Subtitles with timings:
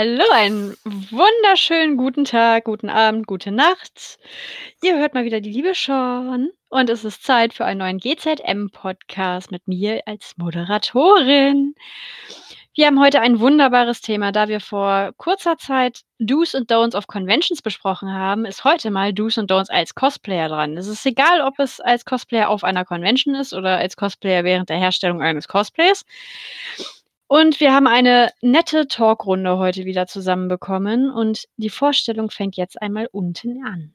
[0.00, 4.20] Hallo, einen wunderschönen guten Tag, guten Abend, gute Nacht.
[4.80, 9.50] Ihr hört mal wieder die liebe Sean und es ist Zeit für einen neuen GZM-Podcast
[9.50, 11.74] mit mir als Moderatorin.
[12.76, 14.30] Wir haben heute ein wunderbares Thema.
[14.30, 19.12] Da wir vor kurzer Zeit Do's und Don'ts of Conventions besprochen haben, ist heute mal
[19.12, 20.76] Do's und Don'ts als Cosplayer dran.
[20.76, 24.68] Es ist egal, ob es als Cosplayer auf einer Convention ist oder als Cosplayer während
[24.68, 26.04] der Herstellung eines Cosplays.
[27.28, 33.06] Und wir haben eine nette Talkrunde heute wieder zusammenbekommen und die Vorstellung fängt jetzt einmal
[33.12, 33.94] unten an.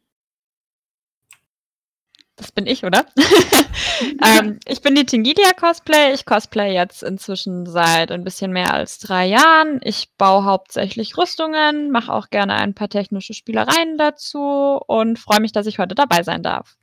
[2.35, 3.05] Das bin ich, oder?
[4.23, 6.13] ähm, ich bin die Tingilia Cosplay.
[6.13, 9.79] Ich cosplay jetzt inzwischen seit ein bisschen mehr als drei Jahren.
[9.83, 15.51] Ich baue hauptsächlich Rüstungen, mache auch gerne ein paar technische Spielereien dazu und freue mich,
[15.51, 16.75] dass ich heute dabei sein darf.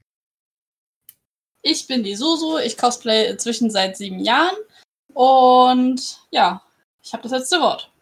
[1.63, 2.59] Ich bin die Susu.
[2.59, 4.57] Ich cosplay inzwischen seit sieben Jahren
[5.15, 6.63] und ja,
[7.03, 7.93] ich habe das letzte Wort.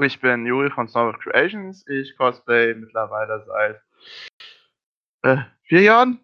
[0.00, 1.86] Ich bin Juri von Snow Creations.
[1.86, 3.82] Ich cosplay mittlerweile seit
[5.22, 6.20] äh, vier Jahren,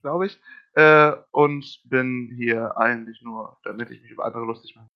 [0.00, 0.40] glaube ich.
[0.74, 4.88] Äh, und bin hier eigentlich nur, damit ich mich über andere lustig mache.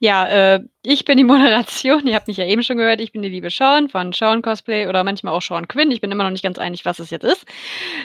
[0.00, 2.06] Ja, äh, ich bin die Moderation.
[2.06, 3.00] Ihr habt mich ja eben schon gehört.
[3.00, 5.90] Ich bin die liebe Sean von Sean Cosplay oder manchmal auch Sean Quinn.
[5.90, 7.46] Ich bin immer noch nicht ganz einig, was es jetzt ist.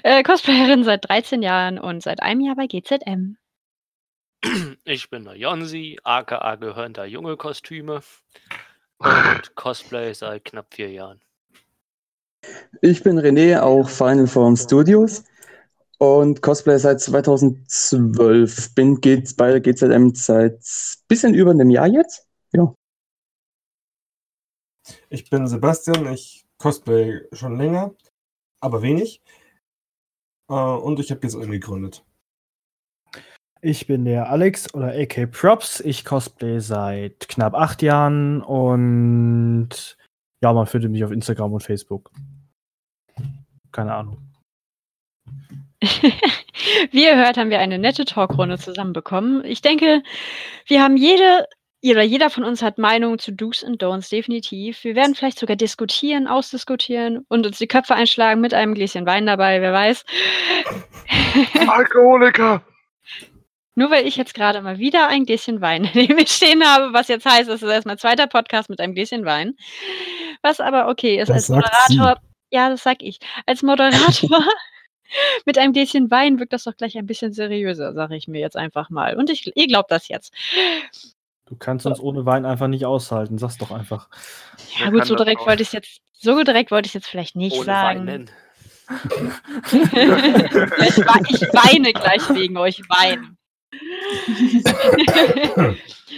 [0.03, 3.37] Äh, Cosplayerin seit 13 Jahren und seit einem Jahr bei GZM.
[4.85, 8.01] Ich bin der Jonsi, aka gehörender Junge Kostüme
[8.97, 11.21] und Cosplay seit knapp vier Jahren.
[12.81, 15.25] Ich bin René, auch Final Form Studios
[15.99, 18.73] und Cosplay seit 2012.
[18.73, 20.59] Bin geht's bei GZM seit
[21.07, 22.27] bisschen über einem Jahr jetzt.
[22.53, 22.73] Ja.
[25.09, 27.93] Ich bin Sebastian, ich cosplay schon länger,
[28.59, 29.21] aber wenig.
[30.49, 32.03] Äh, und ich habe jetzt irgendwie gegründet.
[33.61, 35.81] Ich bin der Alex oder AK Props.
[35.81, 39.97] Ich cosplay seit knapp acht Jahren und
[40.41, 42.09] ja, man findet mich auf Instagram und Facebook.
[43.73, 44.29] Keine Ahnung.
[46.91, 49.43] Wie ihr hört, haben wir eine nette Talkrunde zusammenbekommen.
[49.45, 50.03] Ich denke,
[50.67, 51.45] wir haben jede
[51.81, 54.83] oder jeder von uns hat Meinungen zu Do's und Don'ts, definitiv.
[54.83, 59.25] Wir werden vielleicht sogar diskutieren, ausdiskutieren und uns die Köpfe einschlagen mit einem Gläschen Wein
[59.25, 60.03] dabei, wer weiß.
[61.67, 62.61] Alkoholiker!
[63.75, 67.07] Nur weil ich jetzt gerade mal wieder ein Gläschen Wein neben mir stehen habe, was
[67.07, 69.53] jetzt heißt, es ist erst mein zweiter Podcast mit einem Gläschen Wein.
[70.41, 72.21] Was aber okay ist Das als Moderator.
[72.51, 73.19] Ja, das sag ich.
[73.45, 74.43] Als Moderator
[75.45, 78.57] mit einem Gläschen Wein wirkt das doch gleich ein bisschen seriöser, sage ich mir jetzt
[78.57, 79.15] einfach mal.
[79.17, 80.33] Und ich, ihr glaubt das jetzt.
[81.45, 83.37] Du kannst uns ohne Wein einfach nicht aushalten.
[83.37, 84.09] Sag's doch einfach.
[84.77, 87.55] Ja, Wer gut, so direkt wollte ich jetzt, so direkt wollte ich jetzt vielleicht nicht
[87.55, 88.07] Ohne sagen.
[88.07, 88.29] Weinen.
[88.89, 88.97] ich,
[91.05, 93.35] wei- ich weine gleich wegen euch Wein.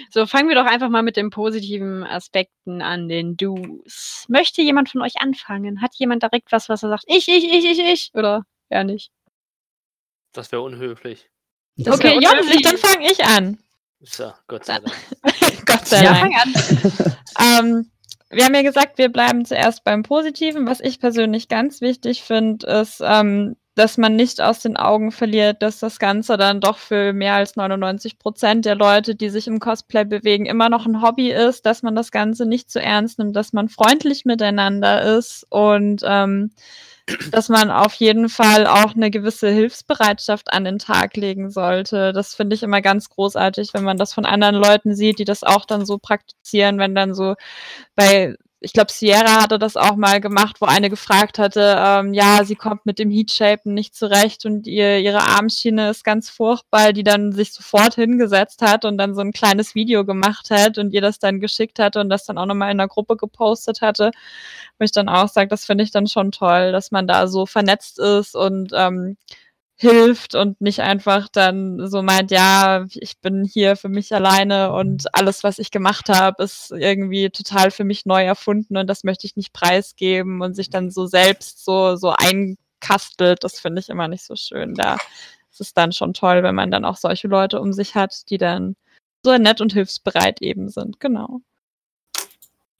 [0.09, 4.25] so, fangen wir doch einfach mal mit den positiven Aspekten an, den Do's.
[4.29, 5.81] Möchte jemand von euch anfangen?
[5.81, 7.03] Hat jemand direkt was, was er sagt?
[7.07, 8.11] Ich, ich, ich, ich, ich?
[8.13, 9.11] Oder eher nicht?
[10.33, 11.29] Das wäre unhöflich.
[11.77, 12.61] Das okay, wär unhöflich.
[12.61, 13.57] dann fange ich an.
[14.01, 14.95] So, Gott sei Dank.
[15.65, 16.33] Gott sei Ja, Dank.
[16.33, 17.65] fang an.
[17.65, 17.91] Ähm,
[18.29, 20.65] wir haben ja gesagt, wir bleiben zuerst beim Positiven.
[20.67, 25.61] Was ich persönlich ganz wichtig finde, ist, ähm, dass man nicht aus den Augen verliert,
[25.61, 29.59] dass das Ganze dann doch für mehr als 99 Prozent der Leute, die sich im
[29.59, 33.35] Cosplay bewegen, immer noch ein Hobby ist, dass man das Ganze nicht zu ernst nimmt,
[33.35, 36.51] dass man freundlich miteinander ist und ähm,
[37.31, 42.13] dass man auf jeden Fall auch eine gewisse Hilfsbereitschaft an den Tag legen sollte.
[42.13, 45.43] Das finde ich immer ganz großartig, wenn man das von anderen Leuten sieht, die das
[45.43, 47.35] auch dann so praktizieren, wenn dann so
[47.95, 52.43] bei ich glaube, Sierra hatte das auch mal gemacht, wo eine gefragt hatte, ähm, ja,
[52.43, 57.03] sie kommt mit dem Heatshapen nicht zurecht und ihr, ihre Armschiene ist ganz furchtbar, die
[57.03, 61.01] dann sich sofort hingesetzt hat und dann so ein kleines Video gemacht hat und ihr
[61.01, 64.11] das dann geschickt hatte und das dann auch nochmal in der Gruppe gepostet hatte,
[64.77, 67.47] wo ich dann auch sage, das finde ich dann schon toll, dass man da so
[67.47, 69.17] vernetzt ist und ähm,
[69.81, 75.13] hilft und nicht einfach dann so meint, ja, ich bin hier für mich alleine und
[75.15, 79.25] alles, was ich gemacht habe, ist irgendwie total für mich neu erfunden und das möchte
[79.25, 83.43] ich nicht preisgeben und sich dann so selbst so, so einkastelt.
[83.43, 84.75] Das finde ich immer nicht so schön.
[84.75, 84.97] Da
[85.51, 88.37] ist es dann schon toll, wenn man dann auch solche Leute um sich hat, die
[88.37, 88.75] dann
[89.23, 90.99] so nett und hilfsbereit eben sind.
[90.99, 91.41] Genau.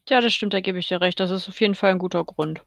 [0.07, 1.19] Ja, das stimmt, da gebe ich dir recht.
[1.19, 2.62] Das ist auf jeden Fall ein guter Grund.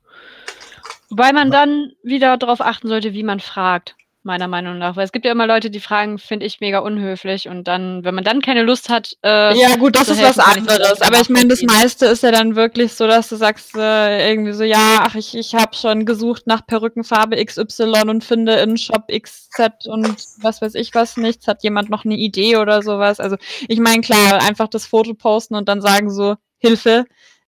[1.09, 3.95] Wobei man dann wieder darauf achten sollte, wie man fragt.
[4.25, 4.97] Meiner Meinung nach.
[4.97, 7.49] Weil es gibt ja immer Leute, die fragen, finde ich mega unhöflich.
[7.49, 10.39] Und dann, wenn man dann keine Lust hat, äh, Ja, gut, das ist helfen, was
[10.39, 11.03] anderes.
[11.03, 14.53] Aber ich meine, das meiste ist ja dann wirklich so, dass du sagst äh, irgendwie
[14.53, 19.09] so, ja, ach, ich, ich habe schon gesucht nach Perückenfarbe XY und finde in Shop
[19.09, 21.47] XZ und was weiß ich was nichts.
[21.47, 23.21] Hat jemand noch eine Idee oder sowas?
[23.21, 23.37] Also
[23.69, 27.05] ich meine, klar, einfach das Foto posten und dann sagen so, Hilfe,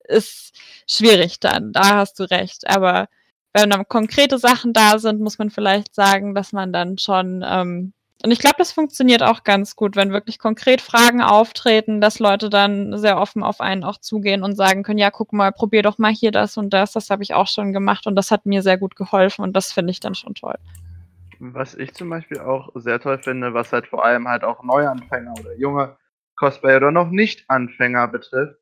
[0.08, 0.54] ist
[0.88, 1.72] schwierig dann.
[1.72, 2.68] Da hast du recht.
[2.68, 3.08] Aber
[3.56, 7.94] wenn dann konkrete Sachen da sind, muss man vielleicht sagen, dass man dann schon ähm,
[8.24, 12.50] und ich glaube, das funktioniert auch ganz gut, wenn wirklich konkret Fragen auftreten, dass Leute
[12.50, 16.00] dann sehr offen auf einen auch zugehen und sagen können, ja, guck mal, probier doch
[16.00, 18.64] mal hier das und das, das habe ich auch schon gemacht und das hat mir
[18.64, 20.56] sehr gut geholfen und das finde ich dann schon toll.
[21.40, 25.34] Was ich zum Beispiel auch sehr toll finde, was halt vor allem halt auch Neuanfänger
[25.40, 25.96] oder junge
[26.36, 28.58] Cosplayer oder noch Nicht-Anfänger betrifft,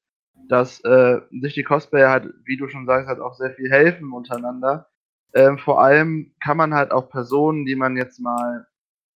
[0.50, 4.12] dass äh, sich die Cosplayer halt, wie du schon sagst, halt auch sehr viel helfen
[4.12, 4.90] untereinander.
[5.34, 8.68] Ähm, vor allem kann man halt auch Personen, die man jetzt mal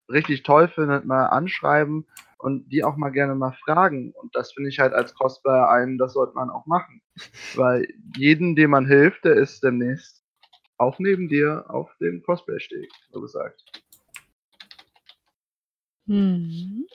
[0.10, 2.08] richtig toll findet, mal anschreiben
[2.40, 4.12] und die auch mal gerne mal fragen.
[4.12, 7.02] Und das finde ich halt als Cosplayer einen, das sollte man auch machen.
[7.56, 10.24] Weil jeden, dem man hilft, der ist demnächst
[10.78, 13.64] auch neben dir auf dem Cosplay-Steg, so gesagt.
[16.08, 16.86] Hm.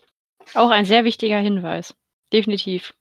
[0.54, 1.94] Auch ein sehr wichtiger Hinweis.
[2.32, 2.94] Definitiv.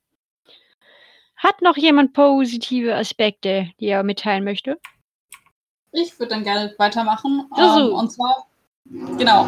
[1.42, 4.78] Hat noch jemand positive Aspekte, die er mitteilen möchte?
[5.90, 7.48] Ich würde dann gerne weitermachen.
[7.56, 7.90] So, so.
[7.90, 8.46] Ähm, und zwar,
[9.18, 9.46] genau.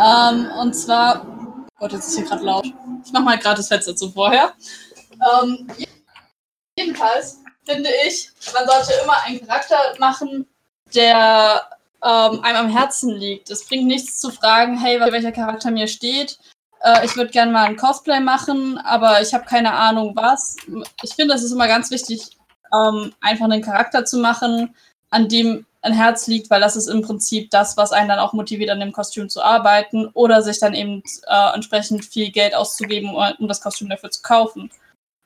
[0.00, 2.66] Ähm, und zwar, oh Gott, jetzt ist hier gerade laut.
[3.04, 4.52] Ich mache mal gerade das Fenster zu vorher.
[5.42, 5.66] Ähm,
[6.78, 10.46] jedenfalls finde ich, man sollte immer einen Charakter machen,
[10.94, 11.68] der
[12.04, 13.50] ähm, einem am Herzen liegt.
[13.50, 16.38] Es bringt nichts zu fragen, hey, welcher Charakter mir steht.
[16.84, 20.56] Äh, ich würde gerne mal ein Cosplay machen, aber ich habe keine Ahnung was.
[21.02, 22.36] Ich finde, es ist immer ganz wichtig,
[22.72, 24.74] ähm, einfach einen Charakter zu machen,
[25.10, 28.32] an dem ein Herz liegt, weil das ist im Prinzip das, was einen dann auch
[28.32, 33.14] motiviert, an dem Kostüm zu arbeiten oder sich dann eben äh, entsprechend viel Geld auszugeben,
[33.14, 34.70] um, das Kostüm dafür zu kaufen.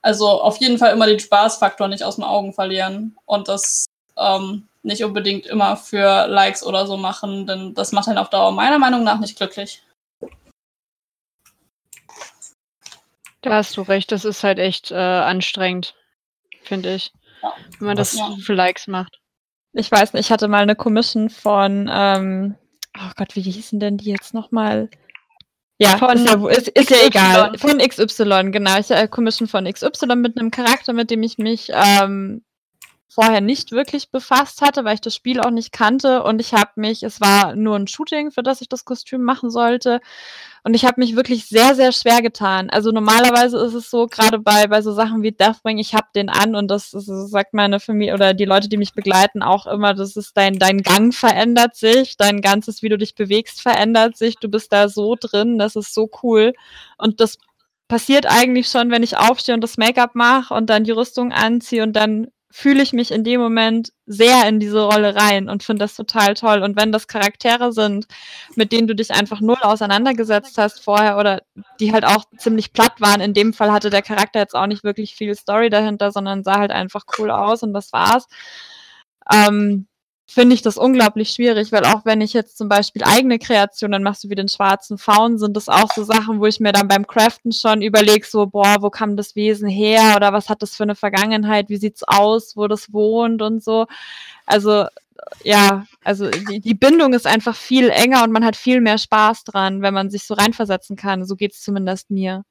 [0.03, 4.67] Also auf jeden Fall immer den Spaßfaktor nicht aus den Augen verlieren und das ähm,
[4.83, 8.79] nicht unbedingt immer für Likes oder so machen, denn das macht einen auf Dauer meiner
[8.79, 9.83] Meinung nach nicht glücklich.
[13.43, 15.95] Da hast du recht, das ist halt echt äh, anstrengend,
[16.63, 17.13] finde ich.
[17.43, 17.53] Ja.
[17.79, 18.37] Wenn man das Ja.
[18.43, 19.21] für Likes macht.
[19.73, 22.57] Ich weiß nicht, ich hatte mal eine Commission von, ähm,
[22.99, 24.89] oh Gott, wie hießen denn die jetzt nochmal?
[25.81, 27.07] Ja, Von ist ja, ist, ist ja XY.
[27.07, 27.59] egal.
[27.59, 28.79] Von XY, genau.
[28.81, 32.43] Ich äh, Commission von XY mit einem Charakter, mit dem ich mich ähm,
[33.09, 36.23] vorher nicht wirklich befasst hatte, weil ich das Spiel auch nicht kannte.
[36.23, 39.51] Und ich habe mich, es war nur ein Shooting, für das ich das Kostüm machen
[39.51, 40.01] sollte.
[40.63, 42.69] Und ich habe mich wirklich sehr, sehr schwer getan.
[42.69, 46.29] Also normalerweise ist es so, gerade bei, bei so Sachen wie Deathwing, ich habe den
[46.29, 49.95] an und das, das sagt meine Familie oder die Leute, die mich begleiten, auch immer,
[49.95, 54.37] das ist dein, dein Gang verändert sich, dein ganzes, wie du dich bewegst, verändert sich.
[54.37, 56.53] Du bist da so drin, das ist so cool.
[56.99, 57.39] Und das
[57.89, 61.83] passiert eigentlich schon, wenn ich aufstehe und das Make-up mache und dann die Rüstung anziehe
[61.83, 65.85] und dann fühle ich mich in dem Moment sehr in diese Rolle rein und finde
[65.85, 66.63] das total toll.
[66.63, 68.07] Und wenn das Charaktere sind,
[68.55, 71.43] mit denen du dich einfach null auseinandergesetzt hast vorher oder
[71.81, 74.85] die halt auch ziemlich platt waren, in dem Fall hatte der Charakter jetzt auch nicht
[74.85, 78.27] wirklich viel Story dahinter, sondern sah halt einfach cool aus und das war's.
[79.31, 79.88] Ähm,
[80.31, 84.19] finde ich das unglaublich schwierig, weil auch wenn ich jetzt zum Beispiel eigene Kreationen mache,
[84.21, 87.07] so wie den schwarzen Faun, sind das auch so Sachen, wo ich mir dann beim
[87.07, 90.83] Craften schon überlege, so, boah, wo kam das Wesen her oder was hat das für
[90.83, 93.87] eine Vergangenheit, wie sieht's aus, wo das wohnt und so.
[94.45, 94.87] Also,
[95.45, 99.45] ja, also die, die Bindung ist einfach viel enger und man hat viel mehr Spaß
[99.45, 101.25] dran, wenn man sich so reinversetzen kann.
[101.25, 102.45] So geht's zumindest mir.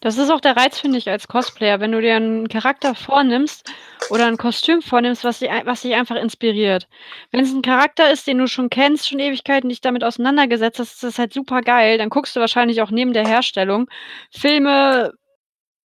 [0.00, 3.68] Das ist auch der Reiz, finde ich, als Cosplayer, wenn du dir einen Charakter vornimmst
[4.10, 6.88] oder ein Kostüm vornimmst, was dich, was dich einfach inspiriert.
[7.32, 10.94] Wenn es ein Charakter ist, den du schon kennst, schon Ewigkeiten dich damit auseinandergesetzt hast,
[10.94, 11.98] ist das halt super geil.
[11.98, 13.88] Dann guckst du wahrscheinlich auch neben der Herstellung
[14.30, 15.14] Filme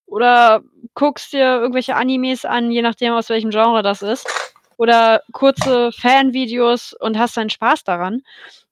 [0.07, 0.63] oder
[0.95, 4.27] guckst dir irgendwelche Animes an, je nachdem, aus welchem Genre das ist.
[4.77, 8.23] Oder kurze Fanvideos und hast deinen Spaß daran.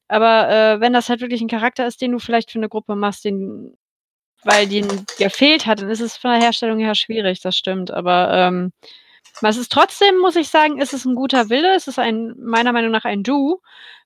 [0.09, 2.95] Aber äh, wenn das halt wirklich ein Charakter ist, den du vielleicht für eine Gruppe
[2.97, 3.77] machst, den
[4.45, 4.87] weil den
[5.19, 7.91] gefehlt hat, dann ist es von der Herstellung her schwierig, das stimmt.
[7.91, 8.73] Aber ähm,
[9.43, 11.75] es ist trotzdem, muss ich sagen, ist es ein guter Wille.
[11.75, 13.61] Es ist ein, meiner Meinung nach ein Du,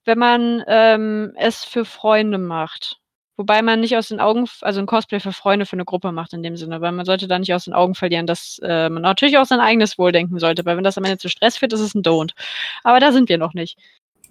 [0.05, 3.01] wenn man ähm, es für Freunde macht.
[3.37, 6.33] Wobei man nicht aus den Augen, also ein Cosplay für Freunde, für eine Gruppe macht
[6.35, 9.03] in dem Sinne, weil man sollte da nicht aus den Augen verlieren, dass äh, man
[9.03, 11.73] natürlich auch sein eigenes Wohl denken sollte, weil wenn das am Ende zu Stress führt,
[11.73, 12.31] ist es ein Don't.
[12.85, 13.77] Aber da sind wir noch nicht.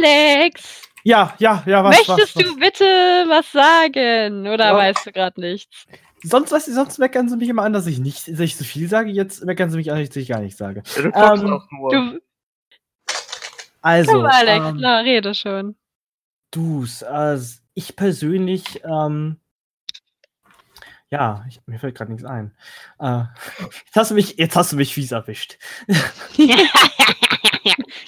[0.00, 0.88] Alex!
[1.04, 2.84] Ja, ja, ja, was, Möchtest was, du bitte
[3.28, 4.48] was sagen?
[4.48, 4.74] Oder Ja.
[4.76, 5.84] weißt du gerade nichts?
[6.22, 6.30] was?
[6.30, 8.88] Sonst, was, sonst meckern sie mich immer an, dass ich nicht dass ich so viel
[8.88, 9.10] sage.
[9.10, 10.82] Jetzt meckern sie mich an, dass ich gar nichts sage.
[10.96, 11.90] du guckst Ähm, auch nur.
[11.90, 12.20] Du,
[13.82, 15.76] Also, Komm, Alex, ähm, na, rede schon.
[16.50, 17.38] du's, äh,
[17.74, 19.36] ich persönlich, ähm,
[21.10, 22.56] ja, ich, mir fällt gerade nichts ein.
[22.98, 23.24] Äh,
[23.84, 25.58] jetzt hast du mich, jetzt hast du mich fies erwischt.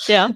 [0.06, 0.30] ja.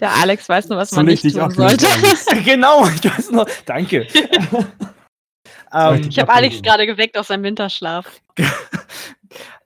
[0.00, 1.86] Der Alex weiß nur, was So man nicht tun sollte.
[2.44, 3.48] genau, ich weiß noch.
[3.64, 4.06] Danke.
[5.72, 8.06] ähm, Ich habe Alex gerade geweckt aus seinem Winterschlaf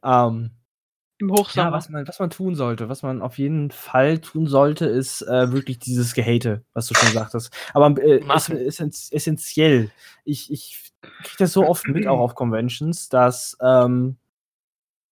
[0.05, 0.51] ähm,
[1.21, 1.73] im ja, Hochsommer.
[1.73, 5.53] was man, was man tun sollte, was man auf jeden Fall tun sollte, ist äh,
[5.53, 7.53] wirklich dieses Gehate, was du schon sagtest.
[7.75, 8.21] Aber äh,
[8.67, 9.91] ist, ist essentiell.
[10.25, 14.17] Ich, ich kriege das so oft mit, auch auf Conventions, dass ähm,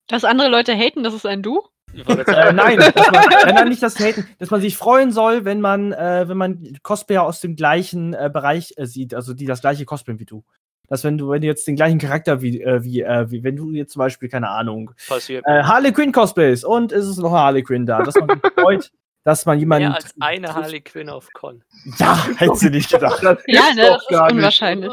[0.08, 1.64] Dass andere Leute haten, das ist ein Du?
[1.96, 3.24] Äh, nein, dass man,
[3.56, 7.24] man nicht das haten, dass man sich freuen soll, wenn man, äh, wenn man Cosplayer
[7.24, 10.44] aus dem gleichen äh, Bereich äh, sieht, also die das gleiche cosplayen wie du.
[10.88, 13.56] Dass wenn du, wenn du jetzt den gleichen Charakter wie, äh, wie, äh, wie wenn
[13.56, 17.32] du jetzt zum Beispiel, keine Ahnung, passiert äh, Harley Quinn cosplays und es ist noch
[17.32, 18.92] eine Harley Quinn da, dass man sich freut,
[19.24, 19.88] dass man jemanden.
[19.88, 21.64] mehr als eine Harley Quinn auf Con.
[21.98, 23.24] Ja, hättest du nicht gedacht.
[23.24, 24.92] Das Ja, ne, das ist unwahrscheinlich.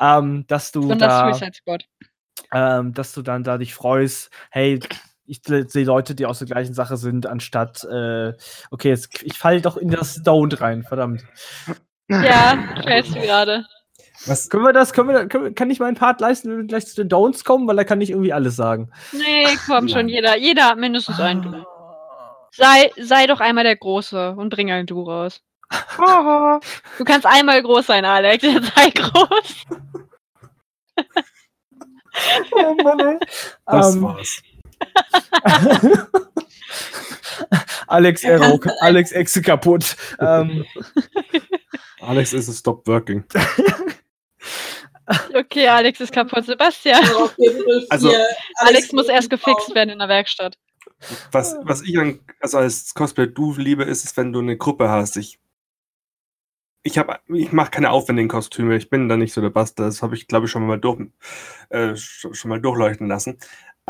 [0.00, 1.84] ähm, dass du Besonders da, Suicide Squad.
[2.52, 4.78] ähm, dass du dann da dich freust, hey,
[5.30, 8.32] ich sehe Leute, die aus der gleichen Sache sind, anstatt, äh,
[8.70, 11.22] okay, jetzt, ich falle doch in das Stoned rein, verdammt.
[12.08, 13.64] Ja, fällst du gerade.
[14.26, 16.66] Was, Können wir das, können wir, können wir, kann ich meinen Part leisten, wenn wir
[16.66, 18.90] gleich zu den Don'ts kommen, weil da kann ich irgendwie alles sagen.
[19.12, 21.64] Nee, komm schon, jeder, jeder hat mindestens einen Du.
[22.52, 25.40] Sei, sei doch einmal der Große und bring ein Du raus.
[26.98, 28.42] Du kannst einmal groß sein, Alex.
[28.44, 29.64] Sei groß.
[32.52, 33.18] Oh Mann, ey.
[33.66, 34.42] das Ähm, war's.
[37.86, 39.96] Alex Aero, Alex Exe kaputt.
[40.20, 40.64] Ähm,
[42.00, 43.24] Alex ist es stop working.
[45.34, 46.44] Okay, Alex ist kaputt.
[46.44, 47.02] Sebastian.
[47.88, 48.12] Also-.
[48.58, 50.56] Alex muss erst gefixt werden in der Werkstatt.
[51.32, 54.88] Was, was ich an, also als Cosplay du liebe, ist es, wenn du eine Gruppe
[54.88, 55.16] hast.
[55.16, 55.40] Ich,
[56.82, 58.76] ich, hab, ich mache keine aufwendigen Kostüme.
[58.76, 59.84] Ich bin da nicht so der Buster.
[59.84, 61.00] Das habe ich, glaube ich, schon mal, durch,
[61.70, 63.38] äh, schon mal durchleuchten lassen.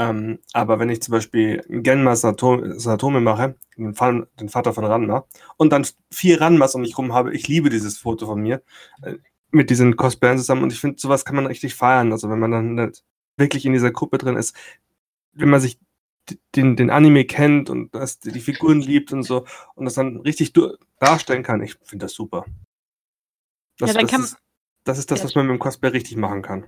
[0.01, 5.27] Ähm, aber wenn ich zum Beispiel Genma Sato- Satome mache, den, Vater von Ranma,
[5.59, 8.63] und dann vier Ranmas um mich rum habe, ich liebe dieses Foto von mir,
[9.03, 9.17] äh,
[9.51, 10.63] mit diesen Cosplayern zusammen.
[10.63, 12.13] Und ich finde, sowas kann man richtig feiern.
[12.13, 12.93] Also wenn man dann
[13.37, 14.57] wirklich in dieser Gruppe drin ist,
[15.33, 15.79] wenn man sich
[16.55, 20.55] den, den Anime kennt und das, die Figuren liebt und so und das dann richtig
[20.99, 22.47] darstellen kann, ich finde das super.
[23.79, 24.37] Das, Ja, dann das, kann- ist,
[24.85, 25.25] das ist das, Ja.
[25.27, 26.67] was man mit dem Cosplay richtig machen kann.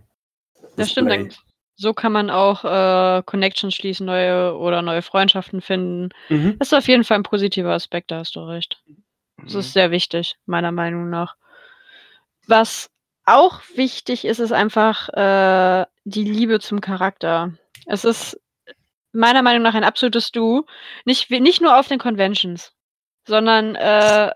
[0.77, 1.11] Das stimmt.
[1.11, 1.29] Display.
[1.29, 1.37] Dann,
[1.83, 6.11] so kann man auch äh, Connections schließen, neue oder neue Freundschaften finden.
[6.29, 6.57] Mhm.
[6.59, 8.81] Das ist auf jeden Fall ein positiver Aspekt, da hast du recht.
[9.43, 9.61] Das Mhm.
[9.61, 11.37] ist sehr wichtig, meiner Meinung nach.
[12.47, 12.89] Was
[13.25, 17.53] auch wichtig ist, ist einfach äh, die Liebe zum Charakter.
[17.87, 18.41] Es ist
[19.12, 20.65] meiner Meinung nach ein absolutes Du.
[21.05, 22.73] Nicht, nicht nur auf den Conventions,
[23.27, 24.31] sondern, äh,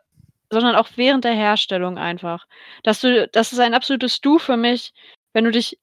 [0.51, 2.47] sondern auch während der Herstellung einfach.
[2.83, 4.93] Dass du, das ist ein absolutes Du für mich,
[5.33, 5.79] wenn du dich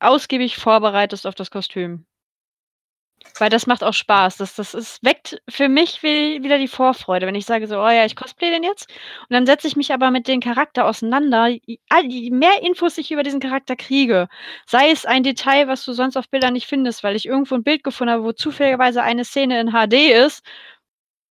[0.00, 2.06] ausgiebig vorbereitest auf das Kostüm.
[3.38, 4.36] Weil das macht auch Spaß.
[4.38, 7.88] Das, das ist, weckt für mich wie- wieder die Vorfreude, wenn ich sage so, oh
[7.88, 8.88] ja, ich cosplay den jetzt.
[9.28, 11.48] Und dann setze ich mich aber mit dem Charakter auseinander.
[11.48, 14.28] Je mehr Infos ich über diesen Charakter kriege,
[14.66, 17.64] sei es ein Detail, was du sonst auf Bildern nicht findest, weil ich irgendwo ein
[17.64, 20.42] Bild gefunden habe, wo zufälligerweise eine Szene in HD ist,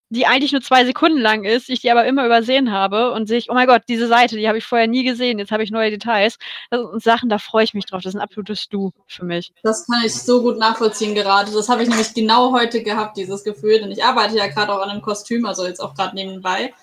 [0.09, 3.39] die eigentlich nur zwei Sekunden lang ist, ich die aber immer übersehen habe und sehe
[3.39, 5.71] ich, oh mein Gott, diese Seite, die habe ich vorher nie gesehen, jetzt habe ich
[5.71, 6.38] neue Details.
[6.71, 8.01] Sind Sachen, da freue ich mich drauf.
[8.03, 9.51] Das ist ein absolutes Du für mich.
[9.63, 11.51] Das kann ich so gut nachvollziehen gerade.
[11.51, 13.79] Das habe ich nämlich genau heute gehabt, dieses Gefühl.
[13.79, 16.74] Denn ich arbeite ja gerade auch an einem Kostüm, also jetzt auch gerade nebenbei.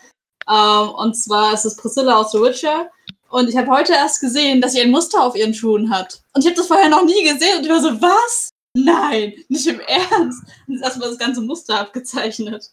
[0.51, 2.91] Ähm, und zwar ist es Priscilla aus The Witcher.
[3.29, 6.21] Und ich habe heute erst gesehen, dass sie ein Muster auf ihren Schuhen hat.
[6.35, 7.59] Und ich habe das vorher noch nie gesehen.
[7.59, 8.51] Und ich war so, was?
[8.75, 10.43] Nein, nicht im Ernst.
[10.67, 12.71] Und ist erstmal das ganze Muster abgezeichnet.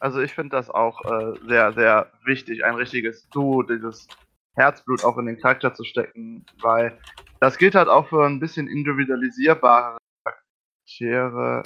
[0.00, 4.08] Also ich finde das auch äh, sehr, sehr wichtig, ein richtiges Du, dieses
[4.56, 6.98] Herzblut auch in den Charakter zu stecken, weil
[7.40, 11.62] das gilt halt auch für ein bisschen individualisierbare Charaktere.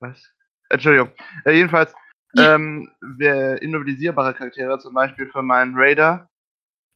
[0.00, 0.22] Was?
[0.68, 1.10] Entschuldigung.
[1.44, 1.94] Äh, jedenfalls,
[2.36, 6.28] ähm, individualisierbare Charaktere, zum Beispiel für meinen Raider,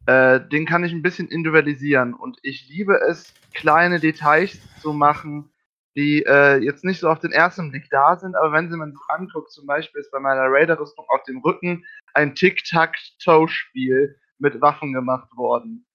[0.06, 5.52] äh, den kann ich ein bisschen individualisieren und ich liebe es, kleine Details zu machen,
[5.96, 8.92] die äh, jetzt nicht so auf den ersten Blick da sind, aber wenn sie man
[8.92, 14.92] sich anguckt, zum Beispiel ist bei meiner Raider-Rüstung auf dem Rücken ein Tic-Tac-Toe-Spiel mit Waffen
[14.92, 15.86] gemacht worden.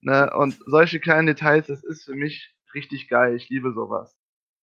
[0.00, 0.30] Ne?
[0.36, 3.34] Und solche kleinen Details, das ist für mich richtig geil.
[3.36, 4.14] Ich liebe sowas.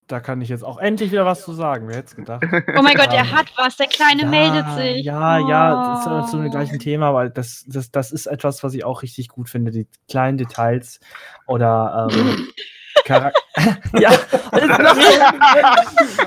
[0.08, 1.88] Da kann ich jetzt auch endlich wieder was zu sagen.
[1.88, 2.44] Wer hätte es gedacht?
[2.78, 5.06] Oh mein Gott, er Ähm, hat was, der Kleine meldet sich.
[5.06, 6.50] Ja, ja, das ist zu dem Oh.
[6.50, 9.88] gleichen Thema, weil das, das, das ist etwas, was ich auch richtig gut finde, die
[10.10, 11.00] kleinen Details
[11.48, 12.48] oder ähm,
[13.06, 13.36] Charak
[14.00, 14.12] ja,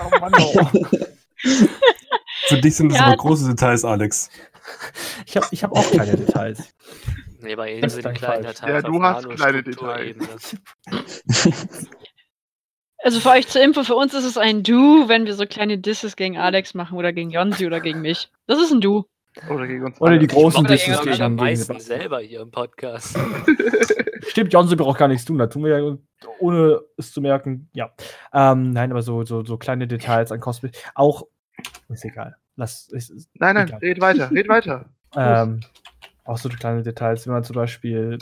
[0.05, 0.69] oh Mann, oh.
[2.49, 3.07] Für dich sind das Ja.
[3.07, 4.31] aber große Details, Alex.
[5.27, 6.73] Ich habe ich hab auch keine Details.
[7.41, 8.59] Nee, bei Das sind ist die kleinen falsch.
[8.61, 10.29] Dateien Ja, du hast kleine Nanostrukturebene.
[12.99, 15.79] Also für euch zur Info, für uns ist es ein Du, wenn wir so kleine
[15.79, 18.31] Disses gegen Alex machen oder gegen Jonsi oder gegen mich.
[18.47, 19.05] Das ist ein Du.
[19.51, 23.17] Oder gegen uns Oder die großen Disses gegen gegen, am meisten selber hier im Podcast.
[24.37, 25.39] Stimmt, Johnson braucht gar nichts tun.
[25.39, 25.97] Da tun wir ja,
[26.41, 27.91] ohne es zu merken, ja.
[28.35, 30.73] Ähm, nein, aber so, so, so kleine Details an Cosplay.
[30.95, 31.27] Auch,
[31.89, 32.37] ist egal.
[32.55, 33.79] Lass, ist, ist, Nein, nein, egal.
[33.81, 34.91] red weiter, red weiter.
[35.17, 35.61] Ähm,
[36.25, 38.19] auch so kleine Details, wenn man zum Beispiel,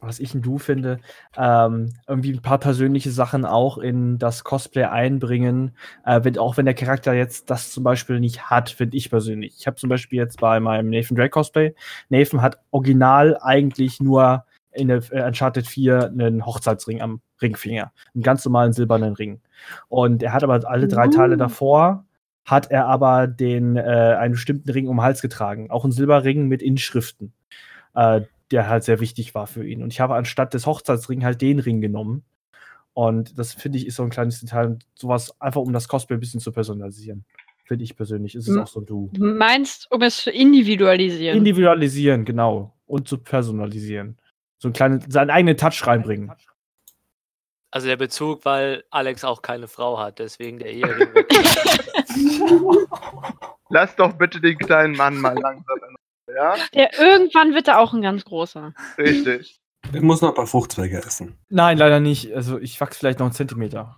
[0.00, 1.00] was ich ein Du finde,
[1.36, 6.64] ähm, irgendwie ein paar persönliche Sachen auch in das Cosplay einbringen, äh, wenn, auch wenn
[6.64, 9.56] der Charakter jetzt das zum Beispiel nicht hat, finde ich persönlich.
[9.58, 11.74] Ich habe zum Beispiel jetzt bei meinem Nathan Drake Cosplay,
[12.08, 18.22] Nathan hat original eigentlich nur in der äh, Uncharted 4 einen Hochzeitsring am Ringfinger, einen
[18.22, 19.40] ganz normalen silbernen Ring.
[19.88, 22.04] Und er hat aber alle drei Teile davor
[22.44, 25.70] hat er aber den, äh, einen bestimmten Ring um den Hals getragen.
[25.70, 27.32] Auch ein Silberring mit Inschriften,
[27.94, 29.82] äh, der halt sehr wichtig war für ihn.
[29.82, 32.24] Und ich habe anstatt des Hochzeitsring halt den Ring genommen.
[32.94, 34.78] Und das finde ich ist so ein kleines Detail.
[34.94, 37.24] Sowas einfach, um das Cosplay ein bisschen zu personalisieren.
[37.64, 38.34] Finde ich persönlich.
[38.34, 38.80] Ist es auch so.
[38.80, 41.38] Du meinst, um es zu individualisieren.
[41.38, 42.74] Individualisieren, genau.
[42.86, 44.18] Und zu personalisieren.
[44.62, 46.30] So einen kleinen, seinen eigenen Touch reinbringen.
[47.72, 51.08] Also der Bezug, weil Alex auch keine Frau hat, deswegen der Ehering.
[53.70, 55.78] Lass doch bitte den kleinen Mann mal langsam.
[55.88, 58.72] in- Ja, Der irgendwann wird er auch ein ganz großer.
[58.98, 59.58] richtig.
[59.92, 61.38] Ich muss noch ein paar Fruchtzweige essen.
[61.48, 62.32] Nein, leider nicht.
[62.32, 63.96] Also ich wachse vielleicht noch einen Zentimeter.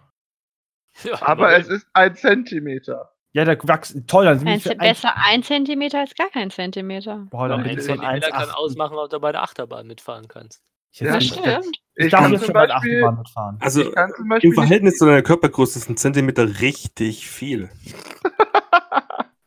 [1.02, 1.61] Ja, Aber immerhin.
[1.62, 3.13] es ist ein Zentimeter.
[3.35, 4.25] Ja, der wächst toll.
[4.26, 7.26] Dann sind Ein, wir besser ein Zentimeter als gar kein Zentimeter.
[7.31, 8.53] Boah, dann ein bin ich so ein Zentimeter kann 1,8.
[8.55, 10.62] ausmachen, ob du bei der Achterbahn mitfahren kannst.
[10.93, 11.67] Ich, Ja, jetzt- stimmt.
[11.97, 13.57] ich Ich darf kann jetzt schon bei der Beispiel, Achterbahn mitfahren.
[13.61, 17.71] Also ich kann zum Beispiel im Verhältnis zu deiner Körpergröße ist ein Zentimeter richtig viel.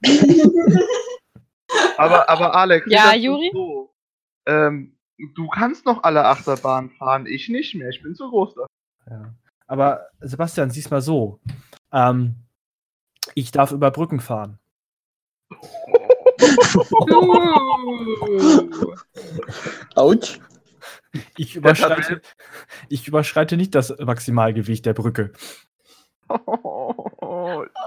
[1.97, 3.49] Aber, aber Alex, Ja, das Juri?
[3.53, 3.93] So,
[4.45, 4.97] ähm,
[5.35, 7.89] du kannst noch alle Achterbahnen fahren, ich nicht mehr.
[7.89, 8.67] Ich bin zu groß dafür.
[9.09, 9.33] Ja.
[9.67, 11.39] Aber Sebastian, sieh's mal so.
[11.91, 12.35] Ähm,
[13.35, 14.59] ich darf über Brücken fahren.
[19.95, 20.39] Autsch.
[21.37, 22.21] Ich überschreite,
[22.89, 25.31] ich überschreite nicht das Maximalgewicht der Brücke.
[26.29, 26.35] Die.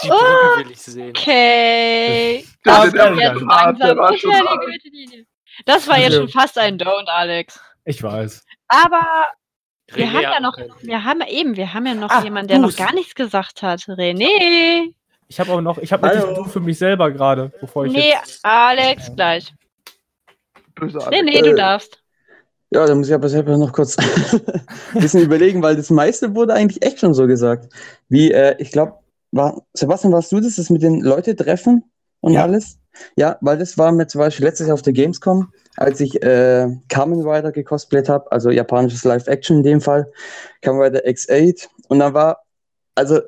[0.09, 1.11] Brücke will ich sehen.
[1.11, 2.45] Okay.
[2.65, 3.99] Das wird der- jetzt langsam.
[5.67, 7.61] Das war jetzt schon fast ein Don't, Alex.
[7.85, 8.45] Ich weiß.
[8.69, 9.27] Aber
[9.93, 12.59] wir René haben ja noch, wir haben eben, wir haben ja noch Ah, jemanden, der
[12.59, 12.77] noch Bruce.
[12.79, 13.81] gar nichts gesagt hat.
[13.83, 14.95] René.
[15.31, 18.11] Ich habe aber noch, ich habe wirklich Du für mich selber gerade, bevor ich Nee,
[18.21, 18.41] jetzt.
[18.45, 19.55] Alex gleich.
[20.75, 21.23] Böse Alex.
[21.23, 22.03] René, du Äh, darfst.
[22.73, 23.97] Ja, da muss ich aber selber noch kurz
[24.93, 27.73] ein bisschen überlegen, weil das meiste wurde eigentlich echt schon so gesagt.
[28.09, 28.95] Wie, äh, ich glaube,
[29.31, 31.85] war, Sebastian, warst du das, das mit den Leute treffen
[32.21, 32.43] und Ja.
[32.43, 32.79] alles?
[33.15, 36.67] Ja, weil das war mir zum Beispiel letztes Jahr auf der Gamescom, als ich äh,
[36.89, 40.11] Kamen Rider gecosplayt habe, also japanisches Live-Action in dem Fall,
[40.61, 41.69] Kamen Rider X8.
[41.89, 42.43] Und da war,
[42.97, 43.21] also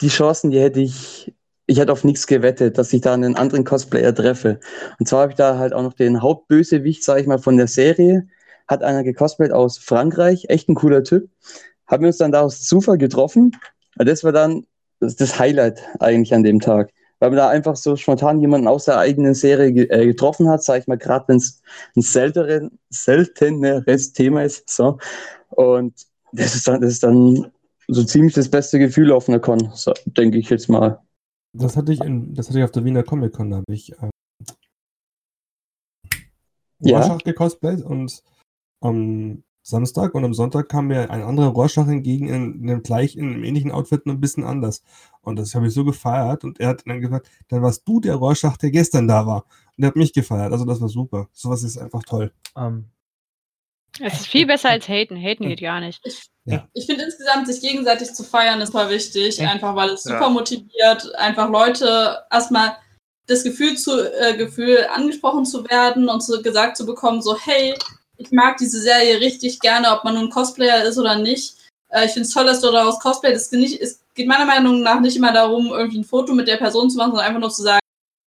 [0.00, 1.34] die Chancen, die hätte ich,
[1.66, 4.60] ich hätte auf nichts gewettet, dass ich da einen anderen Cosplayer treffe.
[4.98, 7.66] Und zwar habe ich da halt auch noch den Hauptbösewicht, sage ich mal, von der
[7.66, 8.28] Serie,
[8.68, 11.28] hat einer gecosplayt aus Frankreich, echt ein cooler Typ.
[11.86, 13.52] Haben wir uns dann da aus Zufall getroffen.
[13.98, 14.66] Und das war dann
[15.00, 16.92] das, Highlight eigentlich an dem Tag.
[17.18, 20.80] Weil man da einfach so spontan jemanden aus der eigenen Serie äh, getroffen hat, sage
[20.80, 21.62] ich mal, gerade wenn es
[21.96, 24.68] ein seltenere, selteneres Thema ist.
[24.68, 24.98] So.
[25.50, 25.94] Und
[26.32, 27.50] das ist dann, das ist dann
[27.88, 31.00] so ziemlich das beste Gefühl auf einer Con, so, denke ich jetzt mal.
[31.52, 33.92] Das hatte ich, in, das hatte ich auf der Wiener Comic Con, da habe ich
[33.92, 34.10] äh,
[36.80, 36.98] Ja.
[36.98, 38.22] Rorschach gecosplayt und
[38.80, 43.16] am Samstag und am Sonntag kam mir ein anderer Rorschach entgegen in, in dem gleich
[43.16, 44.84] in einem ähnlichen Outfit, nur ein bisschen anders.
[45.22, 48.14] Und das habe ich so gefeiert und er hat dann gesagt, dann warst du der
[48.14, 49.44] Rorschach, der gestern da war.
[49.76, 50.52] Und er hat mich gefeiert.
[50.52, 51.28] Also das war super.
[51.32, 52.32] Sowas ist einfach toll.
[52.56, 52.90] Ähm,
[53.98, 55.16] Es ist viel besser als haten.
[55.16, 56.00] Haten geht gar nicht.
[56.04, 56.30] Ich
[56.86, 59.50] finde insgesamt, sich gegenseitig zu feiern, ist voll wichtig, Ja.
[59.50, 60.12] einfach weil es Ja.
[60.12, 62.76] super motiviert, einfach Leute erstmal
[63.26, 67.74] das Gefühl zu äh, Gefühl angesprochen zu werden und so gesagt zu bekommen, so hey,
[68.18, 71.56] ich mag diese Serie richtig gerne, ob man nun Cosplayer ist oder nicht.
[71.90, 73.32] Äh, ich finde es toll, dass du daraus Cosplay.
[73.32, 76.96] Es geht meiner Meinung nach nicht immer darum, irgendwie ein Foto mit der Person zu
[76.96, 77.80] machen, sondern einfach nur zu sagen,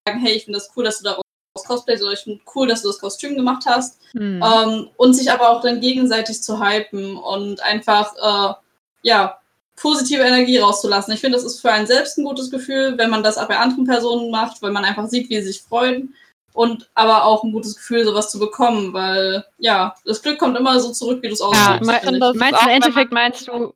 [0.07, 1.23] hey, ich finde das cool, dass du daraus
[1.65, 4.01] Cosplay, oder ich finde cool, dass du das Kostüm gemacht hast.
[4.13, 4.43] Hm.
[4.43, 8.55] Ähm, und sich aber auch dann gegenseitig zu hypen und einfach, äh,
[9.03, 9.39] ja,
[9.77, 11.13] positive Energie rauszulassen.
[11.13, 13.59] Ich finde, das ist für einen selbst ein gutes Gefühl, wenn man das auch bei
[13.59, 16.15] anderen Personen macht, weil man einfach sieht, wie sie sich freuen.
[16.55, 20.81] Und aber auch ein gutes Gefühl, sowas zu bekommen, weil, ja, das Glück kommt immer
[20.81, 21.47] so zurück, wie du es Ja,
[21.79, 21.83] ausdrückst.
[21.83, 23.75] me ist meinst auch, du im Endeffekt meinst du,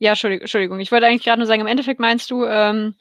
[0.00, 0.80] Ja, Entschuldigung, Entschuldigung.
[0.80, 2.96] Ich wollte eigentlich gerade nur sagen, im Endeffekt meinst du, ähm,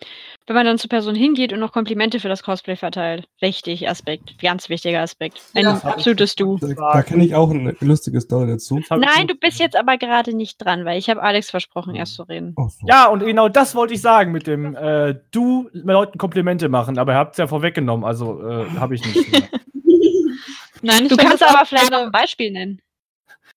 [0.48, 3.28] wenn man dann zur Person hingeht und noch Komplimente für das Cosplay verteilt.
[3.40, 5.42] Wichtig Aspekt, ganz wichtiger Aspekt.
[5.54, 5.82] Ein Ja.
[5.84, 6.58] absolutes Du.
[6.58, 8.82] Da, da kenne ich auch eine lustige Story dazu.
[8.90, 12.24] Nein, du bist jetzt aber gerade nicht dran, weil ich habe Alex versprochen, erst zu
[12.24, 12.56] reden.
[12.58, 12.88] So.
[12.88, 17.14] Ja, und genau das wollte ich sagen mit dem äh, du Leuten Komplimente machen, aber
[17.14, 19.32] ihr habt es ja vorweggenommen, also äh, habe ich nicht.
[19.32, 19.44] mehr.
[20.82, 22.82] Nein, ich Du kannst aber vielleicht noch ein Beispiel nennen.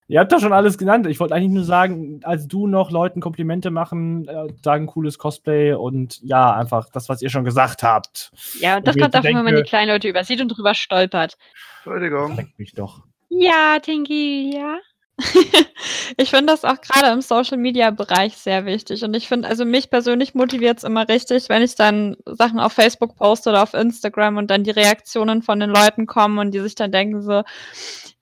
[0.09, 1.07] Ihr habt doch schon alles genannt.
[1.07, 5.73] Ich wollte eigentlich nur sagen, als du noch Leuten Komplimente machen, äh, sagen cooles Cosplay
[5.75, 8.31] und ja, einfach das, was ihr schon gesagt habt.
[8.61, 10.75] Ja, und das kommt jetzt davon, wenn man die denke- kleinen Leute übersieht und drüber
[10.75, 11.37] stolpert.
[11.85, 12.37] Entschuldigung.
[12.37, 13.03] Leck mich doch.
[13.29, 14.79] Ja, Tinky, ja.
[16.19, 19.03] ich finde das auch gerade im Social Media Bereich sehr wichtig.
[19.03, 22.73] Und ich finde, also mich persönlich motiviert es immer richtig, wenn ich dann Sachen auf
[22.75, 26.61] Facebook poste oder auf Instagram und dann die Reaktionen von den Leuten kommen und die
[26.61, 27.43] sich dann denken so,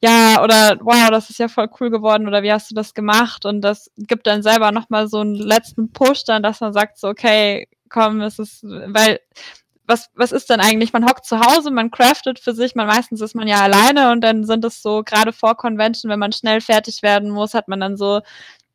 [0.00, 3.44] ja, oder wow, das ist ja voll cool geworden oder wie hast du das gemacht?
[3.44, 7.08] Und das gibt dann selber nochmal so einen letzten Push dann, dass man sagt so,
[7.08, 9.20] okay, komm, es ist, weil
[9.86, 10.92] was, was ist denn eigentlich?
[10.92, 14.22] Man hockt zu Hause, man craftet für sich, man meistens ist man ja alleine und
[14.22, 17.80] dann sind es so, gerade vor Convention, wenn man schnell fertig werden muss, hat man
[17.80, 18.20] dann so,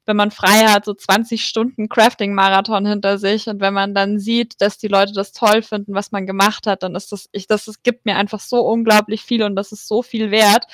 [0.06, 4.62] wenn man frei hat, so 20 Stunden Crafting-Marathon hinter sich und wenn man dann sieht,
[4.62, 7.66] dass die Leute das toll finden, was man gemacht hat, dann ist das, ich, das,
[7.66, 10.66] das gibt mir einfach so unglaublich viel und das ist so viel wert.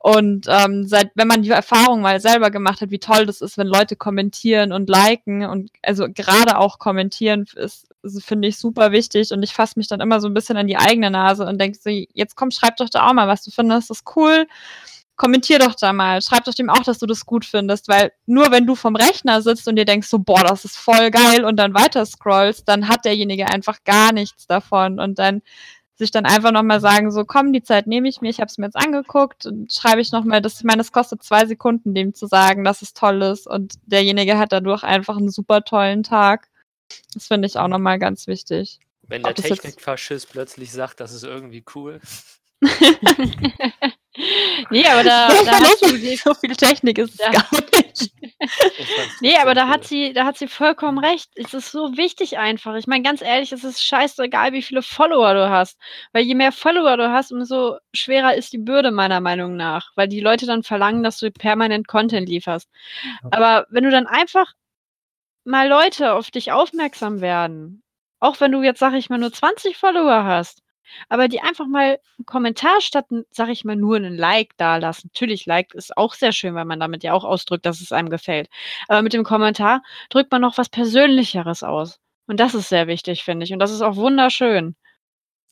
[0.00, 3.58] Und ähm, seit, wenn man die Erfahrung mal selber gemacht hat, wie toll das ist,
[3.58, 8.92] wenn Leute kommentieren und liken und also gerade auch kommentieren ist, ist finde ich super
[8.92, 9.32] wichtig.
[9.32, 11.78] Und ich fasse mich dann immer so ein bisschen an die eigene Nase und denke
[11.80, 14.46] so, jetzt komm, schreib doch da auch mal, was du findest, das ist cool.
[15.16, 18.52] Kommentier doch da mal, schreib doch dem auch, dass du das gut findest, weil nur
[18.52, 21.56] wenn du vom Rechner sitzt und dir denkst so, boah, das ist voll geil und
[21.56, 25.00] dann weiter scrollst, dann hat derjenige einfach gar nichts davon.
[25.00, 25.42] Und dann
[25.98, 28.56] sich dann einfach nochmal sagen, so komm, die Zeit nehme ich mir, ich habe es
[28.56, 32.14] mir jetzt angeguckt und schreibe ich nochmal, das, ich meine, es kostet zwei Sekunden, dem
[32.14, 36.48] zu sagen, dass es toll ist und derjenige hat dadurch einfach einen super tollen Tag.
[37.14, 38.78] Das finde ich auch nochmal ganz wichtig.
[39.02, 42.00] Wenn der Technikfaschist plötzlich sagt, das ist irgendwie cool.
[44.70, 47.30] Nee, aber da, da hast du die, so viel Technik ist es Ja.
[47.30, 48.12] gar nicht.
[49.20, 51.30] Nee, aber da hat sie, da hat sie vollkommen recht.
[51.34, 52.74] Es ist so wichtig einfach.
[52.76, 55.78] Ich meine, ganz ehrlich, es ist scheißegal, wie viele Follower du hast.
[56.12, 59.90] Weil je mehr Follower du hast, umso schwerer ist die Bürde meiner Meinung nach.
[59.96, 62.68] Weil die Leute dann verlangen, dass du permanent Content lieferst.
[63.22, 63.28] Ja.
[63.32, 64.52] Aber wenn du dann einfach
[65.44, 67.82] mal Leute auf dich aufmerksam werden,
[68.20, 70.62] auch wenn du jetzt, sag ich mal, nur 20 Follower hast,
[71.08, 75.10] aber die einfach mal einen Kommentar statt, sag ich mal, nur einen Like da lassen.
[75.12, 78.10] Natürlich, Like ist auch sehr schön, weil man damit ja auch ausdrückt, dass es einem
[78.10, 78.48] gefällt.
[78.88, 82.00] Aber mit dem Kommentar drückt man noch was Persönlicheres aus.
[82.26, 83.52] Und das ist sehr wichtig, finde ich.
[83.52, 84.76] Und das ist auch wunderschön.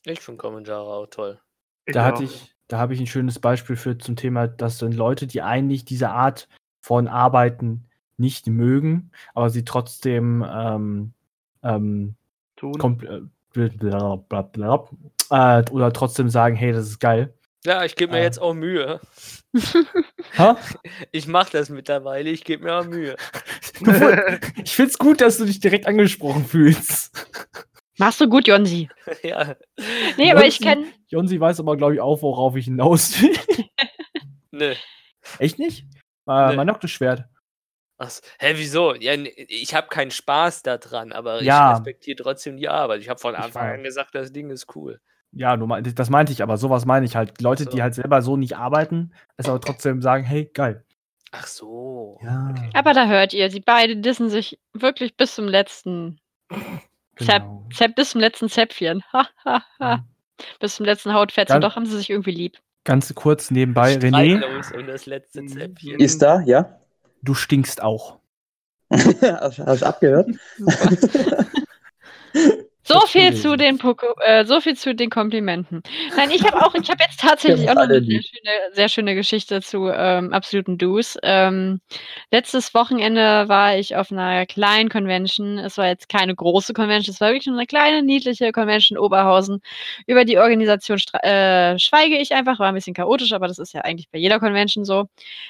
[0.05, 1.39] Ich finde Kommentare auch toll.
[1.85, 5.25] Da hatte ich, da habe ich ein schönes Beispiel für zum Thema, dass dann Leute,
[5.25, 6.47] die eigentlich diese Art
[6.81, 7.85] von Arbeiten
[8.17, 11.13] nicht mögen, aber sie trotzdem ähm,
[11.63, 12.15] ähm,
[12.55, 13.31] Tun.
[13.55, 14.87] Äh, blablabla,
[15.29, 17.33] äh, oder trotzdem sagen, hey, das ist geil.
[17.65, 18.23] Ja, ich gebe mir Ah.
[18.23, 18.99] jetzt auch Mühe.
[20.37, 20.57] Ha?
[21.11, 23.15] Ich mache das mittlerweile, ich gebe mir auch Mühe.
[24.63, 27.27] ich find's gut, dass du dich direkt angesprochen fühlst.
[27.97, 28.87] Machst du gut, Jonsi.
[29.23, 29.55] ja.
[30.17, 30.85] Nee, aber ich Jonsi- kenne.
[31.07, 33.35] Jonsi weiß aber, glaube ich, auch, worauf ich hinaus will.
[34.51, 34.75] Ne.
[35.39, 35.85] Echt nicht?
[36.27, 36.55] Äh, Nee.
[36.57, 37.23] Mein Noctis-Schwert.
[37.99, 38.93] Ach, hä, wieso?
[38.95, 41.71] Ja, ich habe keinen Spaß daran, aber Ja.
[41.71, 43.01] ich respektiere trotzdem die Arbeit.
[43.01, 44.99] Ich habe von Anfang an gesagt, das Ding ist cool.
[45.31, 47.41] Ja, mein, das meinte ich, aber sowas meine ich halt.
[47.41, 47.69] Leute, So.
[47.71, 50.83] die halt selber so nicht arbeiten, es aber trotzdem sagen, hey, geil.
[51.31, 52.19] Ach so.
[52.23, 52.49] Ja.
[52.51, 52.69] Okay.
[52.73, 56.19] Aber da hört ihr, sie beide dissen sich wirklich bis zum letzten
[57.17, 57.65] Zäp, Genau.
[57.73, 59.03] Zäp, bis zum letzten Zäpfchen.
[59.11, 59.97] Ha, ha, ha.
[59.97, 60.03] Mhm.
[60.59, 61.53] Bis zum letzten Hautfetzen.
[61.55, 62.57] Dann- Doch haben sie sich irgendwie lieb.
[62.85, 65.99] Ganz kurz nebenbei, René, uns um das letzte Zäpfchen.
[65.99, 66.79] Ist da, ja?
[67.21, 68.19] Du stinkst auch.
[68.91, 70.29] hast, hast abgehört?
[72.87, 75.83] So viel zu den Poko äh, so viel zu den Komplimenten.
[76.15, 78.87] Nein, ich habe auch, ich habe jetzt tatsächlich Wir auch noch eine sehr schöne, sehr
[78.87, 81.17] schöne Geschichte zu ähm, absoluten Do's.
[81.21, 81.81] Ähm,
[82.31, 85.57] letztes Wochenende war ich auf einer kleinen Convention.
[85.57, 89.03] Es war jetzt keine große Convention, es war wirklich nur eine kleine, niedliche Convention in
[89.03, 89.61] Oberhausen.
[90.05, 93.81] Über die Organisation äh, schweige ich einfach, war ein bisschen chaotisch, aber das ist ja
[93.81, 95.09] eigentlich bei jeder Convention so.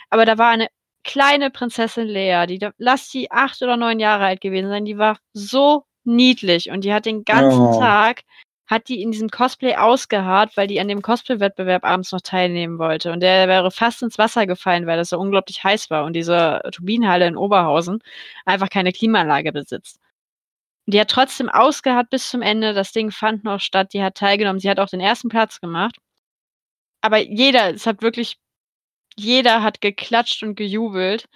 [0.10, 0.70] Aber da war eine
[1.08, 5.00] kleine Prinzessin Lea, die, da- lass die acht oder neun Jahre alt gewesen sein, die
[5.00, 7.80] war so niedlich und die hat den ganzen Oh.
[7.80, 8.22] Tag,
[8.68, 13.12] hat die in diesem Cosplay ausgeharrt, weil die an dem Cosplay-Wettbewerb abends noch teilnehmen wollte.
[13.14, 16.62] Und der wäre fast ins Wasser gefallen, weil das so unglaublich heiß war und diese
[16.74, 18.04] Turbinenhalle in Oberhausen
[18.46, 20.00] einfach keine Klimaanlage besitzt.
[20.86, 22.74] Die hat trotzdem ausgeharrt bis zum Ende.
[22.74, 23.94] Das Ding fand noch statt.
[23.94, 24.60] Die hat teilgenommen.
[24.60, 25.98] Sie hat auch den ersten Platz gemacht.
[27.02, 28.38] Aber jeder, es hat wirklich,
[29.18, 31.28] jeder hat geklatscht und gejubelt.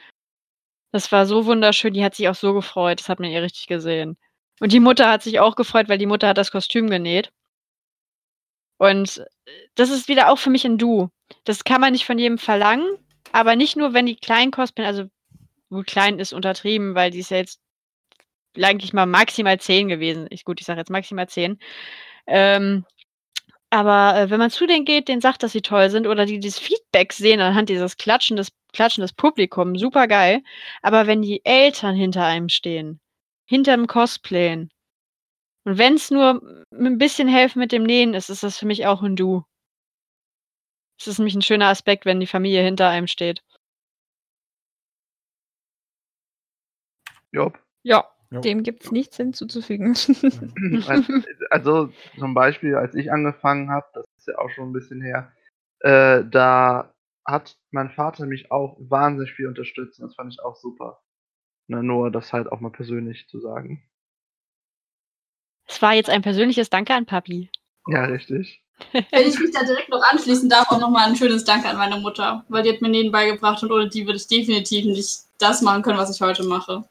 [0.94, 3.68] Das war so wunderschön, die hat sich auch so gefreut, das hat man ihr richtig
[3.68, 4.18] gesehen.
[4.60, 7.32] Und die Mutter hat sich auch gefreut, weil die Mutter hat das Kostüm genäht.
[8.82, 11.10] Und, äh, das ist wieder auch für mich 'n Du.
[11.44, 12.88] Das kann man nicht von jedem verlangen,
[13.32, 15.10] aber nicht nur, wenn die klein cosplayen, also
[15.70, 17.60] gut, klein ist untertrieben, weil die ist ja jetzt
[18.62, 20.28] eigentlich mal maximal 10 gewesen.
[20.30, 21.60] Ich gut, ich sage jetzt maximal 10.
[22.28, 22.86] Ähm,
[23.72, 26.40] aber, äh, wenn man zu denen geht, denen sagt, dass sie toll sind oder die
[26.40, 30.44] dieses Feedback sehen anhand dieses Klatschen des Klatschen des Publikum, supergeil.
[30.84, 33.00] Aber wenn die Eltern hinter einem stehen,
[33.48, 34.70] hinterm Cosplayen
[35.66, 38.88] und wenn's nur m 'n bisschen helfen mit dem Nähen ist, ist das für mich
[38.88, 39.46] auch 'n Du.
[41.00, 43.42] Es ist nämlich 'n schöner Aspekt, wenn die Familie hinter einem steht.
[47.34, 47.58] Jopp.
[47.84, 48.40] Ja, Jo.
[48.42, 49.94] dem gibt's nichts hinzuzufügen.
[50.88, 51.04] Al
[51.50, 55.34] also, zum Beispiel, als ich angefangen habe, das ist ja auch schon 'n bisschen her,
[55.82, 56.94] äh, da
[57.26, 61.02] hat mein Vater mich auch wahnsinnig viel unterstützt und das fand ich auch super.
[61.70, 63.84] Ne, nur das halt auch mal persönlich zu sagen.
[65.68, 67.50] Es war jetzt ein persönliches Danke an Papi.
[67.88, 68.64] Ja, richtig.
[69.12, 71.78] Wenn ich mich da direkt noch anschließen darf, auch noch mal 'n schönes Danke an
[71.78, 75.20] meine Mutter, weil die hat mir Nähen beigebracht und ohne die würde ich definitiv nicht
[75.40, 76.84] das machen können, was ich heute mache.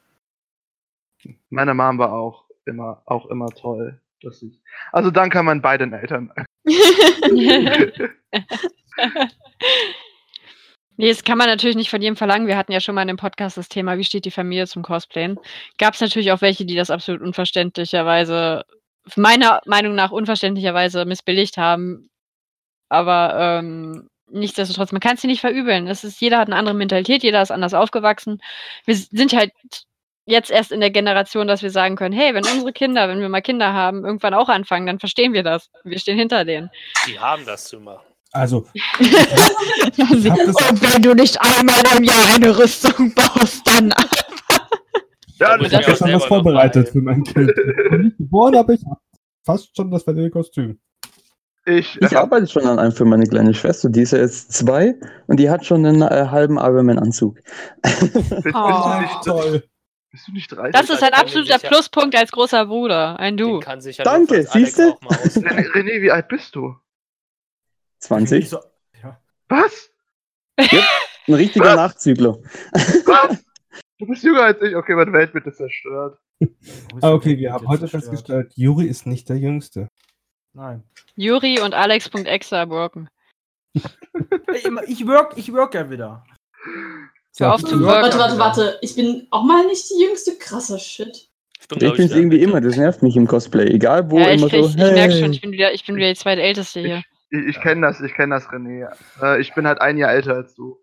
[1.52, 4.60] Meine Mom war auch immer auch immer toll, dass ich
[4.92, 6.32] also, danke an meinen beiden Eltern.
[10.98, 12.46] Ne, das kann man natürlich nicht von jedem verlangen.
[12.46, 14.82] Wir hatten ja schon mal in dem Podcast das Thema: „Wie steht die Familie zum
[14.82, 15.38] Cosplayen?“
[15.78, 18.64] Gab's natürlich auch welche, die das absolut unverständlicherweise
[19.16, 22.10] meiner Meinung nach unverständlicherweise missbilligt haben.
[22.90, 25.88] Aber, ähm, nichtsdestotrotz, man kann's ihnen nicht verübeln.
[25.88, 28.40] Es ist jeder hat 'ne andere Mentalität, jeder ist anders aufgewachsen.
[28.86, 29.52] Wir sind halt
[30.30, 33.28] jetzt erst in der Generation, dass wir sagen können: „Hey, wenn unsere Kinder wenn wir
[33.28, 35.70] mal Kinder haben, irgendwann auch anfangen, dann verstehen wir das.
[35.84, 36.70] Wir stehen hinter denen.“
[37.06, 38.06] Die haben das zu machen.
[38.32, 38.58] Also,
[39.98, 40.22] Und
[40.94, 43.92] wenn du nicht einmal im Jahr eine Rüstung baust, dann
[45.40, 47.50] Ja, ich ich habe schon was vorbereitet für mein Kind.
[47.90, 49.00] Noch nicht geboren, aber ich habe
[49.44, 50.78] fast schon das fertige Kostüm.
[51.64, 53.88] ich Ich habe arbeite schon an einem für meine kleine Schwester.
[53.88, 54.94] Die ist ja jetzt 2
[55.26, 57.38] und die hat schon 'nen, äh, halben Ironman-Anzug.
[58.54, 59.00] Oh.
[59.24, 59.64] Toll.
[60.10, 60.72] Bist du nicht 30?
[60.72, 63.60] Das ist ein kann absoluter sicher- Pluspunkt als großer Bruder, ein Den Du.
[63.60, 64.98] kann sich ja Danke, mal ausleihen.
[65.72, 66.76] René, wie alt bist du?
[68.00, 68.48] 20.
[68.48, 68.58] So,
[69.02, 69.20] ja.
[69.48, 69.90] Was?
[70.58, 71.76] 'N richtiger Was?
[71.76, 72.38] Nachzügler.
[72.72, 73.44] Was?
[73.98, 74.74] Du bist jünger als ich.
[74.74, 76.18] Okay, mein Weltbild ist zerstört.
[77.02, 79.88] Ah, okay, wir haben heute festgestellt, Juri ist nicht der Jüngste.
[80.54, 80.82] Nein.
[81.14, 83.08] Juri und Alex.exa worken.
[83.74, 83.84] Ich,
[84.86, 86.24] ich work, ich work ja wieder.
[87.38, 87.80] Hör auf zu.
[87.84, 88.78] Warte, warte, warte.
[88.82, 90.36] Ich bin auch mal nicht die jüngste.
[90.36, 91.28] Krasser Shit.
[91.60, 93.66] Ich bin, Ich bin's der irgendwie immer, das nervt mich im Cosplay.
[93.66, 95.30] Egal wo, Ja, ich, immer ich, so, ich merke schon, hey.
[95.30, 97.02] ich bin wieder, ich bin wieder die zweitälteste hier.
[97.30, 98.88] Ich, ich kenne das, ich kenne das, René.
[99.22, 100.78] Äh, ich bin halt ein Jahr älter als du.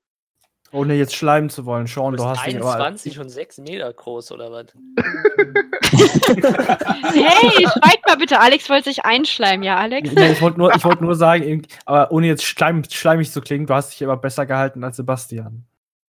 [0.72, 1.88] Ohne jetzt schleimen zu wollen.
[1.88, 2.76] Sean, Du du, hast dich aber.
[2.76, 4.66] 21 und 6 Meter groß, oder was?
[5.92, 8.40] Hey, schweigt mal bitte.
[8.40, 10.12] Alex wollte sich einschleimen, ja, Alex?
[10.12, 13.66] Nee, ich wollte nur, ich wollt nur sagen, aber ohne jetzt schleim, schleimig zu klingen,
[13.66, 15.66] du hast dich immer besser gehalten als Sebastian.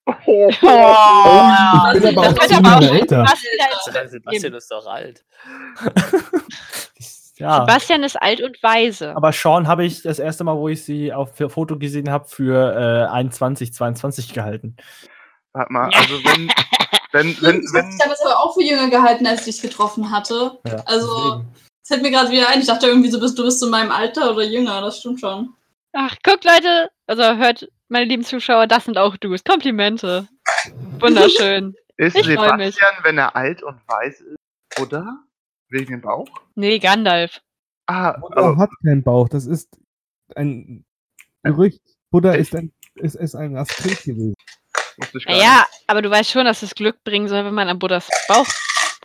[0.08, 3.26] Oh, Oh, Ich bin aber das auch zehn Jahre älter.
[4.08, 5.24] Sebastian ist doch alt.
[7.38, 7.60] Ja.
[7.60, 9.14] Sebastian ist alt und weise.
[9.14, 12.26] Aber Sean habe ich das erste Mal, wo ich sie auf für Foto gesehen habe,
[12.28, 14.76] für äh, 21, 22 gehalten.
[15.52, 16.48] warte mal, also wenn,
[17.12, 20.10] wenn, wenn, ich habe wenn, damals aber auch für jünger gehalten, als ich dich getroffen
[20.10, 20.58] hatte.
[20.66, 22.58] Ja, Also, das fällt mir gerade wieder ein.
[22.60, 24.80] Ich dachte irgendwie, so bist, du bist in meinem Alter oder jünger.
[24.80, 25.54] Das stimmt schon.
[25.92, 29.44] Ach, guckt, Leute, also hört, meine lieben Zuschauer, das sind auch Du's.
[29.44, 30.28] Komplimente.
[31.00, 31.74] Wunderschön.
[31.96, 32.26] ist ich.
[32.26, 35.24] Sebastian, wenn er alt und weiß ist, oder?
[35.70, 36.28] Wegen dem Bauch?
[36.54, 37.40] Nee, Gandalf.
[37.86, 39.28] Ah, Buddha hat keinen Bauch.
[39.28, 39.68] Das ist
[40.34, 40.84] ein
[41.42, 41.80] Gerücht.
[42.10, 44.34] Buddha ist ein, ist, ist ein Askret gewesen.
[45.26, 48.46] Naja, aber du weißt schon, dass es Glück bringen soll, wenn man am Buddhas Bauch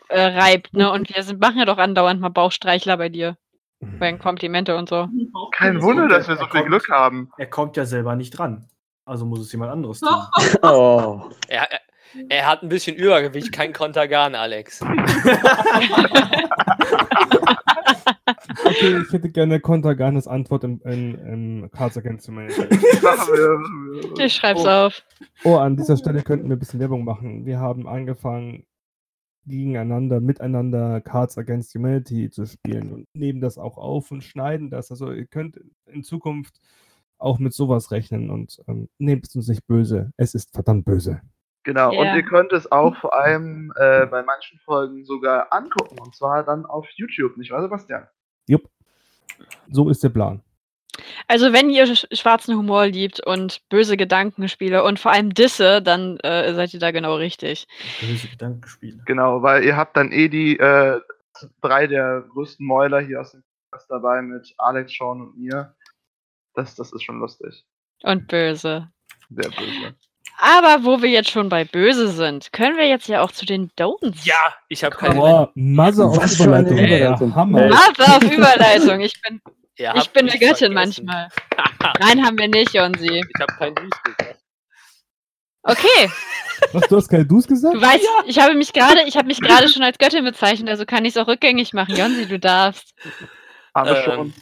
[0.10, 0.92] äh, reibt, ne?
[0.92, 3.38] Und wir sind, machen ja doch andauernd mal Bauchstreichler bei dir.
[3.80, 5.10] Wegen Komplimente und so.
[5.52, 7.30] Kein Wunder, dass wir so viel Glück haben.
[7.38, 8.70] Er kommt ja selber nicht dran.
[9.06, 10.10] Also muss es jemand anderes tun.
[10.64, 11.30] Oh.
[11.48, 11.68] Er,
[12.30, 14.82] er, hat ein bisschen Übergewicht, kein Kontergan, Alex.
[18.66, 22.64] Okay, ich hätte gerne Konterganes Antwort im, in, im Cards Against Humanity.
[24.20, 24.68] Ich schreib's Oh.
[24.70, 25.04] auf.
[25.44, 27.46] Oh, an dieser Stelle könnten wir ein bisschen Werbung machen.
[27.46, 28.66] Wir haben angefangen,
[29.46, 34.92] gegeneinander, miteinander Cards Against Humanity zu spielen und nehmen das auch auf und schneiden das.
[34.92, 36.60] Also ihr könnt in Zukunft
[37.24, 40.12] auch mit sowas rechnen und ähm, nehmt es uns nicht böse.
[40.18, 41.22] Es ist verdammt böse.
[41.64, 42.16] Genau, und Ja.
[42.18, 45.98] ihr könnt es auch vor allem äh, bei manchen Folgen sogar angucken.
[46.00, 48.06] Und zwar dann auf YouTube, nicht wahr, Sebastian?
[48.48, 48.70] Jupp.
[49.70, 50.42] So ist der Plan.
[51.28, 56.18] Also wenn ihr sch schwarzen Humor liebt und böse Gedankenspiele und vor allem Disse, dann
[56.18, 57.68] äh, seid ihr da genau richtig.
[58.02, 59.02] Böse Gedankenspiele.
[59.06, 61.00] Genau, weil ihr habt dann eh die äh,
[61.62, 65.74] drei der größten Mäuler hier aus dem Podcast dabei mit Alex, Sean und mir.
[66.56, 67.64] Das, das ist schon lustig.
[68.04, 68.90] Und böse.
[69.30, 69.96] Sehr böse.
[70.40, 73.70] Aber wo wir jetzt schon bei böse sind, können wir jetzt ja auch zu den
[73.72, 74.26] Don'ts.
[74.26, 74.36] Ja,
[74.68, 75.16] ich habe keine.
[75.16, 77.36] Boah, Masse auf Was für eine Überleitung, Überleitung.
[77.36, 77.70] Hammer.
[77.70, 79.02] Warte auf Überleitung.
[79.02, 79.42] Ich bin,
[79.78, 80.74] Ihr ich bin eine Göttin vergessen.
[80.74, 81.30] manchmal.
[82.00, 83.08] Nein, haben wir nicht, Jonsi.
[83.24, 84.40] Ich habe kein Dus gesagt.
[85.66, 86.12] Okay,
[86.74, 87.76] Was, du hast keine Dus gesagt?
[87.76, 90.86] du weißt, ich habe mich gerade, ich habe mich gerade schon als Göttin bezeichnet, also
[90.86, 91.96] kann ich es auch rückgängig machen.
[91.96, 92.94] Jonsi, du darfst.
[93.74, 94.34] Aber Ähm, schon.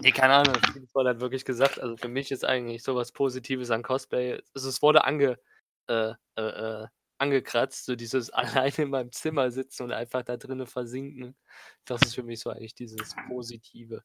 [0.00, 3.82] Nee, keine Ahnung, Friedensvoll hat wirklich gesagt, also für mich ist eigentlich sowas Positives an
[3.82, 4.38] Cosplay.
[4.54, 5.38] Also es wurde ange,
[5.88, 6.86] äh, äh, äh,
[7.18, 8.30] angekratzt, so dieses
[8.70, 11.34] alleine in meinem Zimmer sitzen und einfach da drinnen versinken.
[11.86, 14.02] Das ist für mich so eigentlich dieses Positive.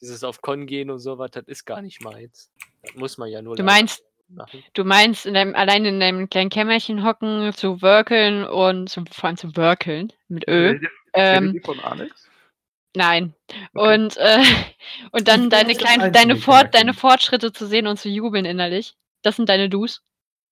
[0.00, 2.50] Dieses auf Con gehen und sowas, das ist gar nicht meins.
[2.82, 4.64] Das muss man ja nur Du meinst, machen.
[4.74, 9.28] du meinst in deinem, allein in deinem kleinen Kämmerchen hocken, zu workeln und zu, vor
[9.28, 10.70] allem zu workeln mit Ö.
[10.70, 12.28] Redet ihr- redet Ähm, von Alex?
[12.96, 13.34] Nein.
[13.74, 13.94] Okay.
[13.94, 14.42] Und, äh,
[15.12, 18.94] und dann deine kleinen, deine, Fort, deine Fortschritte zu sehen und zu jubeln innerlich.
[19.22, 20.02] Das sind deine Dus.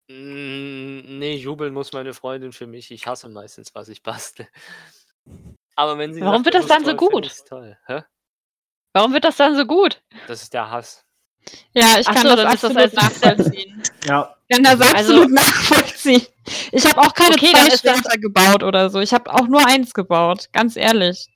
[0.09, 2.91] Mm, Nee, jubeln muss meine Freundin für mich.
[2.91, 4.49] Ich hasse meistens, was ich bastel.
[5.77, 7.49] Aber wenn sie Warum sagt, wird das dann so toll, find gut?
[7.49, 7.79] Toll.
[7.87, 8.03] Hä?
[8.93, 10.03] Warum wird das dann so gut?
[10.29, 11.05] Das ist der Hass.
[11.73, 13.83] Ja, ich Ach kann so, das dann ist das absolut als- nachvollziehen.
[14.05, 16.27] Ja, Ich kann das Also- absolut nachvollziehen.
[16.73, 19.01] Ich habe auch keine Okay, zwei Schwerter gebaut oder so.
[19.01, 21.29] Ich habe auch nur eins gebaut, ganz ehrlich.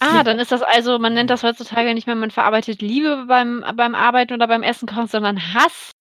[0.00, 3.64] Ah, dann ist das also, man nennt das heutzutage nicht mehr, man verarbeitet Liebe beim,
[3.76, 5.92] beim Arbeiten oder beim Essen kochen, sondern Hass.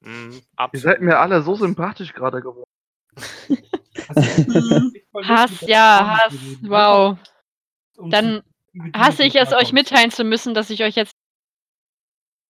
[0.00, 0.32] Mm,
[0.72, 2.70] Ihr seid mir alle so sympathisch gerade geworden.
[5.24, 7.16] Hass, ja, Hass, wow.
[7.96, 8.42] Dann
[8.94, 11.14] hasse ich es, euch mitteilen zu müssen, dass ich euch jetzt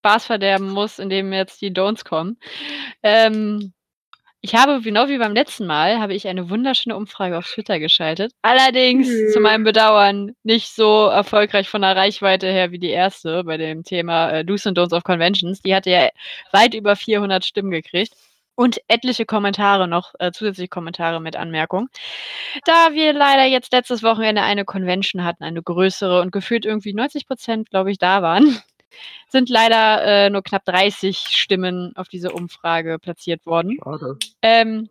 [0.01, 2.39] Spaß verderben muss, indem jetzt die Don'ts kommen.
[3.03, 3.73] Ähm,
[4.41, 8.33] ich habe, genau wie beim letzten Mal, habe ich eine wunderschöne Umfrage auf Twitter geschaltet.
[8.43, 13.57] Allerdings, zu meinem Bedauern, nicht so erfolgreich von der Reichweite her wie die erste bei
[13.57, 15.61] dem Thema äh, Do's und Don'ts of Conventions.
[15.63, 16.09] Die hatte ja
[16.53, 18.15] weit über 400 Stimmen gekriegt.
[18.55, 21.89] Und etliche Kommentare noch, äh, zusätzliche Kommentare mit Anmerkung.
[22.65, 27.29] Da wir leider jetzt letztes Wochenende eine Convention hatten, eine größere und gefühlt irgendwie 90
[27.29, 28.61] Prozent, glaube ich, da waren,
[29.29, 33.79] sind leider äh, nur knapp 30 Stimmen auf diese Umfrage platziert worden.
[33.83, 34.19] Schade.
[34.43, 34.89] Ähm,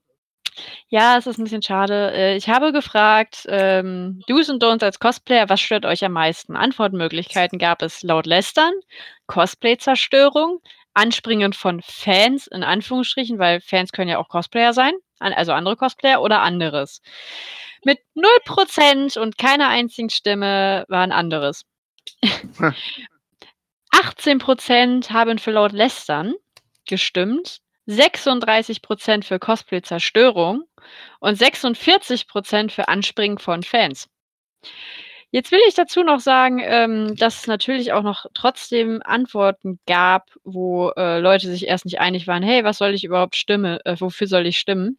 [0.89, 2.11] ja, es ist ein bisschen schade.
[2.13, 6.55] Äh, ich habe gefragt, ähm, Do's und Don'ts als Cosplayer, was stört euch am meisten?
[6.55, 8.73] Antwortmöglichkeiten gab es laut Lästern,
[9.27, 10.59] Cosplay-Zerstörung,
[10.93, 16.21] Anspringen von Fans, in Anführungsstrichen, weil Fans können ja auch Cosplayer sein, also andere Cosplayer
[16.21, 17.01] oder anderes.
[17.83, 21.65] Mit 0% und keiner einzigen Stimme war ein anderes.
[23.91, 26.33] 18% haben für laut Lästern
[26.87, 30.63] gestimmt, 36% für Cosplay-Zerstörung
[31.19, 34.07] und 46% für Anspringen von Fans.
[35.31, 40.29] Jetzt will ich dazu noch sagen, ähm, dass es natürlich auch noch trotzdem Antworten gab,
[40.43, 43.99] wo äh, Leute sich erst nicht einig waren, hey, was soll ich überhaupt stimmen, äh,
[43.99, 44.97] wofür soll ich stimmen?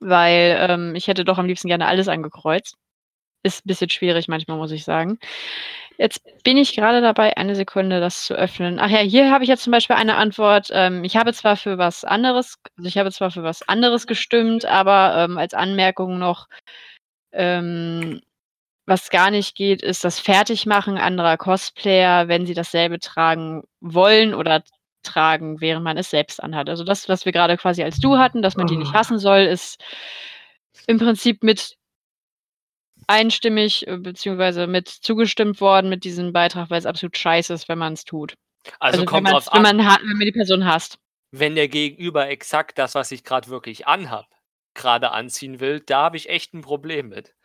[0.00, 2.76] Weil ähm, ich hätte doch am liebsten gerne alles angekreuzt.
[3.42, 5.18] Ist ein bisschen schwierig manchmal, muss ich sagen.
[5.98, 8.78] Jetzt bin ich gerade dabei, eine Sekunde das zu öffnen.
[8.78, 10.68] Ach ja, hier habe ich jetzt zum Beispiel eine Antwort.
[10.72, 14.64] Ähm, ich habe zwar für was anderes, also ich habe zwar für was anderes gestimmt,
[14.64, 16.48] aber ähm, als Anmerkung noch,
[17.32, 18.20] ähm,
[18.86, 24.62] was gar nicht geht, ist das Fertigmachen anderer Cosplayer, wenn sie dasselbe tragen wollen oder
[25.02, 26.68] tragen, während man es selbst anhat.
[26.70, 29.40] Also das, was wir gerade quasi als Du hatten, dass man die nicht hassen soll,
[29.40, 29.82] ist
[30.86, 31.76] im Prinzip mit
[33.10, 37.78] einstimmig äh, beziehungsweise mit zugestimmt worden mit diesem Beitrag, weil es absolut scheiße ist, wenn
[37.78, 38.34] man es tut.
[38.78, 40.98] Also, wenn, kommt drauf wenn, an, man ha- wenn man die Person hasst.
[41.32, 44.26] wenn der Gegenüber exakt das, was ich gerade wirklich anhab,
[44.74, 47.34] gerade anziehen will, da habe ich echt ein Problem mit.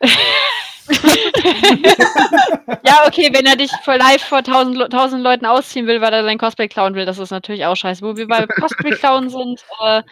[2.84, 6.24] ja, okay, wenn er dich vor live vor tausend, tausend Leuten ausziehen will, weil er
[6.24, 8.02] sein Cosplay klauen will, das ist natürlich auch scheiße.
[8.02, 10.02] Wo wir bei Cosplay klauen sind äh,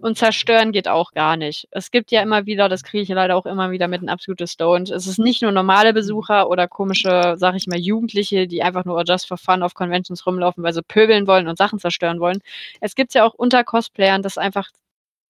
[0.00, 1.68] und zerstören geht auch gar nicht.
[1.70, 4.58] Es gibt ja immer wieder, das kriege ich leider auch immer wieder mit ein absolutes
[4.58, 4.92] Don't.
[4.92, 9.02] Es ist nicht nur normale Besucher oder komische, sag ich mal, Jugendliche, die einfach nur
[9.04, 12.40] just for fun auf Conventions rumlaufen, weil sie pöbeln wollen und Sachen zerstören wollen.
[12.80, 14.68] Es gibt ja auch unter Cosplayern, dass einfach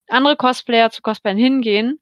[0.08, 2.00] andere Cosplayer zu Cosplayern hingehen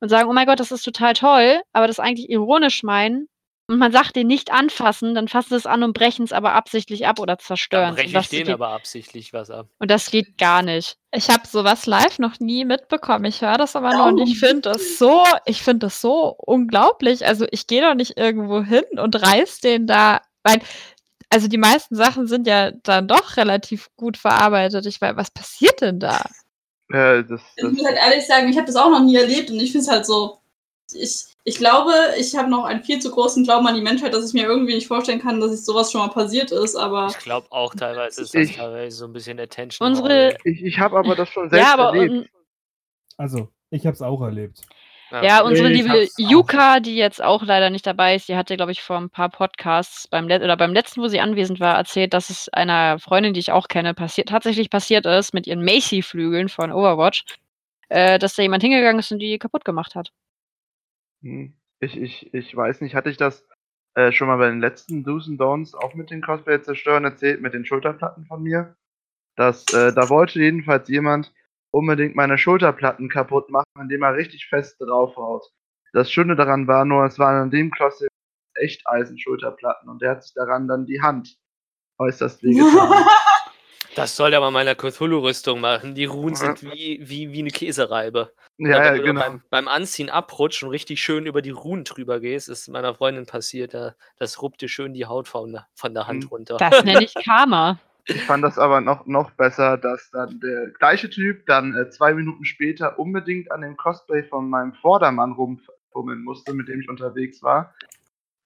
[0.00, 3.28] und sagen, oh mein Gott, das ist total toll, aber das eigentlich ironisch meinen
[3.68, 6.52] und man sagt den nicht anfassen, dann fassen sie es an und brechen es aber
[6.52, 7.94] absichtlich ab oder zerstören.
[7.94, 9.68] breche Und ich denen geht, aber absichtlich was ab.
[9.80, 10.98] und das geht gar nicht.
[11.12, 13.24] Ich habe sowas live noch nie mitbekommen.
[13.24, 17.26] Ich höre das aber nur und ich finde das so, ich finde das so unglaublich.
[17.26, 20.60] Also ich gehe doch nicht irgendwo hin und reiß den da, weil
[21.28, 24.86] also die meisten Sachen sind ja dann doch relativ gut verarbeitet.
[24.86, 26.24] Ich weiß, was passiert denn da?
[26.88, 29.50] Äh, das, Ich das, muss halt ehrlich sagen, ich habe das auch noch nie erlebt
[29.50, 30.38] und ich finde es halt so.
[30.94, 34.26] Ich, ich glaube, ich habe noch einen viel zu großen Glauben an die Menschheit, dass
[34.28, 37.08] ich mir irgendwie nicht vorstellen kann, dass sich sowas schon mal passiert ist, aber.
[37.10, 39.88] Ich glaube auch teilweise ist das Ich- teilweise so ein bisschen Attention.
[39.88, 42.12] Unsere, ich ich habe aber das schon selbst ja, aber erlebt.
[42.12, 42.28] un,
[43.16, 44.60] Also, ich habe es auch erlebt.
[45.10, 46.08] ja, unsere Ich liebe.
[46.18, 49.28] Yuka, die jetzt auch leider nicht dabei ist, die hatte, glaube ich, vor ein paar
[49.28, 53.32] Podcasts beim Let oder beim letzten, wo sie anwesend war, erzählt, dass es einer Freundin,
[53.34, 57.24] die ich auch kenne, passiert, tatsächlich passiert ist mit ihren Macy-Flügeln von Overwatch,
[57.88, 60.12] äh, dass da jemand hingegangen ist und die kaputt gemacht hat.
[61.26, 61.54] Hm.
[61.80, 63.46] Ich, ich, ich weiß nicht, hatte ich das
[63.94, 67.40] äh, schon mal bei den letzten Do's and Don'ts auch mit den Cosplay zerstören erzählt,
[67.40, 68.76] mit den Schulterplatten von mir?
[69.36, 71.32] Dass, äh, da wollte jedenfalls jemand
[71.70, 75.44] unbedingt meine Schulterplatten kaputt machen, indem er richtig fest draufhaut.
[75.92, 78.08] Das Schöne daran war nur, es waren an dem Cosplay
[78.54, 81.36] echt Eisenschulterplatten und der hat sich daran dann die Hand
[81.98, 83.04] äußerst wehgetan.
[83.94, 85.94] Das soll er mal meiner Cthulhu-Rüstung machen.
[85.94, 88.30] Die Runen sind wie, wie, wie eine Käsereibe.
[88.58, 89.20] Ja, wenn ja, du genau.
[89.20, 93.26] beim, beim Anziehen abrutscht und richtig schön über die Runen drüber gehst, ist meiner Freundin
[93.26, 93.74] passiert.
[93.74, 96.28] Da, das ruppt dir schön die Haut von der, von der Hand Hm.
[96.30, 96.56] runter.
[96.56, 97.78] Das nenne ich Karma.
[98.08, 102.14] Ich fand das aber noch, noch besser, dass dann der gleiche Typ dann äh, zwei
[102.14, 107.42] Minuten später unbedingt an dem Cosplay von meinem Vordermann rumfummeln musste, mit dem ich unterwegs
[107.42, 107.74] war.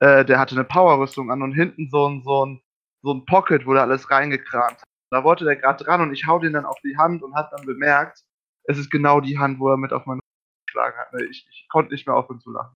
[0.00, 2.62] Äh, der hatte eine Powerrüstung an und hinten so ein, so ein,
[3.02, 4.88] so ein Pocket, wo der alles reingekramt hat.
[5.10, 7.52] Da wollte der gerade dran und ich hau den dann auf die Hand und hat
[7.52, 8.24] dann bemerkt,
[8.70, 10.20] es ist genau die Hand, wo er mit auf meinen
[10.66, 11.12] geschlagen hat.
[11.12, 12.74] Ne, Ich, ich konnte nicht mehr aufhören zu lachen.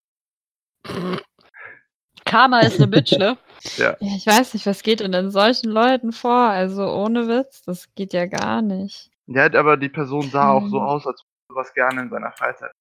[2.25, 3.37] Karma ist eine Bitch, ne?
[3.79, 6.49] Ja, ich weiß nicht, was geht denn in solchen Leuten vor?
[6.49, 9.11] Also ohne Witz, das geht ja gar nicht.
[9.27, 10.83] Ja, aber die Person sah auch so Hm.
[10.87, 12.73] aus, als würde sowas gerne in seiner Freizeit.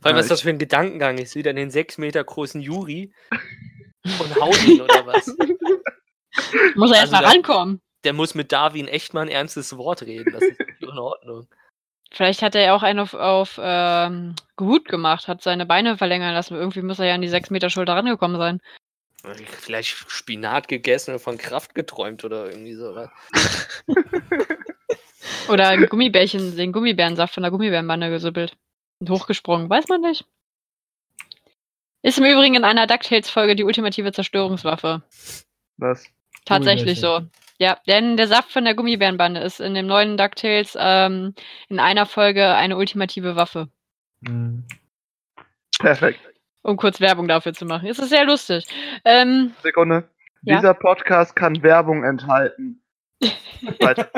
[0.00, 1.34] Vor allem, was das für ein Gedankengang ist.
[1.34, 3.12] Wieder den sechs Meter großen Juri
[4.04, 5.26] und haut ihn oder was?
[6.76, 7.80] Muss er Also erst mal da- rankommen.
[8.04, 10.32] Der muss mit Darwin echt mal ein ernstes Wort reden.
[10.32, 11.46] Das ist nicht in Ordnung.
[12.16, 16.32] Vielleicht hat er ja auch einen auf, auf ähm, gut gemacht, hat seine Beine verlängern
[16.32, 16.54] lassen.
[16.54, 18.62] Irgendwie muss er ja an die 6 Meter Schulter rangekommen sein.
[19.60, 23.10] Vielleicht Spinat gegessen und von Kraft geträumt oder irgendwie sowas.
[25.48, 28.56] Oder ein Gummibärchen, den Gummibärensaft von der Gummibärenbande gesuppelt.
[29.00, 30.24] Und hochgesprungen, weiß man nicht.
[32.02, 35.02] Ist im Übrigen in einer DuckTales-Folge die ultimative Zerstörungswaffe.
[35.76, 36.06] Was?
[36.44, 37.22] Tatsächlich so.
[37.58, 41.34] Ja, denn der Saft von der Gummibärenbande ist in dem neuen DuckTales ähm,
[41.68, 43.68] in einer Folge eine ultimative Waffe.
[44.20, 44.64] Mhm.
[45.78, 46.20] Perfekt.
[46.62, 47.88] Um kurz Werbung dafür zu machen.
[47.88, 48.66] Es ist sehr lustig.
[49.04, 50.08] Ähm, Sekunde.
[50.42, 50.56] Ja?
[50.56, 52.82] Dieser Podcast kann Werbung enthalten.
[53.80, 54.10] Weiter.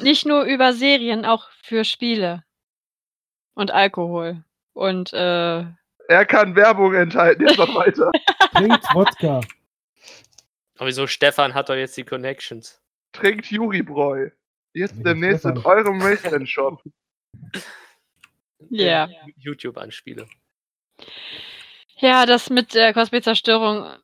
[0.00, 2.44] nicht nur über Serien, auch für Spiele.
[3.54, 4.42] Und Alkohol.
[4.72, 5.64] Und äh,
[6.08, 7.46] er kann Werbung enthalten.
[7.46, 8.10] Jetzt noch weiter.
[8.54, 9.40] Trinkt Wodka.
[10.82, 12.82] Aber wieso Stefan hat doch jetzt die Connections?
[13.12, 14.30] Trinkt Juribräu.
[14.74, 15.78] Jetzt Ja, demnächst in Stefan.
[15.78, 16.82] eurem Wasteland-Shop.
[18.68, 19.08] ja.
[19.36, 20.26] YouTube-Anspiele.
[21.98, 23.94] Ja, das mit der Cosplay-Zerstörung,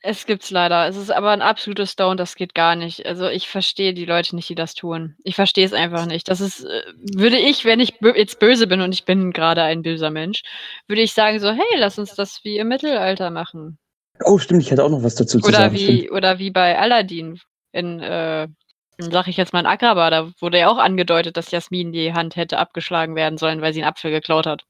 [0.00, 0.88] es gibt's leider.
[0.88, 3.06] Es ist aber ein absolutes Stone, das geht gar nicht.
[3.06, 5.14] Also ich verstehe die Leute nicht, die das tun.
[5.22, 6.26] Ich verstehe es einfach nicht.
[6.26, 6.82] Das ist, äh,
[7.14, 10.42] würde ich, wenn ich bö jetzt böse bin und ich bin gerade ein böser Mensch,
[10.88, 13.78] würde ich sagen so, hey, lass uns das wie im Mittelalter machen.
[14.24, 15.74] Oh, stimmt, ich hätte auch noch was dazu zu Oder sagen.
[15.74, 16.12] wie, Stimmt.
[16.12, 17.38] oder wie bei Aladdin
[17.72, 21.50] in, äh, in, sag ich jetzt mal in Agrabah, da wurde ja auch angedeutet, dass
[21.50, 24.64] Jasmin die Hand hätte abgeschlagen werden sollen, weil sie einen Apfel geklaut hat.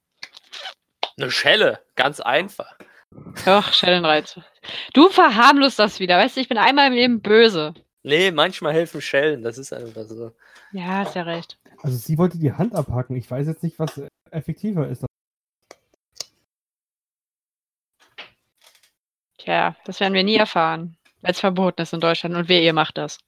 [1.18, 2.76] Eine Schelle, ganz einfach.
[3.46, 4.38] Ach, Schellenreiz.
[4.92, 7.72] Du verharmlost das wieder, weißt du, ich bin einmal im Leben böse.
[8.02, 10.32] Nee, manchmal helfen Schellen, das ist einfach so.
[10.72, 11.58] Ja, hast ja recht.
[11.82, 13.16] Also sie wollte die Hand abhacken.
[13.16, 15.04] Ich weiß jetzt nicht, was effektiver ist.
[19.46, 22.72] Tja, das werden wir nie erfahren, weil es verboten ist in Deutschland und wer ihr
[22.74, 23.18] macht das.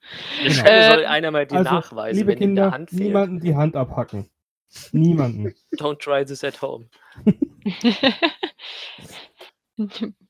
[0.43, 0.65] Genau.
[0.65, 3.01] Äh, soll einer mal dir Also, nachweisen, liebe wenn Kinder, Hand fehlt.
[3.03, 4.29] niemanden die Hand abhacken.
[4.93, 5.55] Niemanden.
[5.79, 6.87] Don't try this at home.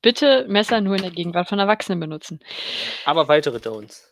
[0.01, 2.39] Bitte Messer nur in der Gegenwart von Erwachsenen benutzen.
[3.05, 4.03] Aber weitere Don'ts.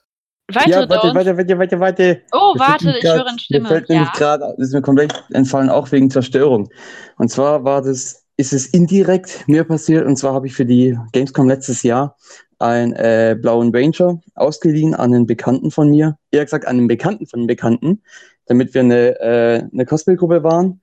[0.51, 1.15] Weitere Ja, warte, Don'ts.
[1.15, 2.21] warte, warte, warte, warte.
[2.32, 3.61] Oh, fällt warte, nämlich ich grad- höre eine Stimme.
[3.63, 4.13] Mir fällt nämlich Ja.
[4.17, 6.69] gerade, ist mir komplett entfallen, auch wegen Zerstörung.
[7.17, 10.97] Und zwar war das, ist es indirekt mir passiert, und zwar habe ich für die
[11.11, 12.15] Gamescom letztes Jahr
[12.59, 17.27] einen äh, blauen Ranger ausgeliehen an einen Bekannten von mir, eher gesagt an einen Bekannten
[17.27, 18.01] von einem Bekannten,
[18.45, 20.81] damit wir eine, äh, eine Cosplay-Gruppe waren.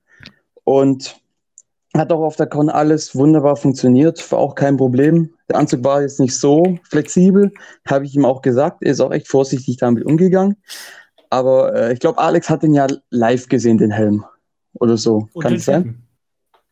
[0.63, 1.19] Und
[1.93, 5.33] hat auch auf der Con alles wunderbar funktioniert, war auch kein Problem.
[5.49, 7.51] Der Anzug war jetzt nicht so flexibel,
[7.87, 8.79] habe ich ihm auch gesagt.
[8.81, 10.57] Er ist auch echt vorsichtig damit umgegangen.
[11.29, 14.25] Aber äh, ich glaube, Alex hat den ja live gesehen, den Helm.
[14.73, 15.29] Oder so.
[15.33, 16.04] Und Kann es sein?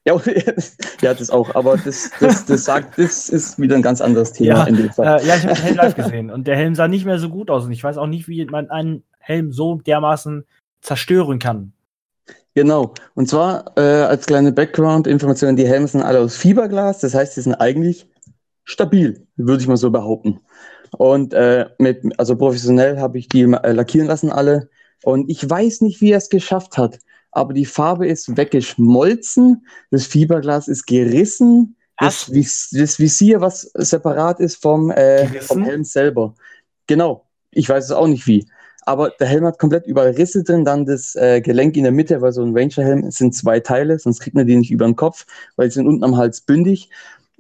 [0.06, 0.20] Ja,
[1.02, 4.60] ja, das auch, aber das, das, das sagt, das ist wieder ein ganz anderes Thema
[4.60, 5.22] Ja, in dem Fall.
[5.22, 7.30] Äh, ja, ich habe den Helm live gesehen und der Helm sah nicht mehr so
[7.30, 10.46] gut aus und ich weiß auch nicht, wie man einen Helm so dermaßen
[10.82, 11.72] zerstören kann.
[12.56, 12.94] Genau.
[13.16, 17.42] Und zwar äh, als kleine Background-Information, die Helme sind alle aus Fiberglas, das heißt, die
[17.42, 18.08] sind eigentlich
[18.66, 20.40] stabil, würde ich mal so behaupten.
[20.92, 24.70] Und äh, mit, also professionell habe ich die äh, lackieren lassen alle.
[25.04, 27.00] Und ich weiß nicht, wie er es geschafft hat,
[27.34, 34.40] aber die Farbe ist weggeschmolzen, das Fiberglas ist gerissen, das, Vis das Visier, was separat
[34.40, 36.36] ist vom, äh, vom Helm selber.
[36.88, 37.26] Genau.
[37.52, 38.46] Ich weiß es auch nicht wie.
[38.86, 42.22] Aber der Helm hat komplett überall Risse drin, dann das äh, Gelenk in der Mitte,
[42.22, 45.26] weil so ein Ranger-Helm sind zwei Teile, sonst kriegt man die nicht über den Kopf,
[45.56, 46.90] weil sie sind unten am Hals bündig.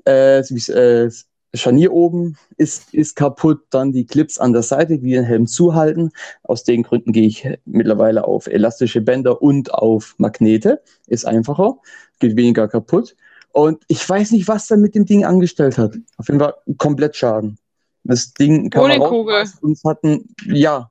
[0.05, 1.25] Äh, das,
[1.55, 6.11] Scharnier oben ist, ist kaputt, dann die Clips an der Seite, die den Helm zuhalten.
[6.43, 10.81] Aus den Gründen gehe ich mittlerweile auf elastische Bänder und auf Magnete.
[11.07, 11.77] Ist einfacher,
[12.19, 13.15] geht weniger kaputt.
[13.51, 15.93] Und ich weiß nicht, was er mit dem Ding angestellt hat.
[16.17, 17.59] Auf jeden Fall komplett Schaden.
[18.03, 19.35] Das Ding kann man Bowlingkugel.
[19.35, 20.89] rausreißen und hatten, ja,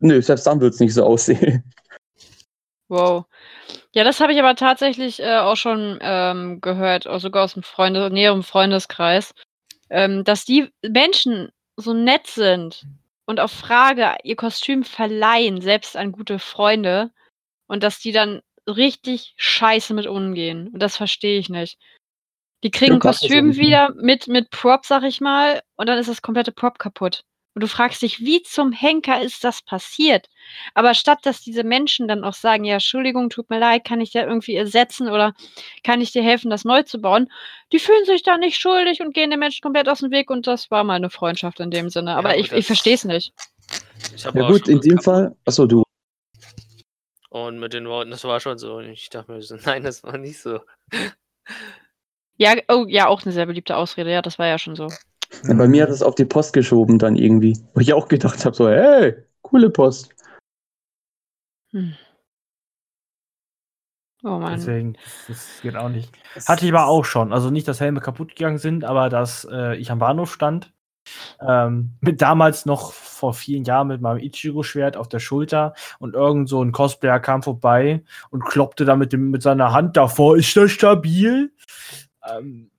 [0.00, 1.64] nö, selbst dann wird es nicht so aussehen.
[2.92, 3.26] Wow.
[3.92, 7.62] Ja, das habe ich aber tatsächlich äh, auch schon ähm, gehört, auch sogar aus dem
[7.62, 9.32] Freunde, näherem Freundeskreis,
[9.90, 12.86] ähm, dass die Menschen so nett sind
[13.26, 17.10] und auf Frage ihr Kostüm verleihen, selbst an gute Freunde,
[17.66, 20.68] und dass die dann richtig scheiße mit umgehen.
[20.72, 21.78] Und das verstehe ich nicht.
[22.62, 26.22] Die kriegen Ja, Kostüm wieder mit, mit Prop, sag ich mal, und dann ist das
[26.22, 27.24] komplette Prop kaputt.
[27.54, 30.28] Und du fragst dich, wie zum Henker ist das passiert?
[30.74, 34.12] Aber statt dass diese Menschen dann auch sagen, ja, Entschuldigung, tut mir leid, kann ich
[34.12, 35.34] dir irgendwie ersetzen oder
[35.82, 37.30] kann ich dir helfen, das neu zu bauen,
[37.72, 40.46] die fühlen sich da nicht schuldig und gehen den Menschen komplett aus dem Weg und
[40.46, 42.14] das war mal eine Freundschaft in dem Sinne.
[42.16, 43.32] Aber gut, ich, ich verstehe es nicht.
[44.14, 45.00] Ich habe Ja gut, in dem.
[45.00, 45.82] Fall, achso, du.
[47.30, 48.76] Und mit den Worten, das war schon so.
[48.76, 50.60] Und ich dachte mir so, nein, das war nicht so.
[52.36, 54.10] Ja, oh, ja, auch eine sehr beliebte Ausrede.
[54.10, 54.88] Ja, das war ja schon so.
[55.44, 57.58] Ja, bei mir hat es auf die Post geschoben dann irgendwie.
[57.74, 60.14] Wo ich auch gedacht habe, so, hey, coole Post.
[61.72, 61.94] Hm.
[64.22, 64.56] Oh Mann.
[64.56, 64.96] Deswegen,
[65.28, 66.12] das geht auch nicht.
[66.46, 67.32] Hatte ich aber auch schon.
[67.32, 70.72] Also nicht, dass Helme kaputt gegangen sind, aber dass äh, ich am Bahnhof stand.
[71.40, 76.48] Ähm, mit damals noch vor vielen Jahren mit meinem Ichigo-Schwert auf der Schulter und irgend
[76.48, 80.36] so ein Cosplayer kam vorbei und kloppte da mit, dem, mit seiner Hand davor.
[80.36, 81.52] Ist das stabil?
[82.28, 82.70] Ähm,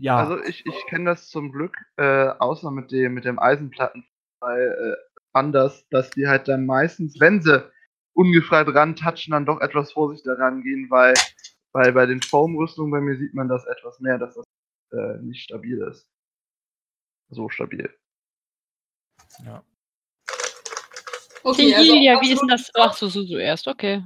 [0.00, 0.16] ja.
[0.16, 4.06] Also ich, ich kenne das zum Glück, äh, außer mit dem, mit dem Eisenplatten,
[4.40, 7.70] weil äh, anders, dass die halt dann meistens, wenn sie
[8.14, 11.14] ungefreit rantatschen, dann doch etwas vorsichtiger rangehen, weil,
[11.72, 14.44] weil bei den Foam-Rüstungen bei mir sieht man das etwas mehr, dass das
[14.92, 16.08] äh, nicht stabil ist.
[17.30, 17.92] So stabil.
[19.44, 19.62] ja.
[21.44, 22.70] Okay, also Tingilia, wie ist denn das?
[22.74, 24.02] Ach so, so, so erst, okay.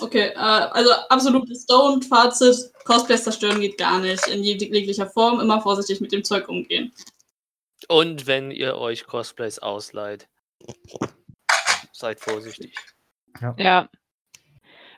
[0.00, 4.26] Okay, äh, also absolutes Stone-Fazit, Cosplays zerstören geht gar nicht.
[4.28, 6.92] In jeg- jeglicher Form immer vorsichtig mit dem Zeug umgehen.
[7.88, 10.28] Und wenn ihr euch Cosplays ausleiht,
[11.92, 12.74] seid vorsichtig.
[13.58, 13.88] Ja.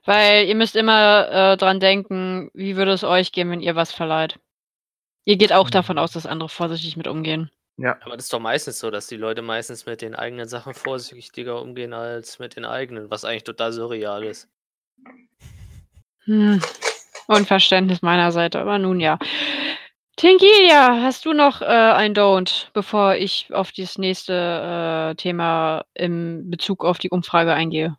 [0.05, 3.93] Weil ihr müsst immer äh, dran denken, wie würde es euch gehen, wenn ihr was
[3.93, 4.39] verleiht.
[5.25, 7.51] Ihr geht auch davon aus, dass andere vorsichtig mit umgehen.
[7.79, 7.97] Ja.
[8.03, 11.63] Aber das ist doch meistens so, dass die Leute meistens mit den eigenen Sachen vorsichtiger
[11.63, 14.49] umgehen als mit den eigenen, was eigentlich total surreal ist.
[16.25, 16.61] Hm.
[17.29, 19.19] Unverständnis meiner Seite, aber nun ja.
[20.17, 26.51] Tingilia, hast du noch äh, ein Don't, bevor ich auf das nächste äh, Thema im
[26.51, 27.97] Bezug auf die Umfrage eingehe?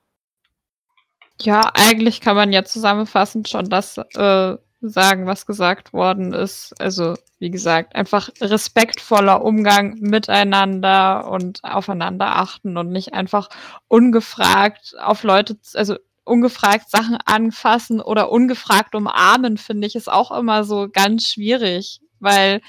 [1.42, 6.74] Ja, eigentlich kann man ja zusammenfassend schon das äh, sagen, was gesagt worden ist.
[6.80, 13.50] Also, wie gesagt, einfach respektvoller Umgang miteinander und aufeinander achten und nicht einfach
[13.88, 20.64] ungefragt auf Leute, also ungefragt Sachen anfassen oder ungefragt umarmen, finde ich, ist auch immer
[20.64, 22.62] so ganz schwierig, weil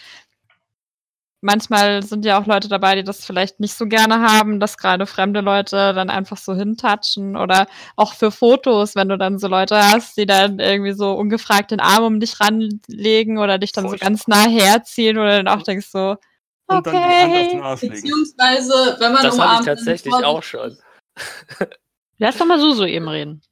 [1.41, 5.07] manchmal sind ja auch Leute dabei, die das vielleicht nicht so gerne haben, dass gerade
[5.07, 7.66] fremde Leute dann einfach so hintatschen oder
[7.97, 11.80] auch für Fotos, wenn du dann so Leute hast, die dann irgendwie so ungefragt den
[11.80, 14.09] Arm um dich ranlegen oder dich dann so Furchtbar.
[14.09, 16.16] ganz nah herziehen oder dann auch denkst so,
[16.68, 17.61] okay.
[17.80, 20.76] Beziehungsweise, wenn man Das hatte ich umarmt, dann tatsächlich auch schon.
[22.18, 23.43] Lass doch mal so so eben reden.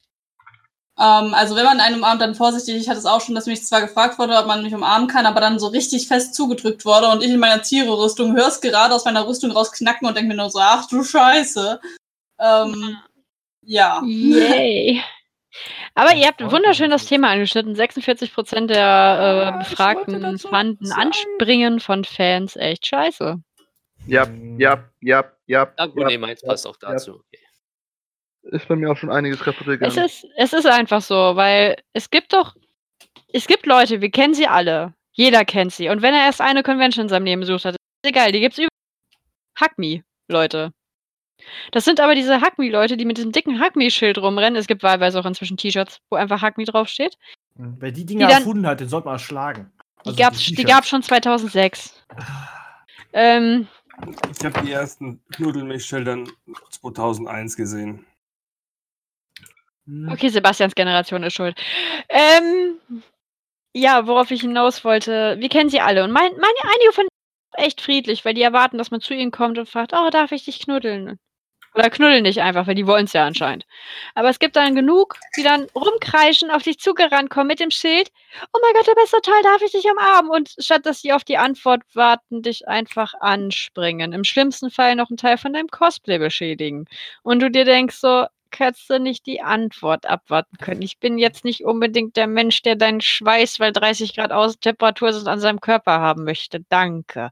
[0.99, 2.75] Ähm, also wenn man einen umarmt, dann vorsichtig.
[2.75, 5.25] Ich hatte es auch schon, dass mich zwar gefragt wurde, ob man mich umarmen kann,
[5.25, 9.05] aber dann so richtig fest zugedrückt wurde und ich in meiner Tiere-Rüstung hör's gerade aus
[9.05, 11.79] meiner Rüstung rausknacken und denke mir nur so, ach du Scheiße.
[12.39, 12.97] Ähm,
[13.61, 14.01] ja.
[14.03, 15.01] Yay.
[15.95, 17.75] Aber ihr habt wunderschön das Thema angeschnitten.
[17.75, 21.01] 46 Prozent der äh, Ja, ich wollte Befragten fanden sagen.
[21.01, 23.41] Anspringen von Fans echt scheiße.
[24.05, 24.27] Ja,
[24.57, 25.73] ja, ja, ja.
[25.77, 26.91] Ja, gut, ja, nee, meins ja, passt auch ja.
[26.91, 27.15] dazu.
[27.15, 27.48] Okay.
[28.43, 30.05] Ist bei mir auch schon einiges kaputt Es gegangen.
[30.05, 32.55] ist, es ist einfach so, weil es gibt doch,
[33.33, 34.93] es gibt Leute, wir kennen sie alle.
[35.13, 35.89] Jeder kennt sie.
[35.89, 37.79] Und wenn er erst eine Convention in seinem Leben besucht hat, ist
[38.09, 38.69] egal, die gibt's über
[39.59, 40.71] Hack Me, Leute.
[41.71, 44.57] Das sind aber diese Hack Me-Leute, die mit diesem dicken Hack Me-Schild rumrennen.
[44.57, 47.17] Es gibt wahlweise auch inzwischen T-Shirts, wo einfach Hack Me draufsteht.
[47.55, 49.71] Wer die Dinger Die dann- erfunden hat, den sollte man erschlagen.
[50.05, 50.69] Die Also gab's, die T-Shirts.
[50.71, 51.93] gab's schon 2006.
[53.13, 53.67] Ähm,
[54.37, 56.29] Ich habe die ersten Knuddelmilchschildern
[56.71, 58.05] 2001 gesehen.
[59.89, 60.09] Hm.
[60.11, 61.59] Okay, Sebastians Generation ist schuld.
[62.09, 62.79] Ähm,
[63.73, 67.07] ja, worauf ich hinaus wollte, wir kennen sie alle und mein, meine, einige von
[67.53, 70.45] echt friedlich, weil die erwarten, dass man zu ihnen kommt und fragt, oh, darf ich
[70.45, 71.19] dich knuddeln?
[71.75, 73.65] Oder knuddeln nicht einfach, weil die wollen es ja anscheinend.
[74.15, 78.09] Aber es gibt dann genug, die dann rumkreischen, auf dich zugerannt kommen mit dem Schild.
[78.53, 80.31] Oh mein Gott, der beste Teil, darf ich dich umarmen?
[80.31, 84.13] Und statt dass sie auf die Antwort warten, dich einfach anspringen.
[84.13, 86.85] Im schlimmsten Fall noch einen Teil von deinem Cosplay beschädigen.
[87.23, 88.25] Und du dir denkst so,
[88.57, 90.81] hättest du nicht die Antwort abwarten können.
[90.81, 95.27] Ich bin jetzt nicht unbedingt der Mensch, der deinen Schweiß, weil 30 Grad Außentemperatur sind,
[95.27, 96.61] an seinem Körper haben möchte.
[96.69, 97.31] Danke.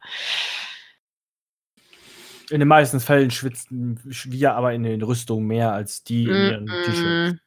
[2.50, 6.64] In den meisten Fällen schwitzen wir aber in den Rüstungen mehr als die in ihren
[6.66, 7.40] Mm, T-Shirts.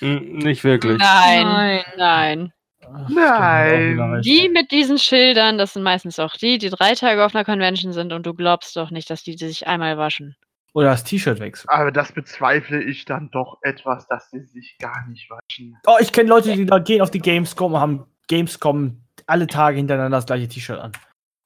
[0.00, 0.98] Hm, nicht wirklich.
[0.98, 1.84] Nein, Nein.
[1.96, 2.52] nein.
[2.90, 4.22] Ach, Nein.
[4.22, 7.92] Die mit diesen Schildern, das sind meistens auch die, die drei Tage auf einer Convention
[7.92, 10.36] sind und du glaubst doch nicht, dass die sich einmal waschen.
[10.74, 11.68] Oder das T-Shirt wechseln.
[11.70, 15.76] Aber das bezweifle ich dann doch etwas, dass sie sich gar nicht waschen.
[15.86, 19.76] Oh, ich kenne Leute, die da gehen auf die Gamescom und haben Gamescom alle Tage
[19.78, 20.92] hintereinander das gleiche T-Shirt an.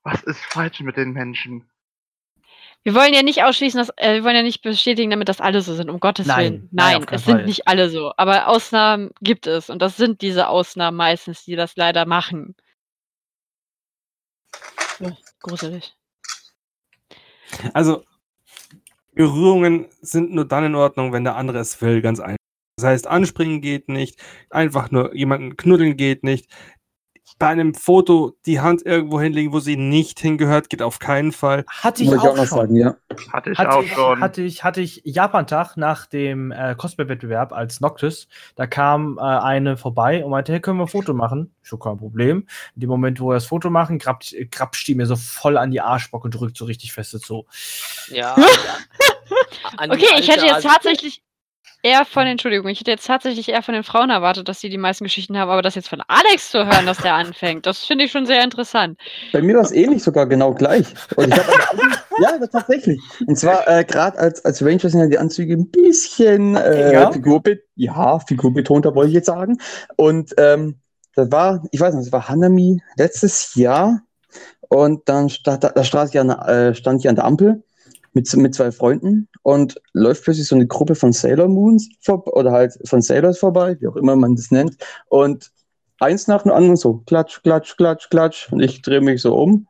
[0.03, 1.69] Was ist falsch mit den Menschen?
[2.85, 5.63] Wir wollen ja nicht ausschließen, dass, äh, wir wollen ja nicht bestätigen, damit das alle
[5.63, 6.69] so sind, um Gottes Nein, Willen.
[6.73, 7.47] nein, Nein, es sind Fall.
[7.47, 8.13] nicht alle so.
[8.17, 9.71] Aber Ausnahmen gibt es.
[9.71, 12.57] Und das sind diese Ausnahmen meistens, die das leider machen.
[15.01, 15.95] Oh, gruselig.
[17.73, 18.05] Also,
[19.15, 22.37] Berührungen sind nur dann in Ordnung, wenn der andere es will, ganz einfach.
[22.77, 26.51] Das heißt, anspringen geht nicht, einfach nur jemanden knuddeln geht nicht.
[27.43, 31.65] Bei einem Foto die Hand irgendwo hinlegen, wo sie nicht hingehört, geht auf keinen Fall.
[31.67, 32.59] Hatte ich ich auch auch noch schon.
[32.59, 32.95] sagen, ja.
[33.33, 34.21] Hatte ich Hatte auch ich, schon.
[34.21, 38.29] hatte ich, hatte ich Japan-Tag nach dem äh, Cosplay-Wettbewerb als Noctis.
[38.55, 41.53] Da kam äh, eine vorbei und meinte, hey, können wir ein Foto machen?
[41.63, 42.47] Schon kein Problem.
[42.77, 45.73] In dem Moment, wo wir das Foto machen, grapscht, grapscht die mir so voll an
[45.73, 47.47] die Arschbocke und drückt so richtig fest so.
[48.07, 48.37] Ja.
[49.79, 51.23] Okay, ich hätte jetzt tatsächlich
[51.83, 54.79] eher von, Entschuldigung, ich hätte jetzt tatsächlich eher von den Frauen erwartet, dass sie die
[54.79, 58.05] meisten Geschichten haben, aber das jetzt von Alex zu hören, dass der anfängt, das finde
[58.05, 58.99] ich schon sehr interessant.
[59.33, 60.87] Bei mir war es ähnlich sogar genau gleich.
[61.17, 61.47] Und ich hab
[62.21, 63.01] ja, tatsächlich.
[63.27, 67.11] Und zwar äh, gerade als, als Ranger sind ja die Anzüge ein bisschen äh, Ja.
[67.11, 69.59] Figurbet ja, figurbetonter wollte ich jetzt sagen.
[69.97, 70.79] Und ähm,
[71.15, 74.01] das war, ich weiß nicht, das war Hanami letztes Jahr.
[74.69, 77.63] Und dann stand, da stand ich, an, der- äh, stand ich an der Ampel
[78.13, 82.53] mit, mit zwei Freunden und läuft plötzlich so eine Gruppe von Sailor Moons vor, oder
[82.53, 84.77] halt von Sailors vorbei, wie auch immer man das nennt.
[85.09, 85.51] Und
[85.99, 88.53] eins nach dem anderen so, klatsch, klatsch, klatsch, klatsch.
[88.53, 89.67] Und ich drehe mich so um.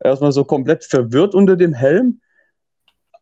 [0.00, 2.20] Erstmal so komplett verwirrt unter dem Helm.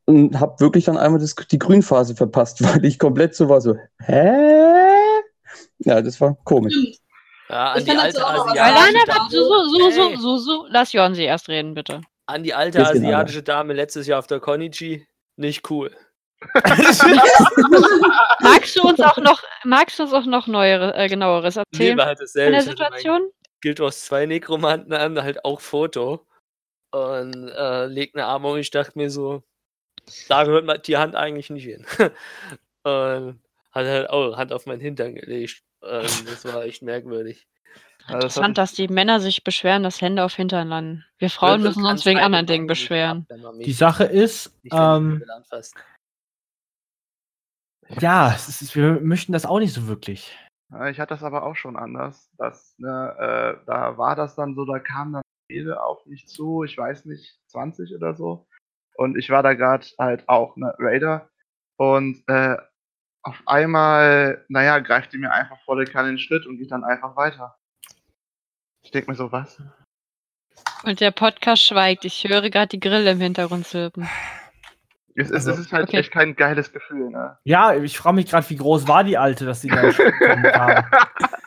[0.06, 3.76] Und habe wirklich dann einmal das, die Grünphase verpasst, weil ich komplett so war, so,
[4.00, 4.32] hä?
[5.78, 6.74] Ja, das war komisch.
[7.48, 8.94] Ja, an Ich die alte nein,
[9.30, 10.16] so, so, so, so, Hey.
[10.16, 12.00] so, so, lass Johann sie erst reden, bitte.
[12.26, 15.06] An die alte sind asiatische Dame letztes Jahr auf der Konichi.
[15.36, 15.94] Nicht cool.
[18.40, 21.98] Magst du uns auch noch, magst du uns auch noch neuere, äh, genaueres Nee, erzählen
[21.98, 22.50] war halt dasselbe.
[22.50, 23.30] der hatte mein Situation?
[23.62, 26.26] Guild Wars 2 Nekromanten an, halt auch Foto.
[26.90, 29.42] Und äh, legt eine Arme und ich dachte mir so,
[30.28, 31.86] da gehört die Hand eigentlich nicht hin.
[32.84, 33.40] und
[33.72, 35.62] hat halt auch Hand auf meinen Hintern gelegt.
[35.80, 37.46] Und das war echt merkwürdig.
[38.06, 41.04] Das Interessant, dass die Männer sich beschweren, dass Hände auf Hintern landen.
[41.18, 43.26] Wir Frauen müssen uns wegen anderen Dingen ab, beschweren.
[43.56, 45.24] mich Die Sache ist, ähm,
[48.00, 50.36] ja, es ist, wir möchten das auch nicht so wirklich.
[50.90, 52.30] Ich hatte das aber auch schon anders.
[52.36, 56.64] Das, ne, äh, da war das dann so, da kam dann Rede auf mich zu,
[56.64, 58.46] ich weiß nicht, 20 oder so.
[58.96, 61.30] Und ich war da gerade halt auch ne Raider.
[61.76, 62.56] Und äh,
[63.22, 66.84] auf einmal, naja, greift die mir einfach volle Kanne in den Schritt und geht dann
[66.84, 67.56] einfach weiter.
[68.84, 69.60] Ich denk mir so, was?
[70.84, 72.04] Und der Podcast schweigt.
[72.04, 74.08] Ich höre gerade die Grille im Hintergrund zirpen.
[75.16, 75.98] Es, ist Also, es ist halt okay.
[75.98, 77.38] echt kein geiles Gefühl, ne?
[77.44, 79.76] Ja, ich frage mich gerade, wie groß war die Alte, dass sie da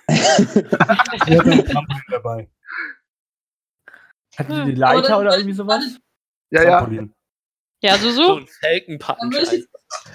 [0.08, 2.50] hat ein Trampolin dabei.
[4.38, 4.62] Hatte die Hm.
[4.62, 6.00] eine Leiter Aber oder irgendwie sowas?
[6.50, 6.88] Ja, ja.
[7.82, 8.36] Ja, so, So so.
[8.38, 9.18] ein Falkenpunch.
[9.20, 10.12] Dann würde ich- einfach.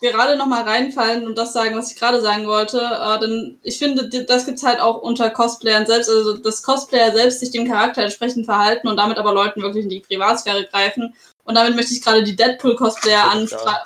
[0.00, 2.78] Gerade noch mal reinfallen und das sagen, was ich gerade sagen wollte.
[2.80, 7.40] Äh, denn ich finde, das gibt's halt auch unter Cosplayern selbst, also dass Cosplayer selbst
[7.40, 11.14] sich dem Charakter entsprechend verhalten und damit aber Leuten wirklich in die Privatsphäre greifen.
[11.44, 13.30] Und damit möchte ich gerade die Deadpool-Cosplayer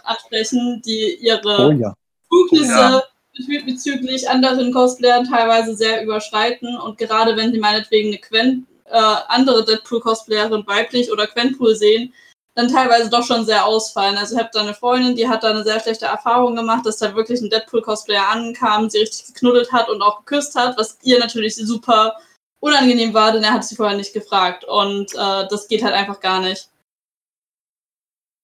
[0.05, 1.95] ansprechen, die ihre Oh ja.
[2.29, 3.03] Befugnisse Ja.
[3.37, 8.99] bezü- bezüglich anderen Cosplayern teilweise sehr überschreiten und gerade wenn sie meinetwegen eine Quen, äh,
[9.29, 12.12] andere Deadpool-Cosplayerin weiblich oder Quenpool sehen,
[12.55, 14.17] dann teilweise doch schon sehr ausfallen.
[14.17, 16.99] Also ich habe da eine Freundin, die hat da eine sehr schlechte Erfahrung gemacht, dass
[16.99, 21.19] da wirklich ein Deadpool-Cosplayer ankam, sie richtig geknuddelt hat und auch geküsst hat, was ihr
[21.19, 22.17] natürlich super
[22.61, 26.21] unangenehm war, denn er hat sie vorher nicht gefragt und äh, das geht halt einfach
[26.21, 26.69] gar nicht.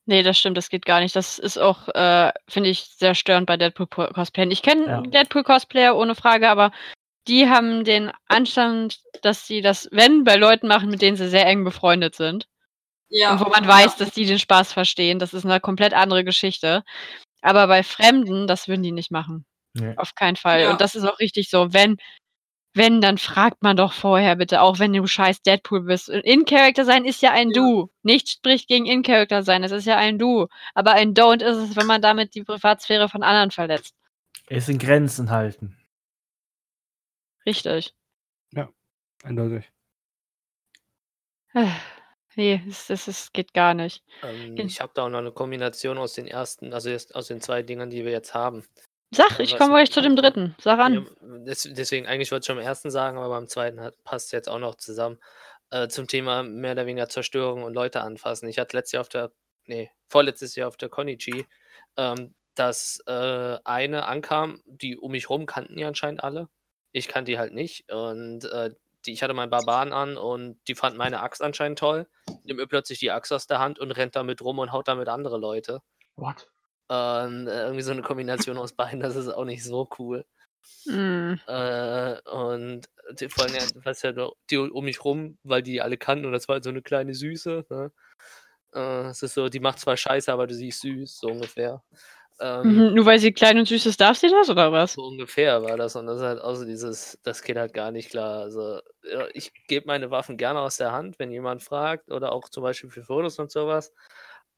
[0.06, 1.14] Nee, das stimmt, das geht gar nicht.
[1.14, 4.50] Das ist auch, äh, finde ich, sehr störend bei Deadpool-Cosplayern.
[4.50, 5.00] Ich kenne Ja.
[5.02, 6.72] Deadpool-Cosplayer ohne Frage, aber
[7.28, 11.46] die haben den Anstand, dass sie das, wenn, bei Leuten machen, mit denen sie sehr
[11.46, 12.48] eng befreundet sind.
[13.10, 13.32] Ja.
[13.32, 15.18] Und wo man weiß, dass die den Spaß verstehen.
[15.18, 16.82] Das ist eine komplett andere Geschichte.
[17.42, 19.44] Aber bei Fremden, das würden die nicht machen.
[19.74, 19.94] Nee.
[19.96, 20.62] Auf keinen Fall.
[20.62, 20.70] Ja.
[20.70, 21.72] Und das ist auch richtig so.
[21.72, 21.96] Wenn,
[22.74, 26.08] wenn, dann fragt man doch vorher bitte, auch wenn du scheiß Deadpool bist.
[26.08, 27.60] Und In-Character sein ist ja ein Ja.
[27.60, 27.90] Du.
[28.02, 29.64] Nichts spricht gegen In-Character sein.
[29.64, 30.46] Es ist ja ein Du.
[30.74, 33.94] Aber ein Don't ist es, wenn man damit die Privatsphäre von anderen verletzt.
[34.48, 35.76] Es in Grenzen halten.
[37.46, 37.94] Richtig.
[39.22, 39.70] Eindeutig.
[42.40, 44.02] Nee, es, es, es geht gar nicht.
[44.22, 47.26] Ähm, Gen- ich habe da auch noch eine Kombination aus den ersten, also jetzt aus
[47.26, 48.64] den zwei Dingern, die wir jetzt haben.
[49.14, 50.56] Sag, Äh, ich komme gleich zu dem dritten.
[50.58, 51.06] Sag Ja, an.
[51.44, 54.48] des, deswegen, eigentlich wollte ich schon am ersten sagen, aber beim zweiten hat, passt jetzt
[54.48, 55.18] auch noch zusammen.
[55.68, 58.48] Äh, zum Thema mehr oder weniger Zerstörung und Leute anfassen.
[58.48, 59.32] Ich hatte letztes Jahr auf der,
[59.66, 61.44] nee, vorletztes Jahr auf der Konichi,
[61.98, 66.48] ähm, dass äh, eine ankam, die um mich rum kannten die anscheinend alle.
[66.92, 67.92] Ich kannte die halt nicht.
[67.92, 68.70] Und äh,
[69.06, 72.06] die, ich hatte meinen Barbaren an und die fand meine Axt anscheinend toll.
[72.44, 75.08] Nimmt mir plötzlich die Axt aus der Hand und rennt damit rum und haut damit
[75.08, 75.82] andere Leute.
[76.16, 76.48] What?
[76.88, 80.24] Und äh, irgendwie so eine Kombination aus beiden, das ist auch nicht so cool.
[80.86, 81.34] Mm.
[81.46, 85.80] Äh, und die, vor allem, ja, was ja noch- die um mich rum, weil die
[85.80, 87.64] alle kannten und das war halt so eine kleine Süße.
[87.70, 87.92] Ne?
[88.74, 91.82] Äh, es ist so, die macht zwar Scheiße, aber du siehst süß, so ungefähr.
[92.40, 94.94] Ähm, Mhm, Nur weil sie klein und süß ist, darf sie das, oder was?
[94.94, 98.10] so ungefähr war das und das ist halt so dieses, das geht halt gar nicht
[98.10, 98.40] klar.
[98.40, 102.48] Also ja, ich gebe meine Waffen gerne aus der Hand, wenn jemand fragt oder auch
[102.48, 103.92] zum Beispiel für Fotos und sowas.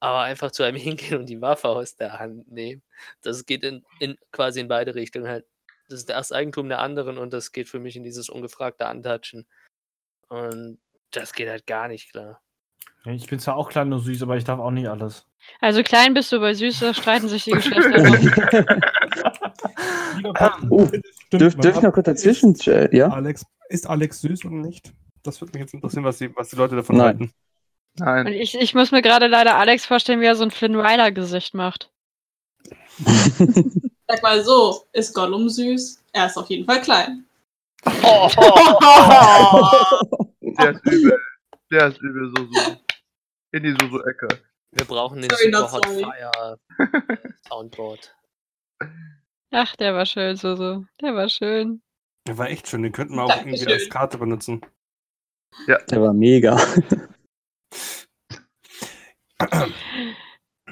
[0.01, 2.83] Aber einfach zu einem hingehen und die Waffe aus der Hand nehmen,
[3.23, 5.47] das geht in, in quasi in beide Richtungen halt.
[5.89, 9.47] Das ist das Eigentum der anderen und das geht für mich in dieses ungefragte Antatschen.
[10.29, 10.81] Und
[11.13, 12.41] das geht halt gar nicht klar.
[13.05, 15.27] Ich bin zwar auch klein und süß, aber ich darf auch nicht alles.
[15.61, 18.01] Also klein bist du, bei süß, da streiten sich die Geschlechter.
[20.35, 20.89] Patrick, Oh,
[21.33, 22.55] Dürf, dürf ich noch kurz dazwischen?
[22.67, 23.09] äh, Ja?
[23.09, 24.93] Alex, ist Alex süß oder nicht?
[25.25, 27.07] Das würde mich jetzt interessieren, was die, was die Leute davon Nein.
[27.07, 27.23] halten.
[27.99, 28.27] Und Nein.
[28.29, 31.91] ich, ich muss mir gerade leider Alex vorstellen, wie er so ein Flynn Rider-Gesicht macht.
[34.09, 36.03] Sag mal so, ist Gollum süß?
[36.13, 37.25] Er ist auf jeden Fall klein.
[40.59, 41.19] Der ist übel.
[41.71, 42.61] Der ist übel, so, so.
[43.53, 44.29] In die Susu-Ecke.
[44.73, 45.87] Wir brauchen den Sorry, Super Hot.
[45.87, 46.59] Fire
[47.49, 48.17] Soundboard.
[49.51, 50.85] Ach, der war schön, so, so.
[51.03, 51.83] Der war schön.
[52.27, 53.55] Der war echt schön, den könnten wir auch Dankeschön.
[53.55, 54.63] irgendwie als Karte benutzen.
[55.69, 56.57] Der war mega.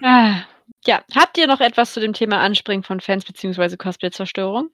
[0.03, 0.45] Ah.
[0.87, 3.77] Ja, habt ihr noch etwas zu dem Thema Anspringen von Fans bzw.
[3.77, 4.71] Cosplay-Zerstörung?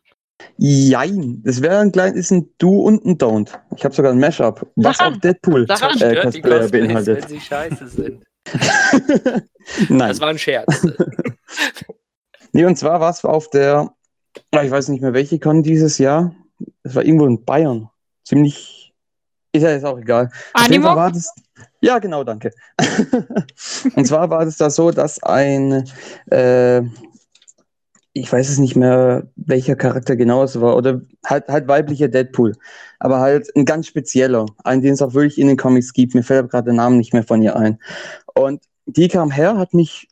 [0.58, 1.42] Jein.
[1.44, 3.50] Das wäre ein klein, ist ein Do und ein Don't.
[3.76, 6.00] Ich habe sogar ein Mashup, was auch Deadpool Sag an.
[6.00, 7.28] äh, Cosplayer Cosplays, wenn beinhaltet.
[7.28, 8.22] sie scheiße sind.
[9.88, 10.08] Nein.
[10.08, 10.86] Das war ein Scherz.
[12.56, 13.92] Nee, und zwar war es auf der,
[14.52, 16.34] ah, ich weiß nicht mehr welche Con dieses Jahr.
[16.84, 17.90] Es war irgendwo in Bayern.
[18.24, 18.94] Ziemlich,
[19.52, 20.30] ist ja jetzt auch egal.
[20.54, 20.96] Animo?
[20.96, 21.34] war das,
[21.82, 22.52] ja, genau, danke.
[23.94, 25.84] und zwar war es da so, dass ein,
[26.30, 26.80] äh,
[28.18, 32.54] ich weiß es nicht mehr, welcher Charakter genau es war, oder halt, halt weiblicher Deadpool,
[32.98, 36.14] aber halt ein ganz spezieller, einen, den es auch wirklich in den Comics gibt.
[36.14, 37.78] Mir fällt gerade der Name nicht mehr von ihr ein.
[38.34, 40.08] Und die kam her, hat mich,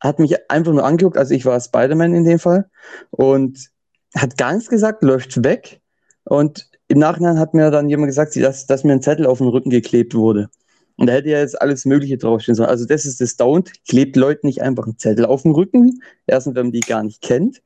[0.00, 2.68] hat mich einfach nur angeguckt, also ich war Spider-Man in dem Fall,
[3.10, 3.70] und
[4.16, 5.80] hat nichts gesagt, läuft weg.
[6.24, 9.46] Und im Nachhinein hat mir dann jemand gesagt, dass, dass mir ein Zettel auf den
[9.48, 10.48] Rücken geklebt wurde.
[10.96, 12.68] Und da hätte ja jetzt alles Mögliche draufstehen sollen.
[12.68, 13.72] Also das ist das Don't.
[13.88, 16.00] Klebt Leuten nicht einfach einen Zettel auf den Rücken.
[16.26, 17.62] Erstens, wenn man die gar nicht kennt.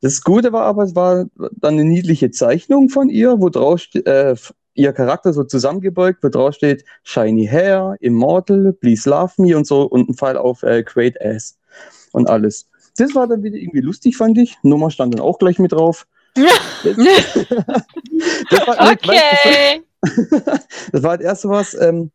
[0.00, 4.34] Das Gute war aber, es war dann eine niedliche Zeichnung von ihr, wo drauf äh,
[4.74, 9.82] ihr Charakter so zusammengebeugt, wo drauf steht Shiny Hair, Immortal, Please Love Me und so
[9.82, 11.58] und ein Pfeil auf äh, Great Ass
[12.12, 12.66] und alles.
[12.96, 14.56] Das war dann wieder irgendwie lustig, fand ich.
[14.62, 16.06] Nummer stand dann auch gleich mit drauf.
[16.34, 16.96] Das,
[18.50, 19.82] das war, weißt Okay.
[20.92, 22.10] das war halt erst so was, ähm,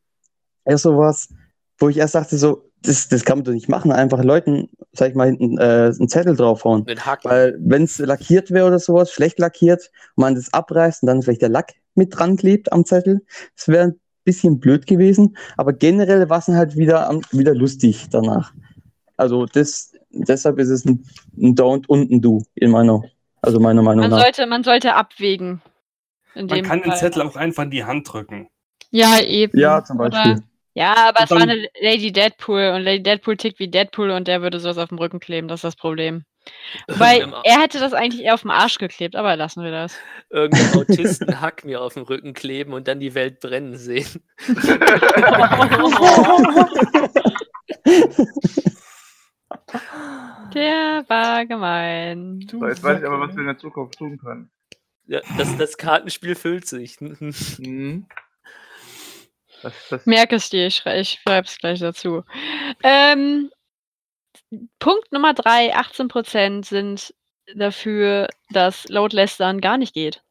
[0.66, 1.30] erst so was,
[1.78, 3.92] wo ich erst dachte so, das, das kann man doch nicht machen.
[3.92, 6.84] Einfach Leuten, sag ich mal, hinten äh, einen Zettel draufhauen.
[6.86, 7.30] Mit Haken.
[7.30, 11.42] Weil wenn es lackiert wäre oder sowas, schlecht lackiert, man das abreißt und dann vielleicht
[11.42, 13.22] der Lack mit dran klebt am Zettel,
[13.56, 15.36] das wäre ein bisschen blöd gewesen.
[15.58, 18.54] Aber generell war es halt wieder, am- wieder lustig danach.
[19.18, 21.06] Also das, deshalb ist es ein,
[21.38, 23.02] ein Don't und ein Do in meiner,
[23.42, 24.22] also meiner Meinung Man nach.
[24.22, 25.62] sollte, man sollte abwägen.
[26.36, 27.00] In Man dem kann den Fall.
[27.00, 28.48] Zettel auch einfach in die Hand drücken.
[28.92, 29.58] Ja, eben.
[29.58, 30.44] Ja, zum Oder- Beispiel.
[30.78, 34.42] Ja, aber es war eine Lady Deadpool und Lady Deadpool tickt wie Deadpool und der
[34.42, 36.26] würde sowas auf dem Rücken kleben, das ist das Problem.
[36.88, 39.96] Weil Irgendeinem- er hätte das eigentlich eher auf dem Arsch geklebt, aber lassen wir das.
[40.30, 44.22] irgendeinem Autisten Hack mir auf dem Rücken kleben und dann die Welt brennen sehen.
[50.54, 52.46] Der war gemein.
[52.50, 54.50] So, jetzt weiß ich aber, was wir in der Zukunft tun können.
[55.08, 56.98] Ja, das, das Kartenspiel füllt sich.
[57.00, 58.08] Mhm.
[59.62, 62.24] Das, das, Merke es dir, ich, ich schreibe es gleich dazu.
[62.84, 63.52] Ähm,
[64.80, 67.14] Punkt Nummer drei, 18% sind
[67.56, 70.22] dafür, dass laut Lästern gar nicht geht.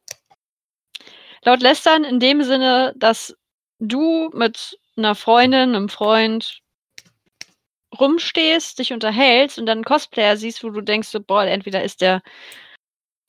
[1.43, 3.37] Laut Lästern in dem Sinne, dass
[3.79, 6.61] du mit einer Freundin, einem Freund
[7.99, 12.01] rumstehst, dich unterhältst und dann einen Cosplayer siehst, wo du denkst, so, boah, entweder ist
[12.01, 12.23] der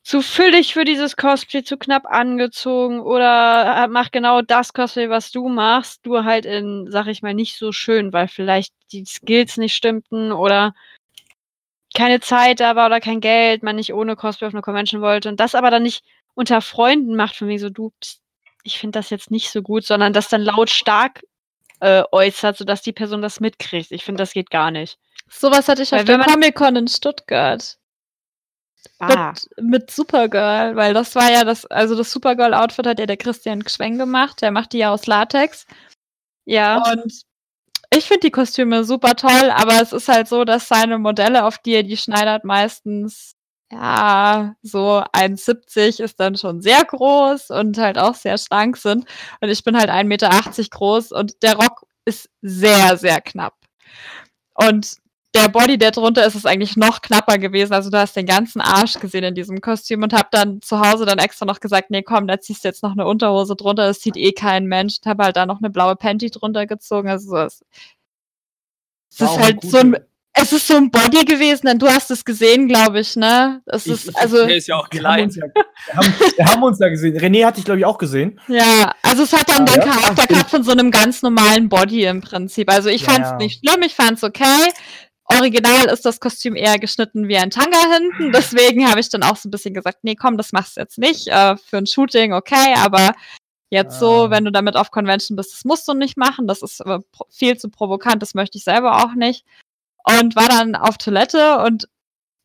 [0.06, 5.32] zu füllig für dieses Cosplay, zu knapp angezogen oder äh, macht genau das Cosplay, was
[5.32, 9.58] du machst, nur halt in, sag ich mal, nicht so schön, weil vielleicht die Skills
[9.58, 10.76] nicht stimmten oder
[11.96, 15.28] keine Zeit da war oder kein Geld, man nicht ohne Cosplay auf eine Convention wollte
[15.28, 18.22] und das aber dann nicht unter Freunden macht, von wegen so, du, pst,
[18.62, 21.24] ich finde das jetzt nicht so gut, sondern das dann lautstark
[21.80, 23.92] äh, äußert, sodass die Person das mitkriegt.
[23.92, 25.00] Ich finde, das geht gar nicht.
[25.28, 27.80] Sowas hatte ich Weil auf der Comic-Con in Stuttgart.
[29.00, 33.18] Ah, Mit, mit Supergirl, weil das war ja das, also das Supergirl-Outfit hat ja der
[33.18, 35.66] Christian Gschweng gemacht, der macht die ja aus Latex.
[36.46, 36.78] ja.
[36.92, 37.24] Und
[37.92, 41.58] ich finde die Kostüme super toll, aber es ist halt so, dass seine Modelle, auf
[41.60, 43.36] die er die schneidert, meistens,
[43.72, 49.06] ja, so 1,70 ist dann schon sehr groß und halt auch sehr schlank sind.
[49.42, 50.30] Und ich bin halt 1,80 Meter
[50.72, 53.56] groß und der Rock ist sehr, sehr knapp.
[54.56, 54.98] Und
[55.36, 57.74] der Body, der drunter ist, ist eigentlich noch knapper gewesen.
[57.74, 61.06] Also du hast den ganzen Arsch gesehen in diesem Kostüm und hab dann zu Hause
[61.06, 64.02] dann extra noch gesagt, nee, komm, da ziehst du jetzt noch eine Unterhose drunter, das
[64.02, 64.96] sieht eh kein Mensch.
[65.04, 67.10] Und habe halt da noch eine blaue Panty drunter gezogen.
[67.10, 67.64] Also so, es,
[69.12, 69.96] es ist halt so ein,
[70.38, 73.62] es ist so ein Body gewesen, denn du hast es gesehen, glaube ich, ne?
[73.68, 75.24] Es Ich- ist, ich- also, Der ist ja auch Wir haben, klein.
[75.26, 77.18] uns ja, wir, haben, wir haben uns ja gesehen.
[77.18, 78.40] René hatte ich, glaube ich, auch gesehen.
[78.50, 79.88] ja, also es hat dann Ah, den ja?
[79.94, 82.70] Charakter gehabt von so einem ganz normalen Body im Prinzip.
[82.70, 83.38] Also ich Ja, fand's ja.
[83.38, 84.44] nicht schlimm, ich fand's okay.
[85.26, 88.32] Original ist das Kostüm eher geschnitten wie ein Tanga hinten.
[88.32, 90.98] Deswegen habe ich dann auch so ein bisschen gesagt, nee, komm, das machst du jetzt
[90.98, 91.28] nicht.
[91.28, 93.14] Äh, für ein Shooting, okay, aber
[93.72, 94.30] jetzt so, Ah.
[94.30, 96.48] wenn du damit auf Convention bist, das musst du nicht machen.
[96.48, 97.00] Das ist äh,
[97.32, 99.46] viel zu provokant, das möchte ich selber auch nicht.
[100.04, 101.88] Und war dann auf Toilette und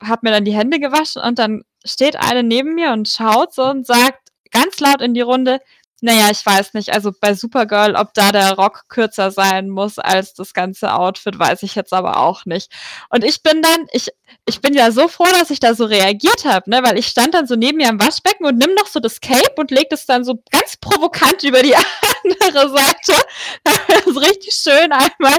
[0.02, 3.64] hab mir dann die Hände gewaschen und dann steht eine neben mir und schaut so
[3.64, 5.60] und sagt ganz laut in die Runde,
[6.02, 10.34] naja, ich weiß nicht, also bei Supergirl, ob da der Rock kürzer sein muss als
[10.34, 12.72] das ganze Outfit, weiß ich jetzt aber auch nicht.
[13.10, 14.08] Und ich bin dann, ich,
[14.46, 17.34] ich bin ja so froh, dass ich da so reagiert habe, ne, weil ich stand
[17.34, 20.06] dann so neben mir am Waschbecken und nimm noch so das Cape und leg das
[20.06, 21.74] dann so ganz provokant über die
[22.24, 23.20] andere Seite.
[23.90, 25.36] Das ist richtig schön einmal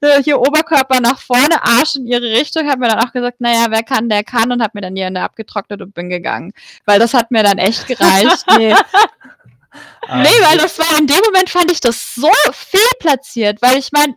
[0.00, 3.66] äh, hier Oberkörper nach vorne, Arsch in ihre Richtung, hab mir dann auch gesagt, naja,
[3.70, 6.52] wer kann, der kann und hab mir dann die Hände abgetrocknet und bin gegangen.
[6.84, 8.44] Weil das hat mir dann echt gereicht.
[8.56, 8.74] Nee.
[10.08, 14.14] Nee, weil das war in dem Moment fand ich das so fehlplatziert, weil ich meine,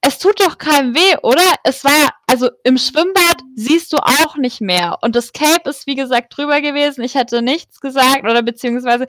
[0.00, 1.54] es tut doch keinem weh, oder?
[1.64, 4.98] Es war, also im Schwimmbad siehst du auch nicht mehr.
[5.02, 7.02] Und das Cape ist, wie gesagt, drüber gewesen.
[7.02, 9.08] Ich hätte nichts gesagt oder beziehungsweise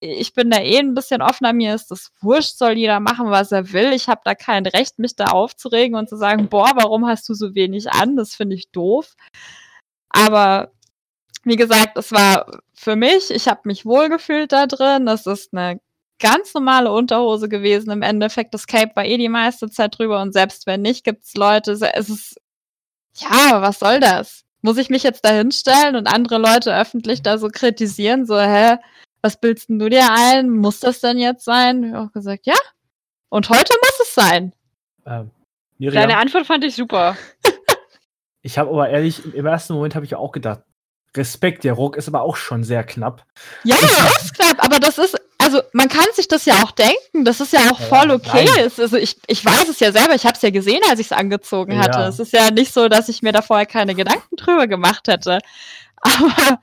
[0.00, 1.52] ich bin da eh ein bisschen offener.
[1.52, 3.92] Mir ist das wurscht, soll jeder machen, was er will.
[3.92, 7.34] Ich habe da kein Recht, mich da aufzuregen und zu sagen, boah, warum hast du
[7.34, 8.16] so wenig an?
[8.16, 9.14] Das finde ich doof.
[10.08, 10.72] Aber
[11.42, 15.06] wie gesagt, es war für mich, ich habe mich wohlgefühlt da drin.
[15.06, 15.80] Das ist eine
[16.18, 17.90] ganz normale Unterhose gewesen.
[17.90, 21.34] Im Endeffekt, das Cape war eh die meiste Zeit drüber und selbst wenn nicht, gibt's
[21.34, 22.40] Leute, es ist,
[23.16, 24.44] ja, was soll das?
[24.62, 28.76] Muss ich mich jetzt da hinstellen und andere Leute öffentlich da so kritisieren, so, hä,
[29.22, 30.50] was bildest denn du dir ein?
[30.50, 31.84] Muss das denn jetzt sein?
[31.84, 32.56] Ich hab auch gesagt, ja.
[33.30, 34.52] Und heute muss es sein.
[35.06, 35.30] Ähm,
[35.78, 37.16] Miriam, Deine Antwort fand ich super.
[38.42, 40.62] ich habe aber ehrlich, im ersten Moment habe ich auch gedacht,
[41.16, 43.24] Respekt, der Rock ist aber auch schon sehr knapp.
[43.64, 47.24] Ja, das ist knapp, aber das ist, also man kann sich das ja auch denken,
[47.24, 48.48] das ist ja auch voll okay.
[48.58, 51.06] Es, also ich, ich weiß es ja selber, ich habe es ja gesehen, als ich
[51.06, 51.98] es angezogen hatte.
[51.98, 52.08] Ja.
[52.08, 55.38] Es ist ja nicht so, dass ich mir da vorher keine Gedanken drüber gemacht hätte.
[56.02, 56.60] Aber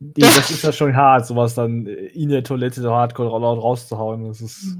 [0.00, 4.26] Nee, das ist ja schon hart, sowas dann in der Toilette so hardcore laut rauszuhauen.
[4.28, 4.76] Das ist.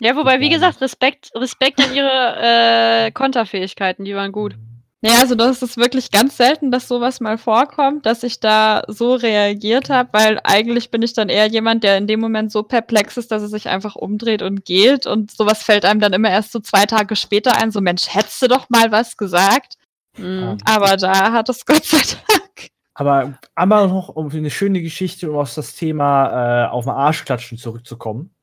[0.00, 4.56] Ja, wobei, wie gesagt, Respekt, Respekt an ihre äh, Konterfähigkeiten, die waren gut.
[5.02, 9.14] Ja, also das ist wirklich ganz selten, dass sowas mal vorkommt, dass ich da so
[9.14, 13.16] reagiert habe, weil eigentlich bin ich dann eher jemand, der in dem Moment so perplex
[13.18, 16.50] ist, dass er sich einfach umdreht und geht und sowas fällt einem dann immer erst
[16.52, 19.74] so zwei Tage später ein, so Mensch, hättest du doch mal was gesagt.
[20.16, 20.56] Mhm.
[20.64, 22.70] Aber da hat es Gott sei Dank.
[22.94, 27.26] Aber einmal noch um eine schöne Geschichte, um auf das Thema äh, auf den Arsch
[27.26, 28.34] klatschen zurückzukommen.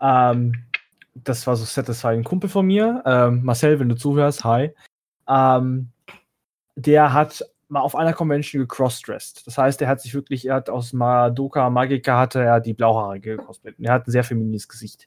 [0.00, 0.64] Ähm,
[1.14, 2.20] das war so satisfying.
[2.20, 4.70] Ein Kumpel von mir, ähm, Marcel, wenn du zuhörst, hi.
[5.30, 5.90] Ähm,
[6.76, 9.46] der hat mal auf einer Convention gecrossdressed.
[9.46, 13.36] Das heißt, er hat sich wirklich, er hat aus Madoka Magica hatte er die blauhaarige
[13.36, 13.72] Cosplay.
[13.78, 15.06] Und Er hat ein sehr feminines Gesicht.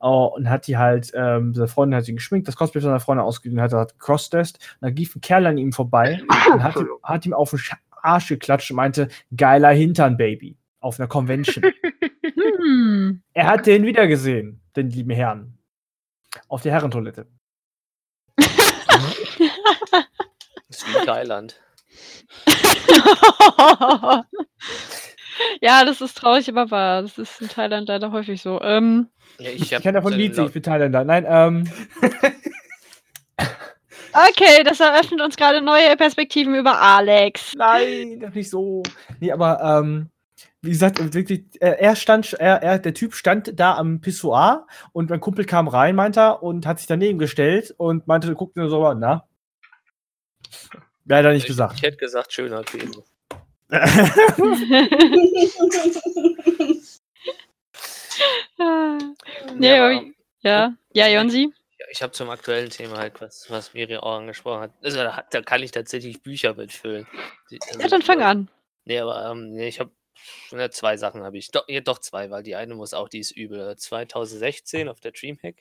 [0.00, 2.98] Oh, und hat die halt, ähm, seine Freundin hat ihn geschminkt, das Cosplay von seiner
[2.98, 4.58] Freundin ausgeübt und hat, hat crossdressed.
[4.80, 6.20] Und da lief ein Kerl an ihm vorbei
[6.52, 9.06] und hat, ihm- hat ihm auf den Sch- Arsch geklatscht und meinte,
[9.36, 10.56] geiler Hintern, Baby.
[10.80, 11.64] Auf einer Convention.
[12.64, 13.22] Hm.
[13.34, 15.58] er hat den wiedergesehen, den lieben Herrn.
[16.48, 17.26] Auf der Herrentoilette.
[20.68, 21.60] Das ist wie in Thailand.
[25.60, 27.02] ja, das ist traurig, aber wahr.
[27.02, 28.60] Das ist in Thailand leider häufig so.
[28.62, 29.08] Ähm,
[29.38, 31.04] Ja, Ich, hab kenne davon Lied, laut- ich bin Thailänder.
[31.04, 31.68] Nein, ähm,
[34.12, 37.52] okay, das eröffnet uns gerade neue Perspektiven über Alex.
[37.56, 38.82] Nein, doch nicht so.
[39.20, 40.08] Nee, aber ähm,
[40.62, 45.10] wie gesagt, wirklich, äh, er stand, er, er, der Typ stand da am Pissoir und
[45.10, 48.68] mein Kumpel kam rein, meinte er, und hat sich daneben gestellt und meinte, guckt nur
[48.70, 49.24] so, na.
[51.04, 51.74] Leider nicht ich, gesagt.
[51.76, 53.02] Ich hätte gesagt, schöner Penis.
[59.56, 60.04] nee, aber,
[60.40, 61.52] ja, ja, Jonsi.
[61.78, 64.72] ja, ich habe zum aktuellen Thema halt was, was Miri auch angesprochen hat.
[64.82, 67.06] Also, da, hat- da kann ich tatsächlich Bücher mitfüllen.
[67.50, 68.48] Die- Ja, also, dann fang an.
[68.84, 69.90] Nee, aber ähm, nee, ich habe
[70.50, 71.50] ne, zwei Sachen habe ich.
[71.50, 73.76] Doch, ja, doch zwei, weil die eine muss auch, die ist übel.
[73.76, 75.56] 2016 auf der Dreamhack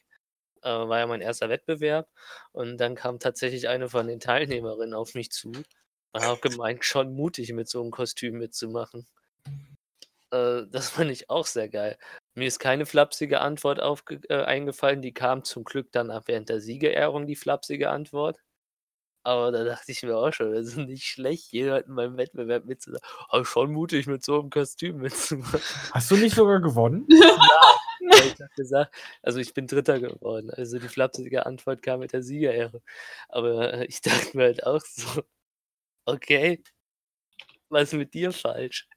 [0.64, 2.10] äh, war ja mein erster Wettbewerb
[2.52, 5.52] und dann kam tatsächlich eine von den Teilnehmerinnen auf mich zu
[6.14, 9.08] und hat gemeint, schon mutig mit so einem Kostüm mitzumachen.
[10.32, 11.98] Äh, das fand ich auch sehr geil.
[12.36, 13.80] Mir ist keine flapsige Antwort
[14.30, 18.40] äh, eingefallen, die kam zum Glück dann während der Siegerehrung, die flapsige Antwort.
[19.24, 23.06] Aber da dachte ich mir auch schon, das ist nicht schlecht, jemanden beim Wettbewerb mitzusagen.
[23.30, 25.62] Aber schon mutig, mit so einem Kostüm mitzumachen.
[25.92, 27.08] Hast du nicht sogar gewonnen?
[27.10, 30.50] Weil ich hab gesagt, also ich bin Dritter geworden.
[30.52, 32.82] Also die flapsige Antwort kam mit der Siegerehre.
[33.30, 35.22] Aber äh, ich dachte mir halt auch so,
[36.06, 36.64] okay,
[37.70, 38.88] was ist mit dir falsch?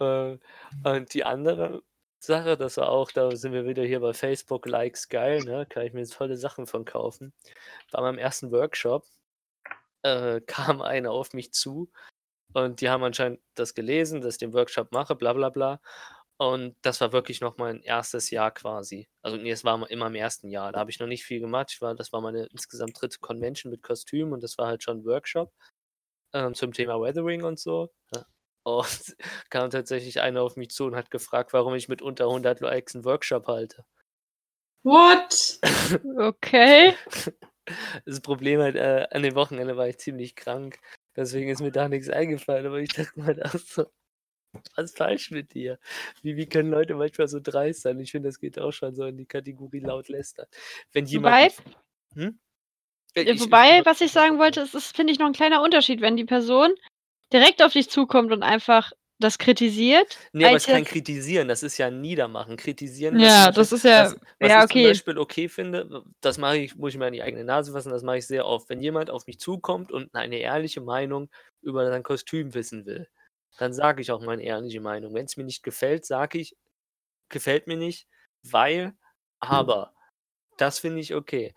[0.00, 0.38] Äh,
[0.84, 1.82] und die andere
[2.26, 5.66] Sache, das war auch, da sind wir wieder hier bei Facebook, Likes geil, ne?
[5.66, 7.32] Kann ich mir tolle Sachen von kaufen.
[7.92, 9.04] Bei meinem ersten Workshop
[10.02, 11.90] äh, kam einer auf mich zu
[12.54, 15.80] und die haben anscheinend das gelesen, dass ich den Workshop mache, bla bla bla.
[16.36, 19.08] Und das war wirklich noch mein erstes Jahr quasi.
[19.22, 20.72] Also nee, es war immer im ersten Jahr.
[20.72, 21.70] Da habe ich noch nicht viel gemacht.
[21.72, 24.98] Ich war, das war meine insgesamt dritte Convention mit Kostüm und das war halt schon
[24.98, 25.52] ein Workshop
[26.34, 27.90] ähm, zum Thema Weathering und so.
[28.14, 28.26] Ja.
[28.64, 29.16] Und
[29.50, 32.94] kam tatsächlich einer auf mich zu und hat gefragt, warum ich mit unter 100 Likes
[32.94, 33.84] einen Workshop halte.
[34.82, 35.60] What?
[36.18, 36.94] Okay.
[38.04, 40.78] Das Problem halt, äh, an dem Wochenende war ich ziemlich krank.
[41.16, 42.66] Deswegen ist mir da nichts eingefallen.
[42.66, 43.86] Aber ich dachte mir auch so,
[44.76, 45.78] was ist falsch mit dir?
[46.22, 47.98] Wie, wie können Leute manchmal so dreist sein?
[48.00, 50.46] Ich finde, das geht auch schon so in die Kategorie laut lästern.
[50.92, 51.62] Wenn Wobei, jemand.
[52.14, 52.38] Hm?
[53.14, 55.32] Äh, äh, ich- wobei, ich- was ich sagen wollte, es ist, finde ich, noch ein
[55.32, 56.74] kleiner Unterschied, wenn die Person
[57.34, 60.18] direkt auf dich zukommt und einfach das kritisiert.
[60.32, 62.56] Nee, aber es jetzt- Kritisieren, das ist ja Niedermachen.
[62.56, 64.82] Kritisieren, Ja, das ist ja- was, was ja, ich okay.
[64.82, 67.90] zum Beispiel okay finde, das mache ich, muss ich mir an die eigene Nase fassen,
[67.90, 68.68] das mache ich sehr oft.
[68.68, 71.30] Wenn jemand auf mich zukommt und eine ehrliche Meinung
[71.62, 73.08] über sein Kostüm wissen will,
[73.58, 75.14] dann sage ich auch meine ehrliche Meinung.
[75.14, 76.56] Wenn es mir nicht gefällt, sage ich,
[77.28, 78.08] gefällt mir nicht,
[78.42, 78.94] weil,
[79.38, 79.94] aber,
[80.58, 81.54] das finde ich okay.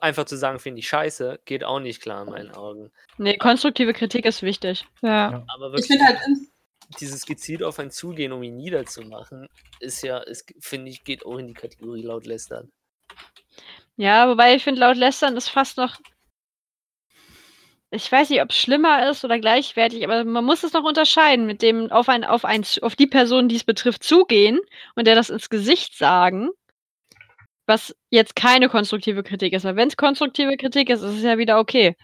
[0.00, 2.90] Einfach zu sagen, finde ich scheiße, geht auch nicht klar in meinen Augen.
[3.16, 4.86] Nee, konstruktive Kritik ist wichtig.
[5.00, 5.44] Ja.
[5.48, 6.18] Aber Ich wirklich, finde halt,
[7.00, 9.48] dieses gezielt auf einen zugehen, um ihn niederzumachen,
[9.80, 12.70] ist ja, ist, finde ich, geht auch in die Kategorie laut lästern.
[13.96, 15.96] Ja, wobei ich finde, laut Lästern ist fast noch.
[17.90, 21.46] Ich weiß nicht, ob es schlimmer ist oder gleichwertig, aber man muss es noch unterscheiden
[21.46, 24.58] mit dem auf, ein, auf, ein, auf die Person, die es betrifft, zugehen
[24.96, 26.50] und der das ins Gesicht sagen,
[27.66, 29.64] was jetzt keine konstruktive Kritik ist.
[29.64, 31.96] Weil wenn es konstruktive Kritik ist, ist es ja wieder okay.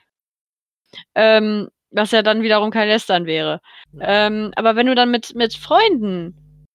[1.15, 3.61] Ähm, was ja dann wiederum kein Lästern wäre.
[4.01, 6.67] Ähm, aber wenn du dann mit, mit Freunden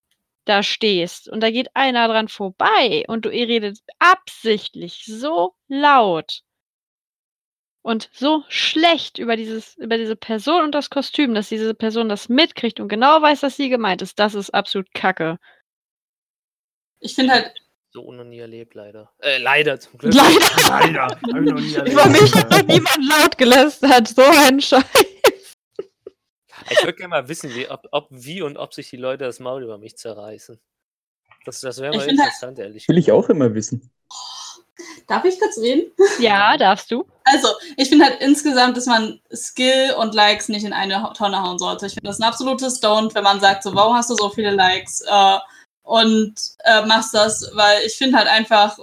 [0.45, 6.41] da stehst und da geht einer dran vorbei und du ihr redet absichtlich so laut
[7.81, 12.29] und so schlecht über dieses über diese Person und das Kostüm, dass diese Person das
[12.29, 14.19] mitkriegt und genau weiß, dass sie gemeint ist.
[14.19, 15.39] Das ist absolut Kacke.
[16.99, 17.53] Ich finde halt,
[17.95, 19.09] So noch nie erlebt, leider.
[19.19, 20.13] Äh, leider zum Glück.
[20.13, 20.37] Leider.
[20.69, 21.03] Leider.
[21.03, 21.93] Hab ich noch nie erlebt.
[21.93, 24.09] Über mich hat noch niemand laut gelästert.
[24.09, 24.83] So ein Scheiß.
[26.69, 29.39] Ich würde gerne mal wissen, wie, ob, ob, wie und ob sich die Leute das
[29.39, 30.59] Maul über mich zerreißen.
[31.45, 33.89] Das, das wäre mal interessant, ehrlich Will ich auch immer wissen.
[35.07, 35.89] darf ich kurz reden?
[36.19, 37.05] Ja, darfst du.
[37.23, 41.59] Also, ich finde halt insgesamt, dass man Skill und Likes nicht in eine Tonne hauen
[41.59, 41.85] sollte.
[41.85, 44.51] Ich finde das ein absolutes Don't, wenn man sagt, so, warum hast du so viele
[44.51, 45.37] Likes äh,
[45.85, 46.33] und
[46.63, 48.77] äh, machst das, weil ich finde halt einfach,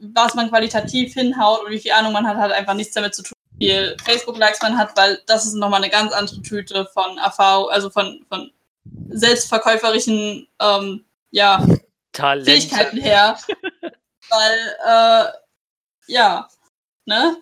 [0.00, 3.22] was man qualitativ hinhaut und wie viel Ahnung man hat, hat einfach nichts damit zu
[3.22, 7.18] tun, wie viel Facebook-Likes man hat, weil das ist nochmal eine ganz andere Tüte von
[7.18, 8.50] Erfahrung, also von, von
[9.10, 11.64] selbstverkäuferischen ähm, ja.
[12.14, 13.38] Fähigkeiten her.
[14.30, 16.48] Weil, äh, ja,
[17.04, 17.36] ne?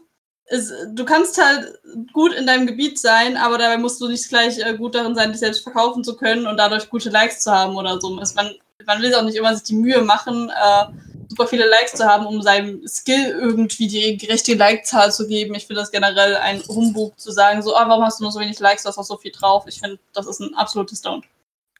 [0.46, 1.78] Es, du kannst halt
[2.12, 5.30] gut in deinem Gebiet sein, aber dabei musst du nicht gleich äh, gut darin sein,
[5.30, 8.10] dich selbst verkaufen zu können und dadurch gute Likes zu haben oder so.
[8.10, 8.54] Man,
[8.86, 10.84] man will auch nicht immer sich die Mühe machen, äh,
[11.28, 15.54] super viele Likes zu haben, um seinem Skill irgendwie die gerechte Like-Zahl zu geben.
[15.54, 18.40] Ich finde das generell ein Humbug zu sagen, so, ah, warum hast du nur so
[18.40, 19.64] wenig Likes, du hast auch so viel drauf.
[19.66, 21.24] Ich finde, das ist ein absolutes Down.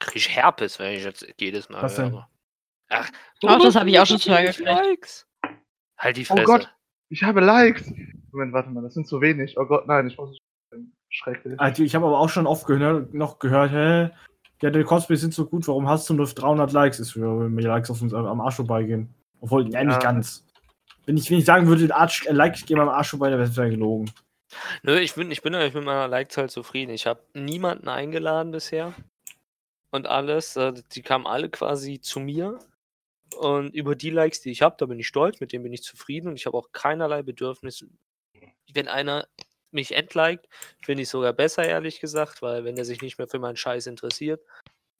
[0.01, 2.13] Krieg ich Herpes, wenn ich jetzt jedes Mal Was denn?
[2.13, 2.29] höre.
[2.91, 3.11] Ach,
[3.47, 4.45] Ach, das habe ich auch schon zwei.
[4.45, 5.27] Likes.
[5.99, 6.45] Halt die Oh Fresse.
[6.45, 6.75] Gott.
[7.11, 7.87] Ich habe Likes.
[8.33, 9.57] Moment, warte mal, das sind zu wenig.
[9.59, 10.37] Oh Gott, nein, ich muss.
[11.09, 11.59] Schrecklich.
[11.61, 14.11] Also ich habe aber auch schon oft gehört, noch gehört, hä,
[14.65, 16.99] ja, deine Cosplays sind so gut, warum hast du nur 300 Likes?
[16.99, 19.15] Ist, wenn mir Likes auf uns am Arsch vorbeigehen.
[19.43, 19.99] Obwohl, ja, nicht Ja.
[19.99, 20.43] ganz.
[21.05, 23.51] Wenn ich, wenn ich sagen würde, Arsch, äh, Likes gehen am Arsch vorbei, dann wäre
[23.51, 24.11] es gelogen.
[24.83, 26.93] Nö, ich bin, ich bin eigentlich mit meiner Like-Zahl zufrieden.
[26.95, 28.95] Ich habe niemanden eingeladen bisher.
[29.91, 30.57] Und alles.
[30.57, 32.59] äh, Die kamen alle quasi zu mir.
[33.39, 35.83] Und über die Likes, die ich habe, da bin ich stolz, mit denen bin ich
[35.83, 37.85] zufrieden und ich habe auch keinerlei Bedürfnis.
[38.73, 39.27] Wenn einer
[39.75, 40.49] mich entliked,
[40.83, 43.87] finde ich sogar besser, ehrlich gesagt, weil wenn er sich nicht mehr für meinen Scheiß
[43.87, 44.41] interessiert,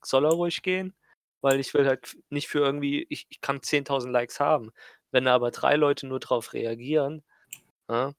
[0.03, 0.93] soll er ruhig gehen.
[1.41, 4.71] Weil ich will halt nicht für irgendwie, ich, ich kann 10.000 Likes haben.
[5.11, 7.23] Wenn aber drei Leute nur drauf reagieren,
[7.89, 8.13] ja,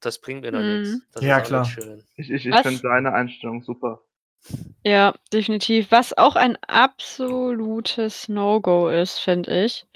[0.00, 0.72] das bringt mir dann Mhm.
[0.72, 1.02] nichts.
[1.12, 1.62] Das Ja, klar.
[1.62, 2.04] nicht schön.
[2.16, 4.02] Ich, ich, ich finde deine Einstellung super.
[4.84, 5.90] Ja, definitiv.
[5.90, 9.86] Was auch ein absolutes No-Go ist, finde ich.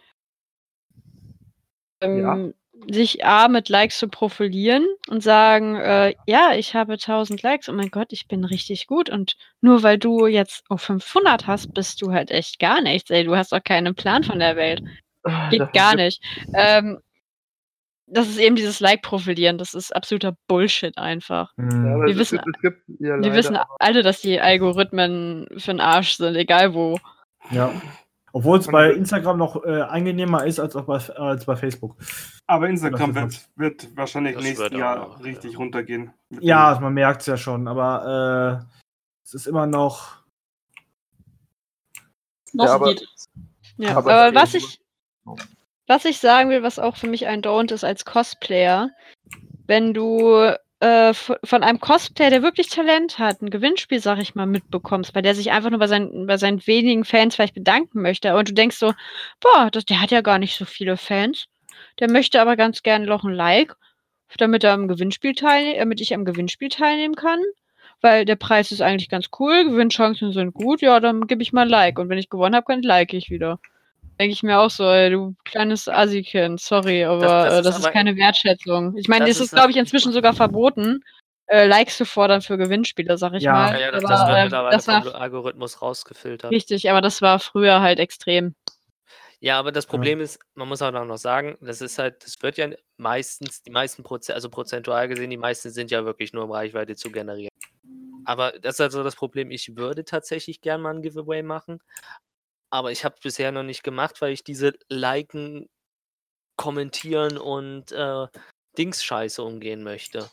[2.00, 2.54] Ähm,
[2.90, 7.72] Sich A mit Likes zu profilieren und sagen, äh, ja, ich habe 1000 Likes, oh
[7.72, 12.00] mein Gott, ich bin richtig gut und nur weil du jetzt auf 500 hast, bist
[12.02, 14.82] du halt echt gar nichts, ey, du hast doch keinen Plan von der Welt.
[15.24, 16.22] Ah, Geht gar nicht.
[16.54, 16.98] Ähm,
[18.06, 21.52] das ist eben dieses Like-Profilieren, das ist absoluter Bullshit einfach.
[21.56, 21.86] Ja, Hm.
[21.94, 25.48] aber Wir es, wissen- gibt, es gibt ja Wir leider wissen alle, dass die Algorithmen
[25.56, 26.98] für den Arsch sind, egal wo.
[27.50, 27.72] Ja.
[28.36, 31.96] Obwohl es bei Instagram noch äh, angenehmer ist als, auch bei, als bei Facebook.
[32.46, 35.58] Aber Instagram wird, wird wahrscheinlich Das nächstes wird Jahr noch, richtig ja.
[35.58, 36.12] runtergehen.
[36.40, 38.76] Ja, man merkt es ja schon, aber äh,
[39.24, 40.18] es ist immer noch.
[42.52, 43.30] Noch Ja, aber- geht es.
[43.78, 44.80] Ja, Aber aber, was ich,
[45.86, 48.90] was ich sagen will, was auch für mich ein Don't ist als Cosplayer,
[49.66, 54.46] wenn du äh, von einem Cosplayer, der wirklich Talent hat, ein Gewinnspiel, sag ich mal,
[54.46, 58.34] mitbekommst, weil der sich einfach nur bei seinen, bei seinen wenigen Fans vielleicht bedanken möchte.
[58.36, 58.92] Und du denkst so,
[59.40, 61.46] boah, das, der hat ja gar nicht so viele Fans,
[62.00, 63.74] der möchte aber ganz gerne noch ein Like,
[64.38, 67.40] damit er am Gewinnspiel teilnehmen, damit ich am Gewinnspiel teilnehmen kann,
[68.02, 71.62] weil der Preis ist eigentlich ganz cool, Gewinnchancen sind gut, ja, dann gebe ich mal
[71.62, 71.98] ein Like.
[71.98, 73.58] Und wenn ich gewonnen habe, dann like ich wieder.
[74.18, 77.66] Denke ich mir auch so, ey, du kleines Assi-Kind, sorry, aber das, das äh, ist
[77.66, 78.96] das ist aber- keine Wertschätzung.
[78.96, 81.00] Ich meine, Das es ist ist, glaube ich, inzwischen sogar verboten,
[81.48, 83.52] äh, Likes zu fordern für Gewinnspiele, sag ich Ja.
[83.52, 83.72] mal.
[83.74, 86.50] Ja, ja, das, aber, das wird ähm, mittlerweile das war vom Algorithmus rausgefiltert.
[86.50, 88.54] richtig, aber das war früher halt extrem.
[89.38, 92.56] Ja, aber das Problem ist, man muss auch noch sagen, das ist halt, das wird
[92.56, 96.50] ja meistens, die meisten Prozent, also prozentual gesehen, die meisten sind ja wirklich nur um
[96.52, 97.50] Reichweite zu generieren.
[98.24, 101.78] Aber das ist also das Problem, ich würde tatsächlich gern mal ein Giveaway machen,
[102.70, 105.68] aber ich habe bisher noch nicht gemacht, weil ich diese Liken,
[106.56, 108.26] Kommentieren und äh,
[108.78, 110.30] Dings-Scheiße umgehen möchte.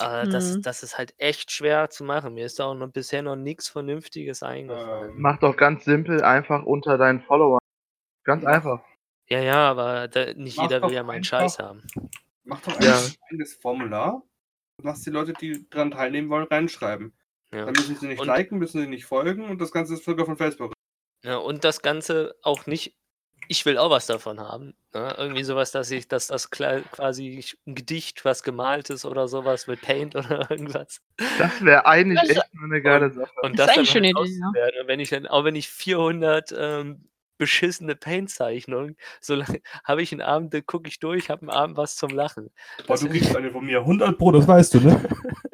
[0.00, 0.62] Äh, das, Mhm.
[0.62, 2.34] das ist halt echt schwer zu machen.
[2.34, 5.12] Mir ist da auch noch bisher noch nichts Vernünftiges eingefallen.
[5.16, 7.60] Mach doch ganz simpel einfach unter deinen Followern.
[8.24, 8.82] Ganz einfach.
[9.28, 11.86] Ja, ja, aber da, nicht Mach jeder will ja meinen einfach- Scheiß haben.
[12.42, 12.96] Mach doch Ja.
[12.96, 14.14] einfach ein eigenes Formular
[14.78, 17.14] und lass die Leute, die daran teilnehmen wollen, reinschreiben.
[17.52, 17.64] Ja.
[17.66, 20.26] Dann müssen sie nicht Und- liken, müssen sie nicht folgen und das Ganze ist sogar
[20.26, 20.72] von Facebook.
[21.24, 22.94] Ja, und das Ganze auch nicht,
[23.48, 24.74] ich will auch was davon haben.
[24.92, 25.14] Ne?
[25.16, 29.80] Irgendwie sowas, dass ich, dass das quasi ein Gedicht, was gemalt ist oder sowas mit
[29.80, 31.00] Paint oder irgendwas.
[31.38, 33.32] Das wäre eigentlich Das echt eine geile Sache.
[33.42, 34.80] Und Das das, ist dann eigentlich halt eine Idee, ja.
[34.82, 37.08] Und wenn ich dann, auch wenn ich 400 ähm,
[37.38, 38.96] beschissene Paint-Zeichnung.
[39.20, 42.50] Solange habe ich einen Abend, da gucke ich durch, habe einen Abend was zum Lachen.
[42.86, 45.00] Boah, du kriegst eine von mir 100 Pro, das weißt du, ne?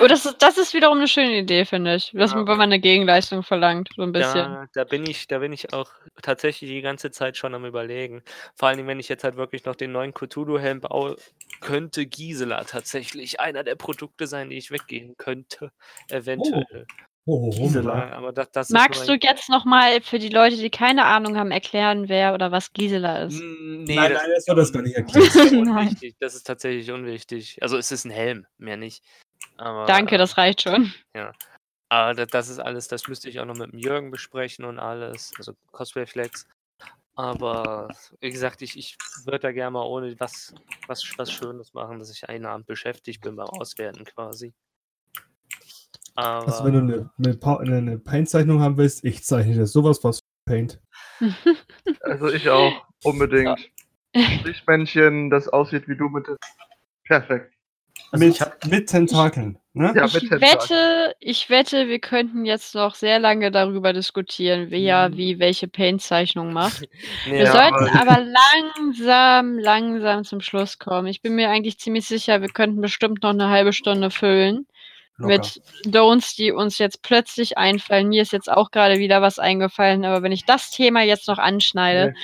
[0.00, 2.10] Oh, das, ist, das ist wiederum eine schöne Idee, finde ich.
[2.12, 2.36] Dass Ja.
[2.36, 4.34] man, wenn man eine Gegenleistung verlangt, so ein bisschen.
[4.34, 5.90] Da, da bin ich, da bin ich auch
[6.22, 8.22] tatsächlich die ganze Zeit schon am überlegen.
[8.54, 11.16] Vor allem, wenn ich jetzt halt wirklich noch den neuen Cthulhu-Helm baue,
[11.60, 15.72] könnte Gisela tatsächlich einer der Produkte sein, die ich weggeben könnte.
[16.10, 16.86] Eventuell.
[16.90, 16.94] Oh,
[17.26, 21.38] Ja, aber das, das Magst ist du jetzt nochmal für die Leute, die keine Ahnung
[21.38, 23.40] haben, erklären, wer oder was Gisela ist?
[23.40, 25.26] Mm, Nee, Nein, das nein, ist das soll das gar nicht erklären.
[25.26, 25.68] Das ist Nein.
[25.68, 26.16] unwichtig.
[26.20, 27.58] Das ist tatsächlich unwichtig.
[27.62, 29.02] Also es ist ein Helm, mehr nicht.
[29.56, 30.92] Aber, Danke, äh, das reicht schon.
[31.90, 34.78] Aber das, das ist alles, das müsste ich auch noch mit dem Jürgen besprechen und
[34.78, 35.32] alles.
[35.38, 36.46] Also Cosplay Flex.
[37.14, 37.88] Aber
[38.20, 40.54] wie gesagt, ich, ich würde da gerne mal ohne was,
[40.88, 44.52] was, was Schönes machen, dass ich einen Abend beschäftigt bin beim Auswerten quasi.
[46.14, 50.02] Aber Also, wenn du eine, eine, eine, eine Paint-Zeichnung haben willst, ich zeichne dir sowas
[50.04, 50.80] was für Paint.
[52.00, 52.72] Also ich auch,
[53.02, 53.58] unbedingt.
[54.44, 56.36] Lichtmännchen, das aussieht wie du mit dem.
[57.04, 57.52] Perfekt.
[58.10, 59.92] Also mit, ich hab- mit Tentakeln, ne?
[59.96, 60.52] Ja, ich mit Tentakeln.
[60.52, 66.52] wette, ich wette, wir könnten jetzt noch sehr lange darüber diskutieren, wer wie welche Paint-Zeichnung
[66.52, 66.88] macht.
[67.26, 71.06] Wir Ja, sollten aber- aber langsam, langsam zum Schluss kommen.
[71.08, 74.66] Ich bin mir eigentlich ziemlich sicher, wir könnten bestimmt noch eine halbe Stunde füllen
[75.16, 75.32] Locker.
[75.32, 78.08] mit Don'ts, die uns jetzt plötzlich einfallen.
[78.08, 81.38] Mir ist jetzt auch gerade wieder was eingefallen, aber wenn ich das Thema jetzt noch
[81.38, 82.14] anschneide,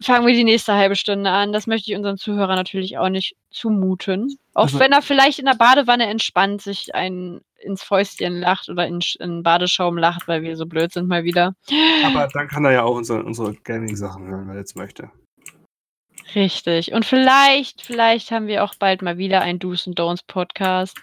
[0.00, 1.52] fangen wir die nächste halbe Stunde an.
[1.52, 4.38] Das möchte ich unseren Zuhörern natürlich auch nicht zumuten.
[4.54, 8.86] Auch Also- wenn er vielleicht in der Badewanne entspannt sich ein ins Fäustchen lacht oder
[8.86, 11.54] in, in Badeschaum lacht, weil wir so blöd sind mal wieder.
[12.04, 15.10] Aber dann kann er ja auch unsere, unsere Gaming-Sachen hören, wenn er jetzt möchte.
[16.34, 16.92] Richtig.
[16.92, 20.96] Und vielleicht, vielleicht haben wir auch bald mal wieder einen Do's und Don'ts Podcast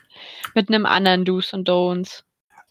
[0.54, 2.24] mit einem anderen Do's und Don'ts.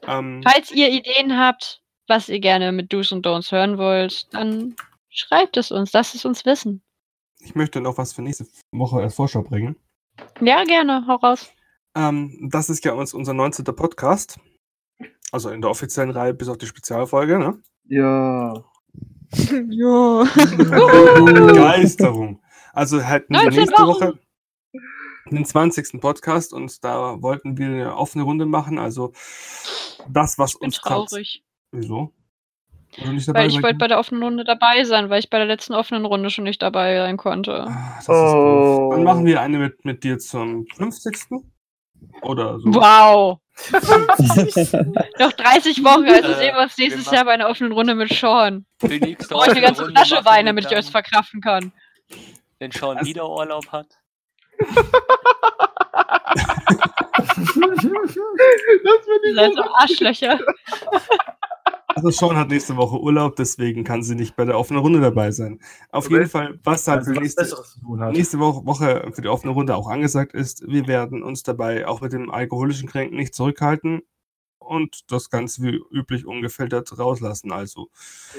[0.07, 4.77] Ähm, Falls ihr Ideen habt, was ihr gerne mit Do's und Don'ts hören wollt, dann
[5.11, 6.83] schreibt es uns, lasst es uns wissen.
[7.41, 9.77] ich möchte noch was für nächste Woche als Vorschau bringen.
[10.41, 11.51] Ja, gerne, hau raus.
[11.97, 13.65] Ähm, das ist ja uns, unser 19.
[13.65, 14.39] Podcast.
[15.33, 17.61] Also in der offiziellen Reihe bis auf die Spezialfolge, ne?
[17.85, 18.55] Ja.
[19.71, 20.25] Ja.
[21.25, 22.41] Begeisterung.
[22.73, 23.89] Also halt 19 nächste Wochen.
[23.89, 24.19] Woche
[25.31, 26.01] den 20.
[26.01, 28.79] Podcast und da wollten wir eine offene Runde machen.
[28.79, 29.13] Also
[30.09, 31.43] das, was Ich bin uns grad- traurig.
[31.73, 32.13] Wieso?
[32.99, 35.29] Weil du nicht dabei Weil ich wollte bei der offenen Runde dabei sein, weil ich
[35.31, 37.65] bei der letzten offenen Runde schon nicht dabei sein konnte.
[37.67, 38.91] Das ist doof.
[38.93, 39.05] Dann Oh.
[39.05, 41.43] machen wir eine mit, mit dir zum 50.
[42.23, 42.67] Oder so.
[42.75, 43.39] Wow.
[45.19, 48.13] Noch 30 Wochen, also Äh, sehen wir uns nächstes Jahr bei einer offenen Runde mit
[48.13, 48.67] Sean.
[48.83, 51.73] die nächste Brauche ich eine ganze Runde Flasche Wein, damit ich euch verkraften kann.
[52.59, 53.87] Wenn Sean Also- wieder Urlaub hat.
[59.24, 60.39] Ihr seid so Arschlöcher.
[61.97, 65.31] Also Sean hat nächste Woche Urlaub, deswegen kann sie nicht bei der offenen Runde dabei
[65.31, 65.60] sein.
[65.93, 66.14] Auf Okay.
[66.14, 67.43] jeden Fall, was halt Also für was nächste,
[68.12, 72.01] nächste Woche, Woche für die offene Runde auch angesagt ist, wir werden uns dabei auch
[72.01, 74.02] mit dem alkoholischen Kränken nicht zurückhalten
[74.65, 77.53] und das Ganze wie üblich ungefiltert rauslassen.
[77.53, 77.91] Also,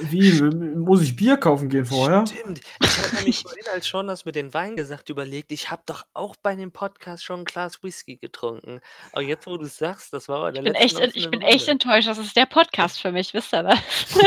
[0.01, 2.25] Wie, muss ich Bier kaufen gehen vorher?
[2.27, 2.61] Stimmt.
[2.81, 6.05] Ich habe nämlich vorhin, als Sean das mit den Wein gesagt, überlegt, ich habe doch
[6.13, 8.81] auch bei dem Podcast schon ein Glas Whisky getrunken.
[9.11, 11.41] Aber jetzt, wo du es sagst, das war bei der Ich bin, echt, ich bin
[11.41, 12.07] echt enttäuscht.
[12.07, 13.79] Das ist der Podcast für mich, wisst ihr das?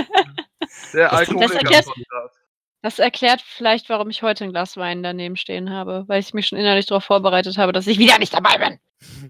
[0.93, 2.35] Der Das- das erklärt- Alkoholiker-Podcast.
[2.81, 6.47] Das erklärt vielleicht, warum ich heute ein Glas Wein daneben stehen habe, weil ich mich
[6.47, 8.79] schon innerlich darauf vorbereitet habe, dass ich wieder nicht dabei bin.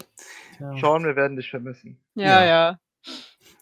[0.60, 0.76] Ja.
[0.76, 2.00] Sean, wir werden dich vermissen.
[2.14, 2.46] Ja, Ja.
[2.46, 2.78] ja.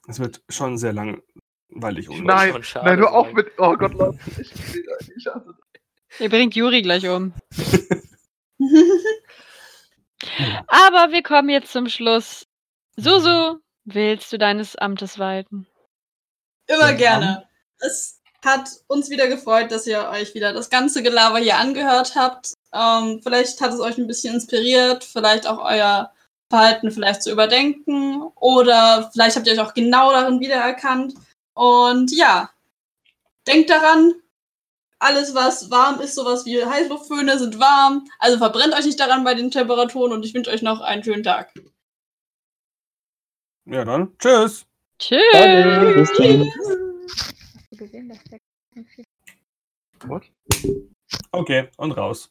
[0.08, 2.08] es wird schon sehr langweilig.
[2.08, 3.34] Nein, Nein, hör auf sein.
[3.34, 3.52] mit.
[3.58, 4.18] Oh Gott, Leute.
[4.40, 6.20] Ich, ich hasse das.
[6.20, 7.34] Ihr bringt Juri gleich um.
[10.68, 12.46] Aber wir kommen jetzt zum Schluss.
[12.96, 15.66] Susu, willst du deines Amtes walten?
[16.66, 17.46] Immer gerne.
[17.78, 22.54] Es hat uns wieder gefreut, dass ihr euch wieder das ganze Gelaber hier angehört habt.
[22.72, 26.12] Ähm, vielleicht hat es euch ein bisschen inspiriert, vielleicht auch euer
[26.48, 31.14] Verhalten vielleicht zu überdenken oder vielleicht habt ihr euch auch genau darin wiedererkannt.
[31.54, 32.50] Und ja,
[33.46, 34.14] denkt daran,
[34.98, 38.08] alles was warm ist, sowas wie Heißluftföhne sind warm.
[38.18, 41.22] Also verbrennt euch nicht daran bei den Temperaturen und ich wünsche euch noch einen schönen
[41.22, 41.52] Tag.
[43.64, 44.64] Ja, dann tschüss.
[44.98, 45.20] Tschüss.
[45.32, 46.52] Dann.
[50.06, 50.22] What?
[51.32, 52.30] Okay, und raus.